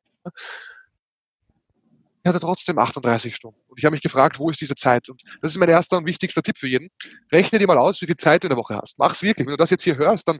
Ich 2.23 2.30
hatte 2.30 2.39
trotzdem 2.39 2.80
38 2.80 3.36
Stunden. 3.36 3.59
Und 3.67 3.78
ich 3.78 3.86
habe 3.86 3.93
mich 3.93 4.01
gefragt, 4.01 4.39
wo 4.39 4.49
ist 4.49 4.59
diese 4.59 4.73
Zeit? 4.73 5.09
Und 5.09 5.21
das 5.41 5.51
ist 5.51 5.59
mein 5.59 5.69
erster 5.69 5.97
und 5.97 6.07
wichtigster 6.07 6.41
Tipp 6.41 6.57
für 6.57 6.67
jeden. 6.67 6.89
Rechne 7.32 7.59
dir 7.59 7.67
mal 7.67 7.78
aus, 7.78 8.01
wie 8.01 8.07
viel 8.07 8.17
Zeit 8.17 8.41
du 8.41 8.47
in 8.47 8.49
der 8.49 8.57
Woche 8.57 8.76
hast. 8.76 8.97
Mach's 8.97 9.21
wirklich. 9.21 9.45
Wenn 9.45 9.51
du 9.51 9.57
das 9.57 9.69
jetzt 9.69 9.84
hier 9.84 9.95
hörst, 9.95 10.28
dann 10.28 10.39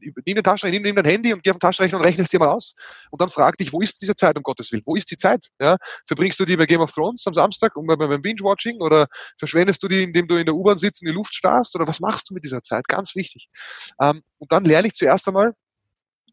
nimm 0.00 0.36
den 0.36 0.42
Taschenrechner, 0.42 0.80
nimm 0.80 0.96
dein 0.96 1.04
Handy 1.04 1.32
und 1.32 1.42
geh 1.42 1.50
auf 1.50 1.56
den 1.56 1.60
Taschenrechner 1.60 1.98
und 1.98 2.04
rechne 2.04 2.22
es 2.22 2.30
dir 2.30 2.38
mal 2.38 2.48
aus. 2.48 2.74
Und 3.10 3.20
dann 3.20 3.28
frag 3.28 3.56
dich, 3.56 3.72
wo 3.72 3.80
ist 3.80 4.00
diese 4.00 4.14
Zeit, 4.14 4.36
um 4.36 4.42
Gottes 4.42 4.72
Willen? 4.72 4.82
Wo 4.86 4.94
ist 4.96 5.10
die 5.10 5.16
Zeit? 5.16 5.48
Ja? 5.60 5.76
Verbringst 6.06 6.38
du 6.40 6.44
die 6.44 6.56
bei 6.56 6.66
Game 6.66 6.80
of 6.80 6.92
Thrones 6.92 7.26
am 7.26 7.34
Samstag 7.34 7.76
und 7.76 7.86
beim 7.86 8.22
Binge-Watching 8.22 8.80
oder 8.80 9.06
verschwendest 9.38 9.82
du 9.82 9.88
die, 9.88 10.02
indem 10.02 10.28
du 10.28 10.36
in 10.36 10.46
der 10.46 10.54
U-Bahn 10.54 10.78
sitzt 10.78 11.02
und 11.02 11.08
in 11.08 11.12
die 11.12 11.16
Luft 11.16 11.34
starrst 11.34 11.74
oder 11.74 11.86
was 11.86 12.00
machst 12.00 12.30
du 12.30 12.34
mit 12.34 12.44
dieser 12.44 12.62
Zeit? 12.62 12.86
Ganz 12.88 13.14
wichtig. 13.14 13.48
Ähm, 14.00 14.22
und 14.38 14.50
dann 14.52 14.64
lerne 14.64 14.88
ich 14.88 14.94
zuerst 14.94 15.26
einmal, 15.28 15.54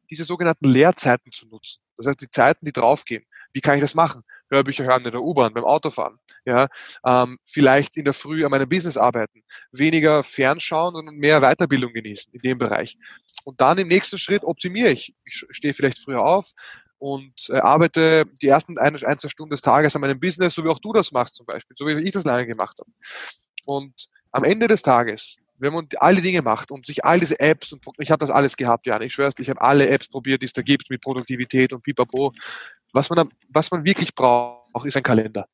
diese 0.10 0.24
sogenannten 0.24 0.66
Leerzeiten 0.66 1.32
zu 1.32 1.48
nutzen. 1.48 1.85
Das 1.98 2.08
heißt, 2.08 2.22
die 2.22 2.30
Zeiten, 2.30 2.66
die 2.66 2.72
draufgehen. 2.72 3.26
Wie 3.54 3.62
kann 3.62 3.76
ich 3.76 3.82
das 3.82 3.96
machen? 3.96 4.24
Hörbücher 4.50 4.84
hören 4.84 5.06
in 5.06 5.12
der 5.12 5.22
U-Bahn, 5.22 5.54
beim 5.54 5.64
Autofahren. 5.64 6.20
Ja, 6.46 6.68
ähm, 7.06 7.38
vielleicht 7.46 7.98
in 7.98 8.06
der 8.06 8.14
Früh 8.14 8.46
an 8.46 8.52
meinem 8.52 8.70
Business 8.70 8.98
arbeiten. 8.98 9.42
Weniger 9.72 10.24
fernschauen 10.24 10.96
und 10.96 11.18
mehr 11.18 11.42
Weiterbildung 11.42 11.94
genießen 11.94 12.32
in 12.34 12.42
dem 12.42 12.58
Bereich. 12.58 12.98
Und 13.46 13.60
dann 13.62 13.78
im 13.78 13.88
nächsten 13.88 14.18
Schritt 14.18 14.44
optimiere 14.44 14.90
ich. 14.90 15.16
Ich 15.26 15.46
stehe 15.50 15.74
vielleicht 15.74 16.00
früher 16.00 16.24
auf 16.24 16.52
und 17.00 17.34
äh, 17.50 17.58
arbeite 17.58 18.26
die 18.42 18.48
ersten 18.48 18.78
ein, 18.78 18.96
ein, 19.04 19.18
zwei 19.18 19.30
Stunden 19.30 19.52
des 19.52 19.62
Tages 19.62 19.96
an 19.96 20.02
meinem 20.02 20.20
Business, 20.20 20.54
so 20.54 20.64
wie 20.64 20.70
auch 20.70 20.80
du 20.80 20.94
das 20.94 21.12
machst 21.12 21.36
zum 21.36 21.46
Beispiel, 21.46 21.76
so 21.78 21.88
wie 21.88 21.94
ich 22.02 22.12
das 22.12 22.24
lange 22.24 22.46
gemacht 22.46 22.78
habe. 22.80 22.92
Und 23.66 24.08
am 24.32 24.44
Ende 24.44 24.68
des 24.68 24.82
Tages 24.82 25.38
wenn 25.58 25.74
man 25.74 25.88
alle 25.98 26.22
Dinge 26.22 26.42
macht 26.42 26.72
und 26.72 26.86
sich 26.86 27.04
all 27.06 27.20
diese 27.20 27.40
Apps 27.40 27.72
und 27.72 27.84
ich 27.98 28.12
habe 28.12 28.20
das 28.20 28.30
alles 28.30 28.58
gehabt, 28.58 28.88
ja, 28.88 29.00
ich 29.02 29.14
schwör's, 29.14 29.36
ich 29.40 29.50
habe 29.50 29.62
alle 29.62 29.88
Apps 29.88 30.08
probiert, 30.08 30.42
die 30.42 30.46
es 30.46 30.54
da 30.54 30.62
gibt 30.62 30.90
mit 30.90 31.02
Produktivität 31.02 31.74
und 31.74 31.82
pipapo. 31.82 32.34
Was 32.94 33.10
man, 33.10 33.30
was 33.50 33.72
man 33.72 33.86
wirklich 33.86 34.14
braucht, 34.16 34.86
ist 34.86 34.98
ein 34.98 35.04
Kalender. 35.04 35.48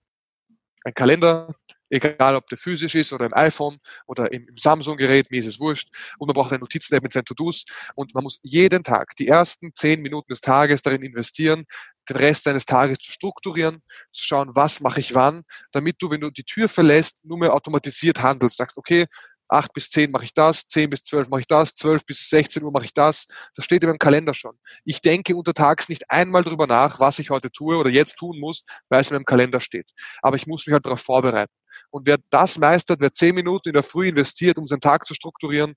Ein 0.84 0.94
Kalender, 0.94 1.54
egal 1.92 2.36
ob 2.36 2.48
der 2.48 2.58
physisch 2.58 2.96
ist 2.96 3.14
oder 3.14 3.26
im 3.26 3.34
iPhone 3.34 3.80
oder 4.08 4.32
im, 4.32 4.48
im 4.48 4.58
Samsung-Gerät, 4.58 5.30
mir 5.30 5.40
ist 5.40 5.46
es 5.46 5.60
wurscht. 5.60 5.90
Und 6.18 6.28
man 6.28 6.34
braucht 6.34 6.52
eine 6.52 6.60
Notizen-App 6.60 7.04
mit 7.04 7.12
seinen 7.12 7.26
To-Dos 7.26 7.66
und 7.96 8.16
man 8.16 8.24
muss 8.24 8.40
jeden 8.42 8.84
Tag 8.84 9.16
die 9.18 9.28
ersten 9.28 9.74
zehn 9.76 10.02
Minuten 10.02 10.32
des 10.32 10.42
Tages 10.42 10.82
darin 10.82 11.04
investieren, 11.04 11.66
den 12.10 12.18
Rest 12.18 12.46
seines 12.46 12.66
Tages 12.66 12.98
zu 13.00 13.12
strukturieren, 13.12 13.84
zu 14.12 14.26
schauen, 14.26 14.50
was 14.54 14.80
mache 14.82 15.00
ich 15.00 15.14
wann, 15.14 15.44
damit 15.72 15.98
du, 16.00 16.10
wenn 16.10 16.22
du 16.22 16.32
die 16.32 16.44
Tür 16.44 16.68
verlässt, 16.68 17.24
nur 17.24 17.38
mehr 17.38 17.54
automatisiert 17.54 18.22
handelst. 18.22 18.58
Sagst, 18.58 18.78
okay, 18.78 19.06
8 19.52 19.74
bis 19.74 19.90
10 19.90 20.12
mache 20.12 20.24
ich 20.24 20.34
das, 20.34 20.66
10 20.68 20.90
bis 20.90 21.04
12 21.04 21.30
mache 21.30 21.42
ich 21.42 21.48
das, 21.48 21.76
12 21.76 22.06
bis 22.06 22.30
16 22.30 22.64
Uhr 22.64 22.72
mache 22.72 22.86
ich 22.86 22.94
das. 22.94 23.28
Das 23.56 23.66
steht 23.66 23.84
in 23.84 23.90
meinem 23.90 24.00
Kalender 24.00 24.34
schon. 24.34 24.56
Ich 24.86 25.02
denke 25.02 25.36
untertags 25.36 25.90
nicht 25.90 26.10
einmal 26.10 26.44
darüber 26.44 26.68
nach, 26.68 27.00
was 27.00 27.20
ich 27.20 27.30
heute 27.30 27.52
tue 27.52 27.78
oder 27.78 27.90
jetzt 27.90 28.16
tun 28.16 28.40
muss, 28.40 28.64
weil 28.90 29.02
es 29.02 29.10
in 29.10 29.16
meinem 29.16 29.26
Kalender 29.26 29.60
steht. 29.60 29.92
Aber 30.22 30.38
ich 30.38 30.48
muss 30.48 30.66
mich 30.66 30.74
halt 30.74 30.86
darauf 30.86 31.02
vorbereiten. 31.02 31.54
Und 31.90 32.08
wer 32.08 32.18
das 32.30 32.58
meistert, 32.58 33.02
wer 33.02 33.12
10 33.12 33.36
Minuten 33.36 33.70
in 33.70 33.74
der 33.74 33.84
Früh 33.84 34.08
investiert, 34.08 34.58
um 34.58 34.68
seinen 34.68 34.82
Tag 34.82 35.06
zu 35.06 35.14
strukturieren, 35.14 35.76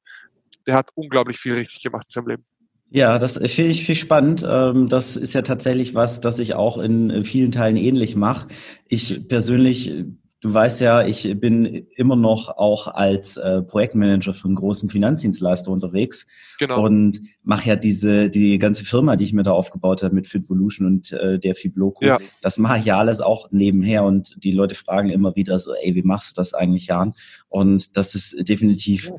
der 0.66 0.76
hat 0.76 0.90
unglaublich 0.94 1.38
viel 1.38 1.54
richtig 1.54 1.82
gemacht 1.82 2.06
in 2.08 2.12
seinem 2.12 2.28
Leben. 2.28 2.44
Ja, 2.90 3.18
das 3.18 3.38
finde 3.38 3.72
ich 3.72 3.84
viel 3.84 3.96
spannend. 3.96 4.46
Ähm, 4.48 4.88
das 4.88 5.16
ist 5.16 5.34
ja 5.34 5.42
tatsächlich 5.42 5.94
was, 5.96 6.20
das 6.20 6.38
ich 6.38 6.54
auch 6.54 6.78
in 6.78 7.24
vielen 7.24 7.50
Teilen 7.50 7.76
ähnlich 7.76 8.14
mache. 8.14 8.46
Ich 8.86 9.26
persönlich 9.26 10.04
Du 10.44 10.52
weißt 10.52 10.82
ja, 10.82 11.06
ich 11.06 11.40
bin 11.40 11.86
immer 11.96 12.16
noch 12.16 12.50
auch 12.58 12.88
als 12.88 13.38
äh, 13.38 13.62
Projektmanager 13.62 14.34
für 14.34 14.44
einen 14.44 14.56
großen 14.56 14.90
Finanzdienstleister 14.90 15.70
unterwegs 15.70 16.26
genau. 16.58 16.84
und 16.84 17.22
mache 17.42 17.70
ja 17.70 17.76
diese 17.76 18.28
die 18.28 18.58
ganze 18.58 18.84
Firma, 18.84 19.16
die 19.16 19.24
ich 19.24 19.32
mir 19.32 19.42
da 19.42 19.52
aufgebaut 19.52 20.02
habe 20.02 20.14
mit 20.14 20.28
Fitvolution 20.28 20.86
und 20.86 21.12
äh, 21.12 21.38
der 21.38 21.54
Fibloco. 21.54 22.04
Ja. 22.04 22.18
Das 22.42 22.58
mache 22.58 22.76
ich 22.76 22.84
ja 22.84 22.98
alles 22.98 23.22
auch 23.22 23.52
nebenher 23.52 24.04
und 24.04 24.36
die 24.44 24.52
Leute 24.52 24.74
fragen 24.74 25.08
immer 25.08 25.34
wieder 25.34 25.58
so, 25.58 25.72
ey, 25.72 25.94
wie 25.94 26.02
machst 26.02 26.32
du 26.32 26.34
das 26.34 26.52
eigentlich, 26.52 26.88
Jan? 26.88 27.14
Und 27.48 27.96
das 27.96 28.14
ist 28.14 28.46
definitiv 28.46 29.12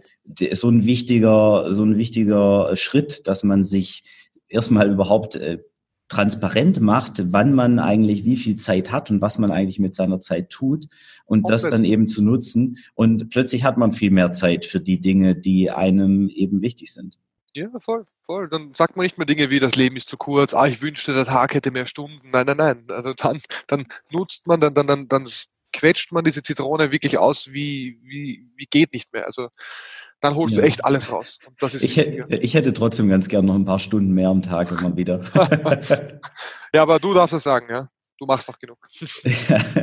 so 0.52 0.70
ein 0.70 0.86
wichtiger 0.86 1.74
so 1.74 1.84
ein 1.84 1.98
wichtiger 1.98 2.76
Schritt, 2.76 3.26
dass 3.26 3.44
man 3.44 3.64
sich 3.64 4.04
erstmal 4.48 4.92
überhaupt 4.92 5.38
äh, 5.38 5.58
transparent 6.08 6.82
macht, 6.82 7.32
wann 7.32 7.54
man 7.54 7.80
eigentlich 7.80 8.26
wie 8.26 8.38
viel 8.38 8.58
Zeit 8.58 8.92
hat 8.92 9.10
und 9.10 9.22
was 9.22 9.40
man 9.40 9.52
eigentlich 9.52 9.80
mit 9.80 9.96
seiner 9.96 10.20
Zeit 10.20 10.50
tut 10.50 10.86
und 11.26 11.50
das 11.50 11.64
dann 11.64 11.84
eben 11.84 12.06
zu 12.06 12.22
nutzen. 12.22 12.78
Und 12.94 13.30
plötzlich 13.30 13.64
hat 13.64 13.78
man 13.78 13.92
viel 13.92 14.12
mehr 14.12 14.32
Zeit 14.32 14.66
für 14.66 14.80
die 14.80 15.02
Dinge, 15.02 15.36
die 15.36 15.72
einem 15.72 16.30
eben 16.30 16.62
wichtig 16.62 16.94
sind. 16.94 17.18
Ja, 17.56 17.70
voll, 17.80 18.06
voll. 18.22 18.50
Dann 18.50 18.74
sagt 18.74 18.98
man 18.98 19.06
nicht 19.06 19.18
mehr 19.18 19.26
Dinge 19.26 19.50
wie, 19.50 19.60
das 19.60 19.76
Leben 19.76 19.96
ist 19.96 20.10
zu 20.10 20.18
kurz, 20.18 20.54
ah, 20.54 20.68
ich 20.68 20.82
wünschte, 20.82 21.14
der 21.14 21.26
Tag 21.26 21.54
hätte 21.56 21.72
mehr 21.72 21.86
Stunden. 21.86 22.30
Nein, 22.30 22.46
nein, 22.46 22.58
nein. 22.58 22.86
Also 22.90 23.14
dann, 23.14 23.42
dann 23.68 23.86
nutzt 24.12 24.46
man, 24.46 24.60
dann, 24.60 24.74
dann, 24.74 24.88
dann, 24.88 25.08
dann 25.08 25.26
quetscht 25.72 26.12
man 26.12 26.24
diese 26.24 26.42
Zitrone 26.42 26.92
wirklich 26.92 27.18
aus, 27.18 27.52
wie, 27.52 28.00
wie, 28.04 28.48
wie 28.56 28.66
geht 28.66 28.94
nicht 28.94 29.12
mehr. 29.14 29.26
Also 29.26 29.50
dann 30.26 30.36
holst 30.36 30.56
ja. 30.56 30.62
du 30.62 30.68
echt 30.68 30.84
alles 30.84 31.12
raus. 31.12 31.40
ich, 31.62 31.98
hätte, 31.98 32.36
ich 32.36 32.54
hätte 32.54 32.74
trotzdem 32.74 33.10
ganz 33.10 33.28
gern 33.28 33.46
noch 33.46 33.56
ein 33.56 33.66
paar 33.66 33.80
Stunden 33.80 34.12
mehr 34.12 34.30
am 34.30 34.42
Tag 34.42 34.72
immer 34.72 34.96
wieder. 34.96 35.22
ja, 36.74 36.82
aber 36.82 37.00
du 37.00 37.14
darfst 37.14 37.34
es 37.34 37.44
sagen, 37.44 37.68
ja. 37.70 37.90
Du 38.18 38.26
machst 38.26 38.48
noch 38.48 38.58
genug. 38.60 38.78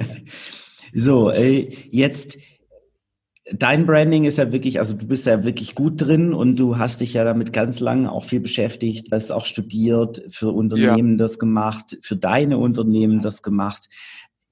so, 0.95 1.30
äh, 1.30 1.68
jetzt 1.90 2.38
dein 3.53 3.86
Branding 3.86 4.24
ist 4.24 4.38
ja 4.38 4.53
wirklich, 4.53 4.78
also 4.78 4.95
du 4.95 5.07
bist 5.07 5.26
ja 5.26 5.45
wirklich 5.45 5.74
gut 5.74 6.01
drin 6.01 6.32
und 6.32 6.57
du 6.57 6.78
hast 6.78 7.01
dich 7.01 7.14
ja 7.14 7.24
damit 7.24 7.53
ganz 7.53 7.80
lange 7.80 8.11
auch 8.11 8.24
viel 8.24 8.40
beschäftigt, 8.40 9.09
hast 9.12 9.30
auch 9.30 9.45
studiert, 9.45 10.22
für 10.28 10.51
Unternehmen 10.51 11.12
ja. 11.12 11.16
das 11.16 11.38
gemacht, 11.38 11.99
für 12.03 12.16
deine 12.16 12.59
Unternehmen 12.59 13.20
das 13.20 13.43
gemacht. 13.43 13.88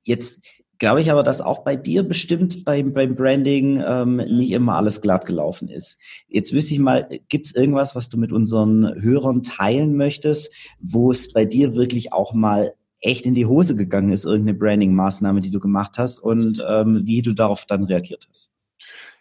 Jetzt 0.02 0.40
glaube 0.80 1.00
ich 1.00 1.12
aber, 1.12 1.22
dass 1.22 1.40
auch 1.40 1.60
bei 1.60 1.76
dir 1.76 2.02
bestimmt 2.02 2.64
beim, 2.64 2.92
beim 2.92 3.14
Branding 3.14 3.80
ähm, 3.86 4.16
nicht 4.16 4.50
immer 4.50 4.74
alles 4.74 5.00
glatt 5.00 5.26
gelaufen 5.26 5.68
ist. 5.68 5.98
Jetzt 6.26 6.52
wüsste 6.52 6.74
ich 6.74 6.80
mal, 6.80 7.08
gibt 7.28 7.46
es 7.46 7.54
irgendwas, 7.54 7.94
was 7.94 8.08
du 8.08 8.18
mit 8.18 8.32
unseren 8.32 9.00
Hörern 9.00 9.44
teilen 9.44 9.96
möchtest, 9.96 10.52
wo 10.80 11.12
es 11.12 11.32
bei 11.32 11.44
dir 11.44 11.76
wirklich 11.76 12.12
auch 12.12 12.32
mal 12.32 12.74
echt 13.00 13.26
in 13.26 13.34
die 13.34 13.46
Hose 13.46 13.76
gegangen 13.76 14.12
ist, 14.12 14.24
irgendeine 14.24 14.58
Branding-Maßnahme, 14.58 15.40
die 15.40 15.50
du 15.50 15.60
gemacht 15.60 15.98
hast 15.98 16.18
und 16.18 16.62
ähm, 16.66 17.02
wie 17.04 17.22
du 17.22 17.32
darauf 17.32 17.66
dann 17.66 17.84
reagiert 17.84 18.26
hast? 18.28 18.50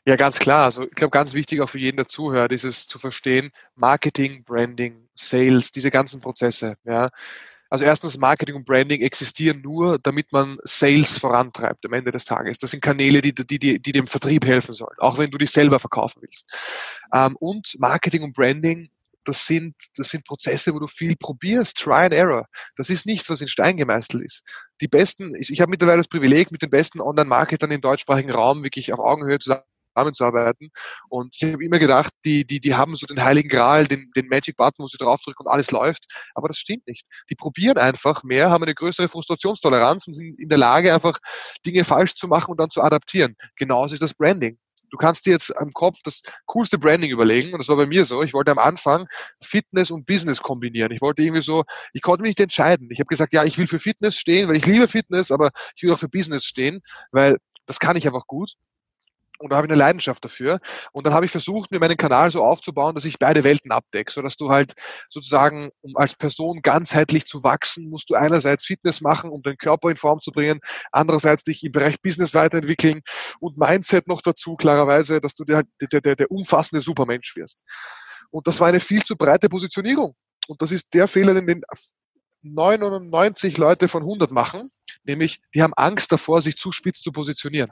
Ja, 0.05 0.15
ganz 0.15 0.39
klar. 0.39 0.65
Also 0.65 0.83
ich 0.83 0.95
glaube, 0.95 1.11
ganz 1.11 1.33
wichtig 1.33 1.61
auch 1.61 1.69
für 1.69 1.79
jeden, 1.79 1.97
der 1.97 2.07
zuhört, 2.07 2.51
ist 2.51 2.63
es 2.63 2.87
zu 2.87 2.99
verstehen, 2.99 3.51
Marketing, 3.75 4.43
Branding, 4.43 5.07
Sales, 5.13 5.71
diese 5.71 5.91
ganzen 5.91 6.21
Prozesse. 6.21 6.75
Ja. 6.85 7.09
Also 7.69 7.85
erstens, 7.85 8.17
Marketing 8.17 8.55
und 8.55 8.65
Branding 8.65 9.01
existieren 9.01 9.61
nur, 9.61 9.99
damit 9.99 10.31
man 10.31 10.57
Sales 10.63 11.17
vorantreibt 11.17 11.85
am 11.85 11.93
Ende 11.93 12.11
des 12.11 12.25
Tages. 12.25 12.57
Das 12.57 12.71
sind 12.71 12.81
Kanäle, 12.81 13.21
die, 13.21 13.33
die, 13.33 13.59
die, 13.59 13.79
die 13.79 13.91
dem 13.91 14.07
Vertrieb 14.07 14.45
helfen 14.45 14.73
sollen, 14.73 14.97
auch 14.97 15.17
wenn 15.17 15.29
du 15.29 15.37
dich 15.37 15.51
selber 15.51 15.79
verkaufen 15.79 16.21
willst. 16.21 16.45
Ähm, 17.13 17.35
und 17.39 17.75
Marketing 17.79 18.23
und 18.23 18.33
Branding, 18.33 18.89
das 19.23 19.45
sind, 19.45 19.75
das 19.95 20.09
sind 20.09 20.25
Prozesse, 20.25 20.73
wo 20.73 20.79
du 20.79 20.87
viel 20.87 21.15
probierst, 21.15 21.77
Try 21.77 22.05
and 22.05 22.13
Error. 22.13 22.47
Das 22.75 22.89
ist 22.89 23.05
nichts, 23.05 23.29
was 23.29 23.41
in 23.41 23.47
Stein 23.47 23.77
gemeißelt 23.77 24.23
ist. 24.23 24.41
Die 24.81 24.87
besten, 24.87 25.35
ich, 25.35 25.51
ich 25.51 25.61
habe 25.61 25.69
mittlerweile 25.69 25.97
das 25.97 26.07
Privileg, 26.07 26.51
mit 26.51 26.63
den 26.63 26.71
besten 26.71 26.99
Online-Marketern 27.01 27.69
im 27.69 27.81
deutschsprachigen 27.81 28.31
Raum 28.31 28.63
wirklich 28.63 28.91
auf 28.91 28.99
Augenhöhe 28.99 29.37
zusammen 29.37 29.63
zusammenzuarbeiten. 29.93 30.69
Und 31.09 31.35
ich 31.39 31.51
habe 31.51 31.63
immer 31.63 31.79
gedacht, 31.79 32.11
die, 32.25 32.45
die, 32.45 32.59
die 32.59 32.75
haben 32.75 32.95
so 32.95 33.05
den 33.05 33.23
heiligen 33.23 33.49
Gral, 33.49 33.87
den, 33.87 34.11
den 34.15 34.27
Magic 34.27 34.55
Button, 34.55 34.83
wo 34.83 34.87
sie 34.87 34.97
draufdrücken 34.97 35.45
und 35.45 35.51
alles 35.51 35.71
läuft. 35.71 36.05
Aber 36.35 36.47
das 36.47 36.57
stimmt 36.57 36.87
nicht. 36.87 37.05
Die 37.29 37.35
probieren 37.35 37.77
einfach 37.77 38.23
mehr, 38.23 38.49
haben 38.49 38.63
eine 38.63 38.75
größere 38.75 39.07
Frustrationstoleranz 39.07 40.07
und 40.07 40.13
sind 40.13 40.39
in 40.39 40.49
der 40.49 40.57
Lage, 40.57 40.93
einfach 40.93 41.17
Dinge 41.65 41.83
falsch 41.83 42.15
zu 42.15 42.27
machen 42.27 42.51
und 42.51 42.59
dann 42.59 42.69
zu 42.69 42.81
adaptieren. 42.81 43.35
Genauso 43.55 43.93
ist 43.93 44.01
das 44.01 44.13
Branding. 44.13 44.57
Du 44.91 44.97
kannst 44.97 45.25
dir 45.25 45.31
jetzt 45.31 45.55
am 45.55 45.71
Kopf 45.71 45.99
das 46.03 46.21
coolste 46.47 46.77
Branding 46.77 47.11
überlegen. 47.11 47.53
Und 47.53 47.59
das 47.59 47.69
war 47.69 47.75
bei 47.75 47.85
mir 47.85 48.05
so. 48.05 48.23
Ich 48.23 48.33
wollte 48.33 48.51
am 48.51 48.57
Anfang 48.57 49.07
Fitness 49.41 49.91
und 49.91 50.05
Business 50.05 50.41
kombinieren. 50.41 50.91
Ich 50.91 51.01
wollte 51.01 51.21
irgendwie 51.21 51.41
so, 51.41 51.63
ich 51.93 52.01
konnte 52.01 52.23
mich 52.23 52.29
nicht 52.29 52.39
entscheiden. 52.39 52.89
Ich 52.91 52.99
habe 52.99 53.07
gesagt, 53.07 53.33
ja, 53.33 53.43
ich 53.43 53.57
will 53.57 53.67
für 53.67 53.79
Fitness 53.79 54.15
stehen, 54.15 54.47
weil 54.47 54.57
ich 54.57 54.65
liebe 54.65 54.87
Fitness, 54.87 55.31
aber 55.31 55.51
ich 55.75 55.83
will 55.83 55.91
auch 55.91 55.99
für 55.99 56.09
Business 56.09 56.45
stehen, 56.45 56.81
weil 57.11 57.37
das 57.65 57.79
kann 57.79 57.95
ich 57.95 58.07
einfach 58.07 58.25
gut. 58.25 58.53
Und 59.39 59.51
da 59.51 59.55
habe 59.55 59.67
ich 59.67 59.71
eine 59.71 59.79
Leidenschaft 59.79 60.23
dafür. 60.23 60.59
Und 60.91 61.07
dann 61.07 61.13
habe 61.13 61.25
ich 61.25 61.31
versucht, 61.31 61.71
mir 61.71 61.79
meinen 61.79 61.97
Kanal 61.97 62.29
so 62.29 62.43
aufzubauen, 62.43 62.93
dass 62.93 63.05
ich 63.05 63.17
beide 63.17 63.43
Welten 63.43 63.71
abdecke, 63.71 64.11
so 64.11 64.21
dass 64.21 64.35
du 64.35 64.49
halt 64.49 64.73
sozusagen, 65.09 65.71
um 65.81 65.95
als 65.95 66.13
Person 66.13 66.61
ganzheitlich 66.61 67.25
zu 67.25 67.43
wachsen, 67.43 67.89
musst 67.89 68.09
du 68.09 68.15
einerseits 68.15 68.65
Fitness 68.65 69.01
machen, 69.01 69.31
um 69.31 69.41
den 69.41 69.57
Körper 69.57 69.89
in 69.89 69.95
Form 69.95 70.19
zu 70.21 70.31
bringen, 70.31 70.59
andererseits 70.91 71.43
dich 71.43 71.63
im 71.63 71.71
Bereich 71.71 72.01
Business 72.01 72.33
weiterentwickeln 72.33 73.01
und 73.39 73.57
Mindset 73.57 74.07
noch 74.07 74.21
dazu, 74.21 74.55
klarerweise, 74.55 75.21
dass 75.21 75.33
du 75.35 75.45
der, 75.45 75.63
der, 75.81 76.01
der, 76.01 76.15
der 76.15 76.31
umfassende 76.31 76.81
Supermensch 76.81 77.35
wirst. 77.35 77.63
Und 78.31 78.45
das 78.45 78.59
war 78.59 78.67
eine 78.67 78.79
viel 78.79 79.03
zu 79.03 79.15
breite 79.15 79.49
Positionierung. 79.49 80.15
Und 80.47 80.61
das 80.61 80.71
ist 80.71 80.93
der 80.93 81.07
Fehler, 81.07 81.33
den, 81.33 81.47
den 81.47 81.61
99 82.41 83.57
Leute 83.57 83.87
von 83.87 84.03
100 84.03 84.31
machen, 84.31 84.69
nämlich 85.03 85.41
die 85.53 85.61
haben 85.61 85.73
Angst 85.73 86.11
davor, 86.11 86.41
sich 86.41 86.57
zu 86.57 86.71
spitz 86.71 87.01
zu 87.01 87.11
positionieren. 87.11 87.71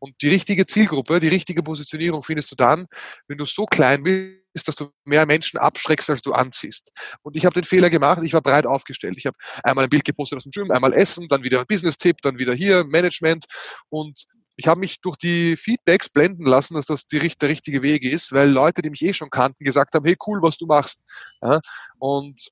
Und 0.00 0.20
die 0.22 0.28
richtige 0.28 0.66
Zielgruppe, 0.66 1.20
die 1.20 1.28
richtige 1.28 1.62
Positionierung 1.62 2.22
findest 2.22 2.50
du 2.50 2.56
dann, 2.56 2.86
wenn 3.28 3.38
du 3.38 3.44
so 3.44 3.66
klein 3.66 4.02
bist, 4.02 4.66
dass 4.66 4.74
du 4.74 4.90
mehr 5.04 5.26
Menschen 5.26 5.58
abschreckst, 5.58 6.10
als 6.10 6.22
du 6.22 6.32
anziehst. 6.32 6.90
Und 7.22 7.36
ich 7.36 7.44
habe 7.44 7.54
den 7.54 7.64
Fehler 7.64 7.90
gemacht, 7.90 8.20
ich 8.24 8.32
war 8.32 8.40
breit 8.40 8.66
aufgestellt. 8.66 9.16
Ich 9.18 9.26
habe 9.26 9.36
einmal 9.62 9.84
ein 9.84 9.90
Bild 9.90 10.04
gepostet 10.04 10.38
aus 10.38 10.44
dem 10.44 10.52
Gym, 10.52 10.70
einmal 10.70 10.92
Essen, 10.94 11.28
dann 11.28 11.44
wieder 11.44 11.60
ein 11.60 11.66
Business-Tipp, 11.66 12.16
dann 12.22 12.38
wieder 12.38 12.54
hier 12.54 12.84
Management. 12.84 13.44
Und 13.90 14.24
ich 14.56 14.66
habe 14.66 14.80
mich 14.80 15.00
durch 15.00 15.16
die 15.16 15.56
Feedbacks 15.56 16.08
blenden 16.08 16.46
lassen, 16.46 16.74
dass 16.74 16.86
das 16.86 17.06
die, 17.06 17.18
der 17.18 17.48
richtige 17.48 17.82
Weg 17.82 18.02
ist, 18.02 18.32
weil 18.32 18.50
Leute, 18.50 18.82
die 18.82 18.90
mich 18.90 19.02
eh 19.02 19.12
schon 19.12 19.30
kannten, 19.30 19.64
gesagt 19.64 19.94
haben, 19.94 20.04
hey 20.04 20.16
cool, 20.26 20.42
was 20.42 20.56
du 20.56 20.66
machst. 20.66 21.02
Ja, 21.42 21.60
und 21.98 22.50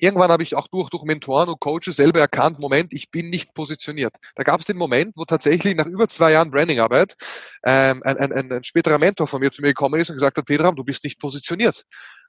irgendwann 0.00 0.30
habe 0.30 0.42
ich 0.42 0.56
auch 0.56 0.68
durch, 0.68 0.90
durch 0.90 1.04
Mentoren 1.04 1.48
und 1.48 1.60
Coaches 1.60 1.96
selber 1.96 2.20
erkannt, 2.20 2.58
Moment, 2.58 2.92
ich 2.92 3.10
bin 3.10 3.30
nicht 3.30 3.54
positioniert. 3.54 4.16
Da 4.34 4.42
gab 4.42 4.60
es 4.60 4.66
den 4.66 4.76
Moment, 4.76 5.12
wo 5.16 5.24
tatsächlich 5.24 5.74
nach 5.74 5.86
über 5.86 6.08
zwei 6.08 6.32
Jahren 6.32 6.50
Brandingarbeit 6.50 7.14
ähm, 7.64 8.02
ein, 8.04 8.16
ein, 8.16 8.32
ein, 8.32 8.52
ein 8.52 8.64
späterer 8.64 8.98
Mentor 8.98 9.26
von 9.26 9.40
mir 9.40 9.50
zu 9.52 9.62
mir 9.62 9.68
gekommen 9.68 10.00
ist 10.00 10.10
und 10.10 10.16
gesagt 10.16 10.36
hat, 10.36 10.44
Pedram, 10.44 10.76
du 10.76 10.84
bist 10.84 11.04
nicht 11.04 11.20
positioniert. 11.20 11.84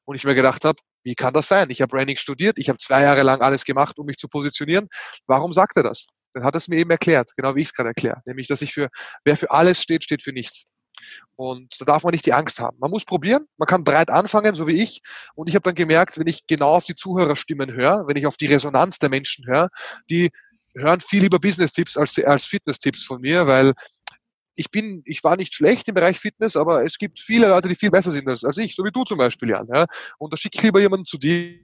Und 0.05 0.15
ich 0.15 0.24
mir 0.24 0.36
gedacht 0.36 0.65
habe, 0.65 0.80
wie 1.03 1.15
kann 1.15 1.34
das 1.34 1.47
sein? 1.47 1.69
Ich 1.69 1.82
habe 1.82 1.89
Branding 1.89 2.17
studiert, 2.17 2.57
ich 2.57 2.69
habe 2.69 2.78
zwei 2.78 3.03
Jahre 3.03 3.24
lang 3.24 3.41
alles 3.41 3.65
gemacht, 3.65 3.97
um 3.99 4.05
mich 4.05 4.17
zu 4.17 4.28
positionieren. 4.28 4.88
Warum 5.28 5.53
sagt 5.53 5.78
er 5.78 5.84
das? 5.84 6.07
Dann 6.34 6.43
hat 6.43 6.55
er 6.55 6.57
es 6.57 6.67
mir 6.67 6.78
eben 6.78 6.89
erklärt, 6.89 7.30
genau 7.36 7.55
wie 7.55 7.61
ich 7.61 7.67
es 7.67 7.74
gerade 7.74 7.89
erkläre. 7.89 8.22
Nämlich, 8.26 8.47
dass 8.47 8.61
ich 8.61 8.74
für, 8.74 8.89
wer 9.24 9.38
für 9.38 9.51
alles 9.51 9.82
steht, 9.82 10.03
steht 10.03 10.24
für 10.24 10.32
nichts. 10.32 10.65
Und 11.36 11.80
da 11.80 11.86
darf 11.86 12.04
man 12.04 12.12
nicht 12.12 12.26
die 12.26 12.34
Angst 12.34 12.60
haben. 12.60 12.78
Man 12.80 12.91
muss 12.91 13.06
probieren, 13.06 13.47
man 13.58 13.66
kann 13.66 13.84
breit 13.84 14.10
anfangen, 14.10 14.54
so 14.56 14.68
wie 14.68 14.82
ich. 14.82 15.02
Und 15.36 15.49
ich 15.49 15.56
habe 15.56 15.64
dann 15.64 15.76
gemerkt, 15.76 16.20
wenn 16.20 16.28
ich 16.28 16.45
genau 16.45 16.68
auf 16.68 16.86
die 16.86 16.95
Zuhörerstimmen 16.95 17.74
höre, 17.74 18.08
wenn 18.08 18.18
ich 18.18 18.28
auf 18.28 18.38
die 18.38 18.45
Resonanz 18.47 18.99
der 18.99 19.10
Menschen 19.10 19.47
höre, 19.47 19.70
die 20.10 20.30
hören 20.76 21.02
viel 21.02 21.24
lieber 21.24 21.39
Business-Tipps 21.39 21.97
als, 21.97 22.18
als 22.20 22.45
Fitness-Tipps 22.45 23.04
von 23.04 23.22
mir, 23.22 23.47
weil 23.47 23.74
ich 24.56 24.70
bin, 24.70 25.02
ich 25.06 25.24
war 25.24 25.38
nicht 25.38 25.54
schlecht 25.54 25.88
im 25.88 25.95
Bereich 25.95 26.20
Fitness, 26.20 26.56
aber 26.56 26.84
es 26.84 26.97
gibt 26.97 27.20
viele 27.20 27.47
Leute, 27.47 27.68
die 27.68 27.76
viel 27.76 27.89
besser 27.89 28.12
sind 28.12 28.28
als, 28.28 28.43
als 28.43 28.58
ich, 28.58 28.76
so 28.76 28.84
wie 28.84 28.91
du 28.91 29.04
zum 29.04 29.18
Beispiel, 29.18 29.49
Jan. 29.49 29.68
Ja? 29.74 29.86
Und 30.18 30.34
da 30.34 30.38
schicke 30.38 30.58
ich 30.58 30.64
lieber 30.64 30.80
jemanden 30.80 31.06
zu 31.06 31.18
dir 31.18 31.58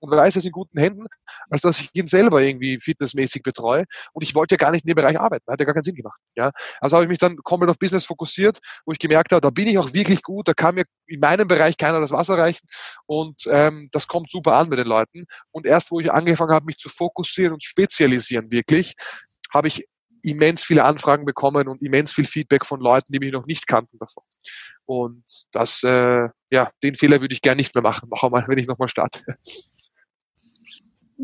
und 0.00 0.10
weiß, 0.10 0.36
er 0.36 0.38
ist 0.38 0.44
in 0.44 0.52
guten 0.52 0.78
Händen, 0.78 1.06
als 1.48 1.62
dass 1.62 1.80
ich 1.80 1.88
ihn 1.94 2.06
selber 2.06 2.42
irgendwie 2.42 2.78
fitnessmäßig 2.80 3.42
betreue. 3.42 3.84
Und 4.12 4.22
ich 4.22 4.34
wollte 4.34 4.54
ja 4.54 4.56
gar 4.56 4.70
nicht 4.70 4.84
in 4.84 4.88
dem 4.88 4.96
Bereich 4.96 5.18
arbeiten, 5.18 5.50
hat 5.50 5.58
ja 5.58 5.64
gar 5.64 5.74
keinen 5.74 5.84
Sinn 5.84 5.94
gemacht. 5.94 6.20
Ja? 6.36 6.50
Also 6.80 6.96
habe 6.96 7.04
ich 7.04 7.08
mich 7.08 7.18
dann 7.18 7.36
komplett 7.38 7.70
auf 7.70 7.78
Business 7.78 8.04
fokussiert, 8.04 8.58
wo 8.84 8.92
ich 8.92 8.98
gemerkt 8.98 9.32
habe, 9.32 9.40
da 9.40 9.50
bin 9.50 9.66
ich 9.66 9.78
auch 9.78 9.92
wirklich 9.94 10.22
gut, 10.22 10.46
da 10.48 10.52
kann 10.52 10.74
mir 10.74 10.84
in 11.06 11.20
meinem 11.20 11.48
Bereich 11.48 11.76
keiner 11.76 12.00
das 12.00 12.10
Wasser 12.10 12.38
reichen 12.38 12.66
und 13.06 13.42
ähm, 13.50 13.88
das 13.92 14.06
kommt 14.06 14.30
super 14.30 14.54
an 14.54 14.68
mit 14.68 14.78
den 14.78 14.86
Leuten. 14.86 15.24
Und 15.50 15.66
erst, 15.66 15.90
wo 15.90 16.00
ich 16.00 16.12
angefangen 16.12 16.52
habe, 16.52 16.66
mich 16.66 16.78
zu 16.78 16.88
fokussieren 16.88 17.52
und 17.54 17.62
spezialisieren 17.62 18.50
wirklich, 18.50 18.94
habe 19.52 19.68
ich 19.68 19.86
immens 20.24 20.64
viele 20.64 20.84
Anfragen 20.84 21.24
bekommen 21.24 21.68
und 21.68 21.82
immens 21.82 22.12
viel 22.12 22.26
Feedback 22.26 22.66
von 22.66 22.80
Leuten, 22.80 23.12
die 23.12 23.18
mich 23.18 23.32
noch 23.32 23.46
nicht 23.46 23.66
kannten 23.66 23.98
davon. 23.98 24.24
Und 24.86 25.24
das, 25.52 25.82
äh, 25.82 26.28
ja, 26.50 26.70
den 26.82 26.94
Fehler 26.94 27.20
würde 27.20 27.34
ich 27.34 27.42
gerne 27.42 27.60
nicht 27.60 27.74
mehr 27.74 27.82
machen, 27.82 28.08
noch 28.10 28.22
einmal, 28.22 28.44
wenn 28.48 28.58
ich 28.58 28.66
nochmal 28.66 28.88
starte. 28.88 29.22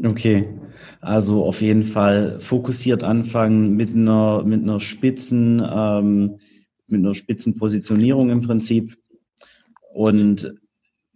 Okay, 0.03 0.49
also 1.01 1.45
auf 1.45 1.61
jeden 1.61 1.83
Fall 1.83 2.39
fokussiert 2.41 3.03
anfangen 3.03 3.77
mit 3.77 3.91
einer 3.91 4.45
mit 4.45 4.63
einer 4.63 4.79
spitzen 4.79 5.61
ähm, 5.61 6.39
mit 6.87 7.01
einer 7.01 7.13
spitzen 7.13 7.59
im 7.61 8.41
Prinzip 8.41 8.97
und 9.93 10.60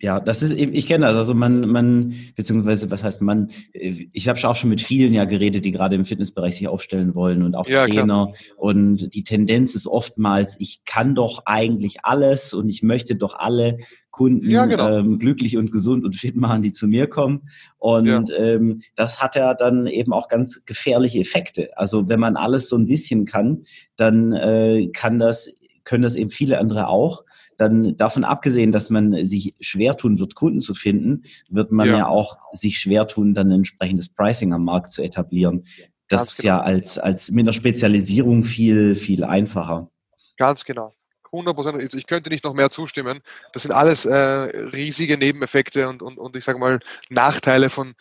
ja, 0.05 0.21
das 0.21 0.43
ist, 0.43 0.53
ich 0.53 0.87
kenne 0.87 1.07
das. 1.07 1.17
Also 1.17 1.33
man, 1.33 1.67
man, 1.67 2.15
beziehungsweise 2.37 2.91
was 2.91 3.03
heißt 3.03 3.23
man, 3.23 3.51
ich 3.73 4.29
habe 4.29 4.39
auch 4.47 4.55
schon 4.55 4.69
mit 4.69 4.83
vielen 4.83 5.15
ja 5.15 5.25
geredet, 5.25 5.65
die 5.65 5.71
gerade 5.71 5.97
im 5.97 6.05
Fitnessbereich 6.05 6.57
sich 6.57 6.69
aufstellen 6.69 7.15
wollen 7.15 7.43
und 7.43 7.55
auch 7.55 7.67
ja, 7.67 7.87
Trainer. 7.87 8.27
Klar. 8.27 8.33
Und 8.59 9.15
die 9.15 9.25
Tendenz 9.25 9.75
ist 9.75 9.87
oftmals, 9.87 10.61
ich 10.61 10.85
kann 10.85 11.15
doch 11.15 11.47
eigentlich 11.47 12.05
alles 12.05 12.53
und 12.53 12.69
ich 12.69 12.83
möchte 12.83 13.17
doch 13.17 13.35
alle 13.35 13.79
Kunden 14.11 14.51
ja, 14.51 14.67
genau. 14.67 14.99
ähm, 14.99 15.19
glücklich 15.19 15.57
und 15.57 15.73
gesund 15.73 16.05
und 16.05 16.15
fit 16.15 16.37
machen, 16.37 16.61
die 16.61 16.73
zu 16.73 16.87
mir 16.87 17.07
kommen. 17.07 17.49
Und 17.79 18.29
ja. 18.29 18.37
ähm, 18.37 18.83
das 18.97 19.23
hat 19.23 19.37
ja 19.37 19.55
dann 19.55 19.87
eben 19.87 20.13
auch 20.13 20.29
ganz 20.29 20.67
gefährliche 20.67 21.21
Effekte. 21.21 21.71
Also 21.79 22.11
wenn 22.11 22.21
man 22.21 22.37
alles 22.37 22.69
so 22.69 22.77
ein 22.77 22.87
bisschen 22.87 23.25
kann, 23.25 23.65
dann 23.97 24.35
äh, 24.35 24.91
kann 24.93 25.19
das, 25.19 25.51
können 25.85 26.03
das 26.03 26.17
eben 26.17 26.31
viele 26.31 26.59
andere 26.59 26.89
auch 26.89 27.25
dann 27.57 27.97
davon 27.97 28.25
abgesehen, 28.25 28.73
dass 28.73 28.91
man 28.91 29.25
sich 29.25 29.55
schwer 29.61 29.97
tun 29.97 30.19
wird, 30.19 30.35
Kunden 30.35 30.61
zu 30.61 30.75
finden, 30.75 31.25
wird 31.49 31.73
man 31.73 31.89
ja, 31.89 31.99
ja 31.99 32.07
auch 32.09 32.37
sich 32.53 32.79
schwer 32.79 33.07
tun, 33.07 33.35
dann 33.35 33.49
ein 33.49 33.59
entsprechendes 33.59 34.09
Pricing 34.09 34.53
am 34.53 34.65
Markt 34.65 34.93
zu 34.93 35.03
etablieren. 35.03 35.67
Das 36.09 36.21
Ganz 36.21 36.33
ist 36.33 36.43
genau. 36.43 36.55
ja 36.57 36.63
als, 36.63 36.99
als 36.99 37.31
mit 37.31 37.45
einer 37.45 37.53
Spezialisierung 37.53 38.43
viel, 38.43 38.95
viel 38.95 39.25
einfacher. 39.25 39.89
Ganz 40.37 40.65
genau. 40.65 40.95
100 41.27 41.57
Prozent. 41.57 41.95
Ich 41.95 42.07
könnte 42.07 42.31
nicht 42.31 42.45
noch 42.45 42.55
mehr 42.55 42.71
zustimmen. 42.71 43.21
Das 43.53 43.63
sind 43.63 43.73
alles 43.73 44.05
äh, 44.05 44.17
riesige 44.17 45.19
Nebeneffekte 45.19 45.89
und, 45.89 46.03
und, 46.03 46.19
und 46.19 46.37
ich 46.37 46.45
sage 46.45 46.59
mal 46.59 46.79
Nachteile 47.09 47.71
von 47.71 47.95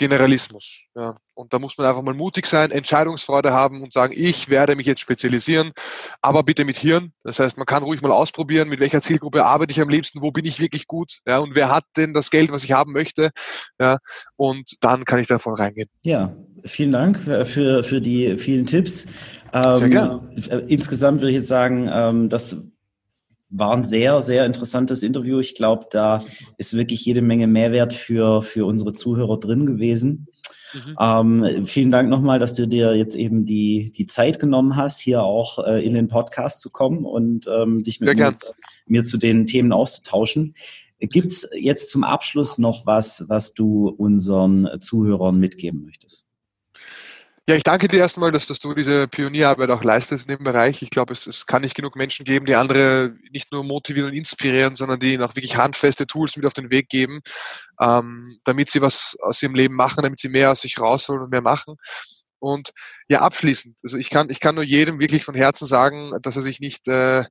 Generalismus. 0.00 0.86
Ja. 0.94 1.14
Und 1.34 1.52
da 1.52 1.58
muss 1.58 1.76
man 1.76 1.86
einfach 1.86 2.00
mal 2.00 2.14
mutig 2.14 2.46
sein, 2.46 2.70
Entscheidungsfreude 2.70 3.52
haben 3.52 3.82
und 3.82 3.92
sagen, 3.92 4.14
ich 4.16 4.48
werde 4.48 4.74
mich 4.74 4.86
jetzt 4.86 5.00
spezialisieren, 5.00 5.72
aber 6.22 6.42
bitte 6.42 6.64
mit 6.64 6.78
Hirn. 6.78 7.12
Das 7.22 7.38
heißt, 7.38 7.58
man 7.58 7.66
kann 7.66 7.82
ruhig 7.82 8.00
mal 8.00 8.10
ausprobieren, 8.10 8.70
mit 8.70 8.80
welcher 8.80 9.02
Zielgruppe 9.02 9.44
arbeite 9.44 9.72
ich 9.72 9.80
am 9.80 9.90
liebsten, 9.90 10.22
wo 10.22 10.30
bin 10.30 10.46
ich 10.46 10.58
wirklich 10.58 10.86
gut, 10.86 11.18
ja, 11.26 11.38
und 11.38 11.54
wer 11.54 11.70
hat 11.70 11.84
denn 11.98 12.14
das 12.14 12.30
Geld, 12.30 12.50
was 12.50 12.64
ich 12.64 12.72
haben 12.72 12.92
möchte, 12.92 13.30
ja, 13.78 13.98
und 14.36 14.72
dann 14.80 15.04
kann 15.04 15.18
ich 15.18 15.26
da 15.26 15.38
voll 15.38 15.54
reingehen. 15.54 15.90
Ja, 16.00 16.34
vielen 16.64 16.92
Dank 16.92 17.18
für, 17.18 17.84
für 17.84 18.00
die 18.00 18.38
vielen 18.38 18.64
Tipps. 18.64 19.06
Sehr 19.52 19.82
ähm, 19.82 19.90
gerne. 19.90 20.64
Insgesamt 20.68 21.20
würde 21.20 21.30
ich 21.30 21.36
jetzt 21.36 21.48
sagen, 21.48 21.90
ähm, 21.92 22.28
das 22.30 22.56
war 23.50 23.72
ein 23.72 23.84
sehr, 23.84 24.22
sehr 24.22 24.46
interessantes 24.46 25.02
Interview. 25.02 25.40
Ich 25.40 25.54
glaube, 25.54 25.86
da 25.90 26.24
ist 26.56 26.76
wirklich 26.76 27.04
jede 27.04 27.20
Menge 27.20 27.46
Mehrwert 27.46 27.92
für, 27.92 28.42
für 28.42 28.64
unsere 28.64 28.92
Zuhörer 28.92 29.38
drin 29.38 29.66
gewesen. 29.66 30.28
Mhm. 30.72 30.96
Ähm, 31.00 31.66
vielen 31.66 31.90
Dank 31.90 32.08
nochmal, 32.08 32.38
dass 32.38 32.54
du 32.54 32.68
dir 32.68 32.94
jetzt 32.94 33.16
eben 33.16 33.44
die, 33.44 33.90
die 33.90 34.06
Zeit 34.06 34.38
genommen 34.38 34.76
hast, 34.76 35.00
hier 35.00 35.22
auch 35.22 35.58
äh, 35.64 35.84
in 35.84 35.94
den 35.94 36.06
Podcast 36.06 36.60
zu 36.60 36.70
kommen 36.70 37.04
und 37.04 37.48
ähm, 37.48 37.82
dich 37.82 38.00
mit 38.00 38.16
mir, 38.16 38.36
mir, 38.86 39.04
zu 39.04 39.18
den 39.18 39.46
Themen 39.46 39.72
auszutauschen. 39.72 40.54
Gibt 41.00 41.32
es 41.32 41.48
jetzt 41.54 41.90
zum 41.90 42.04
Abschluss 42.04 42.58
noch 42.58 42.86
was, 42.86 43.24
was 43.26 43.54
du 43.54 43.88
unseren 43.88 44.68
Zuhörern 44.80 45.38
mitgeben 45.38 45.82
möchtest? 45.82 46.29
Ja, 47.50 47.56
ich 47.56 47.64
danke 47.64 47.88
dir 47.88 47.98
erstmal, 47.98 48.30
dass, 48.30 48.46
dass 48.46 48.60
du 48.60 48.74
diese 48.74 49.08
Pionierarbeit 49.08 49.70
auch 49.70 49.82
leistest 49.82 50.30
in 50.30 50.36
dem 50.36 50.44
Bereich. 50.44 50.82
Ich 50.82 50.90
glaube, 50.90 51.12
es, 51.12 51.26
es 51.26 51.46
kann 51.46 51.62
nicht 51.62 51.74
genug 51.74 51.96
Menschen 51.96 52.24
geben, 52.24 52.46
die 52.46 52.54
andere 52.54 53.16
nicht 53.32 53.50
nur 53.50 53.64
motivieren 53.64 54.10
und 54.10 54.16
inspirieren, 54.16 54.76
sondern 54.76 55.00
die 55.00 55.14
ihnen 55.14 55.24
auch 55.24 55.34
wirklich 55.34 55.56
handfeste 55.56 56.06
Tools 56.06 56.36
mit 56.36 56.46
auf 56.46 56.52
den 56.52 56.70
Weg 56.70 56.88
geben, 56.88 57.22
ähm, 57.80 58.38
damit 58.44 58.70
sie 58.70 58.80
was 58.80 59.16
aus 59.20 59.42
ihrem 59.42 59.56
Leben 59.56 59.74
machen, 59.74 60.04
damit 60.04 60.20
sie 60.20 60.28
mehr 60.28 60.52
aus 60.52 60.60
sich 60.60 60.78
rausholen 60.78 61.24
und 61.24 61.32
mehr 61.32 61.42
machen. 61.42 61.74
Und 62.38 62.70
ja, 63.08 63.22
abschließend, 63.22 63.80
also 63.82 63.96
ich 63.96 64.10
kann, 64.10 64.30
ich 64.30 64.38
kann 64.38 64.54
nur 64.54 64.62
jedem 64.62 65.00
wirklich 65.00 65.24
von 65.24 65.34
Herzen 65.34 65.66
sagen, 65.66 66.12
dass 66.22 66.36
er 66.36 66.42
sich 66.42 66.60
nicht 66.60 66.86
äh, 66.86 67.24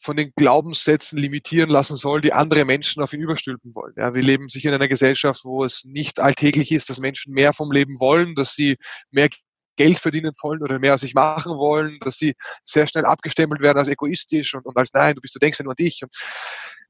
von 0.00 0.16
den 0.16 0.32
Glaubenssätzen 0.34 1.18
limitieren 1.18 1.68
lassen 1.68 1.94
soll, 1.94 2.20
die 2.20 2.32
andere 2.32 2.64
Menschen 2.64 3.02
auf 3.02 3.12
ihn 3.12 3.20
überstülpen 3.20 3.74
wollen. 3.74 3.92
Ja, 3.96 4.14
wir 4.14 4.22
leben 4.22 4.48
sicher 4.48 4.70
in 4.70 4.74
einer 4.74 4.88
Gesellschaft, 4.88 5.44
wo 5.44 5.62
es 5.62 5.84
nicht 5.84 6.20
alltäglich 6.20 6.72
ist, 6.72 6.88
dass 6.88 7.00
Menschen 7.00 7.34
mehr 7.34 7.52
vom 7.52 7.70
Leben 7.70 8.00
wollen, 8.00 8.34
dass 8.34 8.54
sie 8.54 8.76
mehr 9.10 9.28
Geld 9.76 9.98
verdienen 9.98 10.32
wollen 10.42 10.62
oder 10.62 10.78
mehr 10.78 10.94
aus 10.94 11.02
sich 11.02 11.14
machen 11.14 11.56
wollen, 11.56 11.98
dass 12.00 12.16
sie 12.16 12.34
sehr 12.64 12.86
schnell 12.86 13.04
abgestempelt 13.04 13.60
werden 13.60 13.78
als 13.78 13.88
egoistisch 13.88 14.54
und, 14.54 14.64
und 14.66 14.76
als 14.76 14.90
nein, 14.92 15.14
du 15.14 15.20
bist, 15.20 15.34
du 15.34 15.38
denkst 15.38 15.58
ja 15.58 15.64
nur 15.64 15.72
an 15.72 15.76
dich. 15.76 16.02
Und 16.02 16.14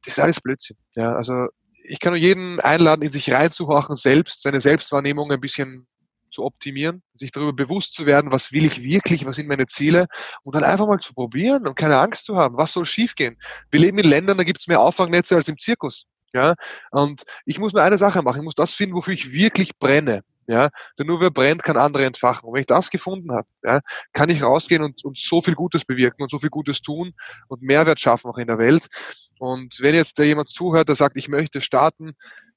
das 0.05 0.15
ist 0.15 0.21
alles 0.21 0.41
Blödsinn. 0.41 0.77
Ja, 0.95 1.15
also 1.15 1.47
ich 1.85 1.99
kann 1.99 2.13
nur 2.13 2.21
jeden 2.21 2.61
einladen, 2.61 3.03
in 3.03 3.11
sich 3.11 3.33
reinzuhorchen, 3.33 3.95
selbst 3.97 4.43
seine 4.43 4.61
Selbstwahrnehmung 4.61 5.33
ein 5.33 5.41
bisschen 5.41 5.87
zu 6.31 6.45
optimieren, 6.45 7.03
sich 7.15 7.33
darüber 7.33 7.53
bewusst 7.53 7.95
zu 7.95 8.07
werden, 8.07 8.33
was 8.33 8.53
will 8.53 8.65
ich 8.65 8.83
wirklich, 8.83 9.27
was 9.27 9.37
sind 9.37 9.49
meine 9.49 9.67
Ziele 9.67 10.07
und 10.43 10.55
dann 10.55 10.65
einfach 10.65 10.87
mal 10.87 10.99
zu 10.99 11.15
probieren 11.15 11.67
und 11.67 11.77
keine 11.77 11.99
Angst 11.99 12.25
zu 12.25 12.37
haben, 12.37 12.57
was 12.57 12.73
soll 12.73 12.85
schiefgehen. 12.85 13.37
Wir 13.71 13.81
leben 13.81 13.99
in 13.99 14.07
Ländern, 14.07 14.39
da 14.39 14.45
gibt 14.45 14.61
es 14.61 14.67
mehr 14.67 14.81
Auffangnetze 14.81 15.37
als 15.37 15.49
im 15.49 15.59
Zirkus. 15.59 16.07
Ja, 16.33 16.55
und 16.93 17.23
ich 17.45 17.59
muss 17.59 17.73
nur 17.73 17.83
eine 17.83 17.99
Sache 17.99 18.23
machen, 18.23 18.39
ich 18.39 18.45
muss 18.45 18.55
das 18.55 18.75
finden, 18.75 18.95
wofür 18.95 19.15
ich 19.15 19.33
wirklich 19.33 19.77
brenne. 19.79 20.23
Ja, 20.47 20.71
denn 20.99 21.07
nur 21.07 21.21
wer 21.21 21.31
brennt, 21.31 21.63
kann 21.63 21.77
andere 21.77 22.05
entfachen. 22.05 22.49
Und 22.49 22.55
wenn 22.55 22.61
ich 22.61 22.67
das 22.67 22.91
gefunden 22.91 23.33
habe, 23.33 23.47
ja, 23.63 23.81
kann 24.13 24.31
ich 24.31 24.43
rausgehen 24.43 24.83
und, 24.83 25.05
und 25.05 25.17
so 25.17 25.41
viel 25.43 25.55
Gutes 25.55 25.85
bewirken 25.85 26.23
und 26.23 26.31
so 26.31 26.41
viel 26.41 26.51
Gutes 26.51 26.83
tun 26.83 27.13
und 27.47 27.63
Mehrwert 27.63 28.01
schaffen 28.01 28.29
auch 28.29 28.37
in 28.37 28.49
der 28.49 28.59
Welt. 28.59 28.89
Und 29.39 29.81
wenn 29.81 29.95
jetzt 29.95 30.19
da 30.19 30.25
jemand 30.25 30.51
zuhört, 30.51 30.89
der 30.89 30.97
sagt, 30.97 31.17
ich 31.17 31.29
möchte 31.29 31.61
starten, 31.61 32.15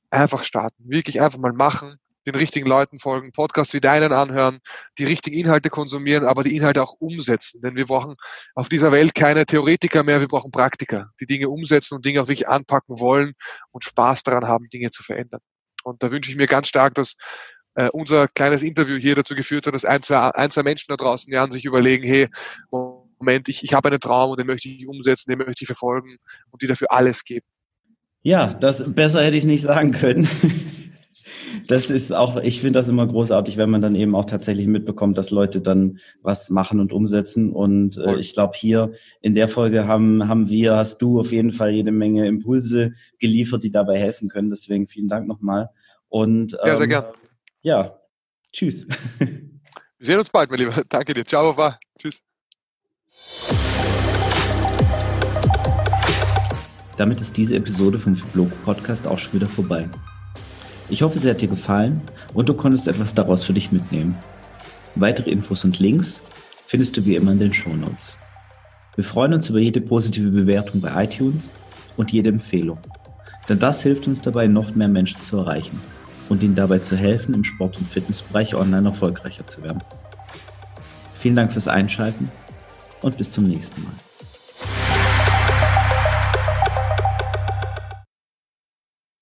einfach 0.09 0.43
starten, 0.43 0.89
wirklich 0.89 1.21
einfach 1.21 1.37
mal 1.37 1.53
machen, 1.53 1.97
den 2.25 2.35
richtigen 2.35 2.67
Leuten 2.67 2.99
folgen, 2.99 3.31
Podcasts 3.31 3.73
wie 3.73 3.81
deinen 3.81 4.13
anhören, 4.13 4.59
die 4.97 5.05
richtigen 5.05 5.37
Inhalte 5.37 5.69
konsumieren, 5.69 6.25
aber 6.25 6.43
die 6.43 6.55
Inhalte 6.55 6.81
auch 6.81 6.93
umsetzen. 6.99 7.61
Denn 7.61 7.75
wir 7.75 7.85
brauchen 7.85 8.15
auf 8.55 8.69
dieser 8.69 8.91
Welt 8.91 9.15
keine 9.15 9.45
Theoretiker 9.45 10.03
mehr, 10.03 10.19
wir 10.19 10.27
brauchen 10.27 10.51
Praktiker, 10.51 11.11
die 11.19 11.25
Dinge 11.25 11.49
umsetzen 11.49 11.95
und 11.95 12.05
Dinge 12.05 12.21
auch 12.21 12.27
wirklich 12.27 12.47
anpacken 12.47 12.99
wollen 12.99 13.33
und 13.71 13.83
Spaß 13.83 14.23
daran 14.23 14.47
haben, 14.47 14.69
Dinge 14.69 14.89
zu 14.89 15.03
verändern. 15.03 15.41
Und 15.83 16.01
da 16.01 16.11
wünsche 16.11 16.31
ich 16.31 16.37
mir 16.37 16.47
ganz 16.47 16.67
stark, 16.67 16.93
dass 16.93 17.15
äh, 17.75 17.89
unser 17.89 18.27
kleines 18.27 18.61
Interview 18.61 18.97
hier 18.97 19.15
dazu 19.15 19.35
geführt 19.35 19.67
hat, 19.67 19.75
dass 19.75 19.85
ein, 19.85 20.01
zwei, 20.01 20.17
ein, 20.17 20.51
zwei 20.51 20.63
Menschen 20.63 20.85
da 20.89 20.95
draußen 20.95 21.31
ja, 21.31 21.49
sich 21.49 21.65
überlegen, 21.65 22.03
hey, 22.05 22.27
Moment, 22.71 23.47
ich, 23.49 23.63
ich 23.63 23.73
habe 23.73 23.89
einen 23.89 23.99
Traum 23.99 24.31
und 24.31 24.39
den 24.39 24.47
möchte 24.47 24.69
ich 24.69 24.87
umsetzen, 24.87 25.29
den 25.29 25.39
möchte 25.39 25.63
ich 25.63 25.67
verfolgen 25.67 26.17
und 26.51 26.61
die 26.61 26.67
dafür 26.67 26.91
alles 26.91 27.23
geben. 27.23 27.45
Ja, 28.21 28.53
das 28.53 28.83
besser 28.87 29.23
hätte 29.23 29.37
ich 29.37 29.43
nicht 29.43 29.61
sagen 29.61 29.91
können. 29.91 30.27
Das 31.67 31.89
ist 31.89 32.11
auch, 32.11 32.37
ich 32.37 32.61
finde 32.61 32.79
das 32.79 32.89
immer 32.89 33.07
großartig, 33.07 33.57
wenn 33.57 33.69
man 33.69 33.81
dann 33.81 33.95
eben 33.95 34.15
auch 34.15 34.25
tatsächlich 34.25 34.67
mitbekommt, 34.67 35.17
dass 35.17 35.31
Leute 35.31 35.61
dann 35.61 35.99
was 36.21 36.49
machen 36.49 36.79
und 36.79 36.91
umsetzen. 36.91 37.51
Und 37.51 37.97
äh, 37.97 38.17
ich 38.17 38.33
glaube, 38.33 38.53
hier 38.55 38.91
in 39.21 39.33
der 39.33 39.47
Folge 39.47 39.87
haben, 39.87 40.27
haben 40.27 40.49
wir, 40.49 40.77
hast 40.77 41.01
du 41.01 41.19
auf 41.19 41.31
jeden 41.31 41.51
Fall 41.51 41.71
jede 41.71 41.91
Menge 41.91 42.27
Impulse 42.27 42.93
geliefert, 43.19 43.63
die 43.63 43.71
dabei 43.71 43.97
helfen 43.97 44.29
können. 44.29 44.49
Deswegen 44.49 44.87
vielen 44.87 45.07
Dank 45.07 45.27
nochmal. 45.27 45.69
Und 46.09 46.53
ähm, 46.53 46.59
ja, 46.67 46.77
sehr 46.77 46.83
ähm, 46.83 46.89
gern. 46.89 47.05
Ja, 47.61 47.99
tschüss. 48.51 48.87
Wir 49.19 50.05
sehen 50.07 50.19
uns 50.19 50.29
bald, 50.29 50.49
mein 50.49 50.59
Lieber. 50.59 50.83
Danke 50.89 51.13
dir. 51.13 51.25
Ciao, 51.25 51.53
Baba. 51.53 51.79
Tschüss. 51.97 52.21
Damit 56.97 57.21
ist 57.21 57.37
diese 57.37 57.55
Episode 57.55 57.97
vom 57.97 58.15
Blog 58.33 58.51
Podcast 58.63 59.07
auch 59.07 59.17
schon 59.17 59.33
wieder 59.33 59.47
vorbei. 59.47 59.89
Ich 60.93 61.01
hoffe, 61.01 61.17
sie 61.17 61.27
hat 61.27 61.41
dir 61.41 61.47
gefallen 61.47 62.03
und 62.35 62.49
du 62.49 62.53
konntest 62.53 62.87
etwas 62.87 63.15
daraus 63.15 63.43
für 63.43 63.53
dich 63.53 63.71
mitnehmen. 63.71 64.15
Weitere 64.93 65.31
Infos 65.31 65.65
und 65.65 65.79
Links 65.79 66.21
findest 66.67 66.95
du 66.95 67.03
wie 67.03 67.15
immer 67.15 67.31
in 67.31 67.39
den 67.39 67.51
Show 67.51 67.73
Notes. 67.73 68.19
Wir 68.93 69.03
freuen 69.03 69.33
uns 69.33 69.49
über 69.49 69.57
jede 69.57 69.81
positive 69.81 70.29
Bewertung 70.29 70.81
bei 70.81 71.03
iTunes 71.03 71.51
und 71.97 72.11
jede 72.11 72.29
Empfehlung, 72.29 72.77
denn 73.49 73.57
das 73.57 73.81
hilft 73.81 74.05
uns 74.05 74.21
dabei, 74.21 74.45
noch 74.45 74.75
mehr 74.75 74.87
Menschen 74.87 75.19
zu 75.19 75.37
erreichen 75.37 75.81
und 76.29 76.43
ihnen 76.43 76.53
dabei 76.53 76.77
zu 76.77 76.95
helfen, 76.95 77.33
im 77.33 77.43
Sport- 77.43 77.79
und 77.79 77.89
Fitnessbereich 77.89 78.53
online 78.53 78.89
erfolgreicher 78.89 79.47
zu 79.47 79.63
werden. 79.63 79.79
Vielen 81.15 81.35
Dank 81.35 81.53
fürs 81.53 81.67
Einschalten 81.67 82.29
und 83.01 83.17
bis 83.17 83.31
zum 83.31 83.45
nächsten 83.45 83.81
Mal. 83.81 84.12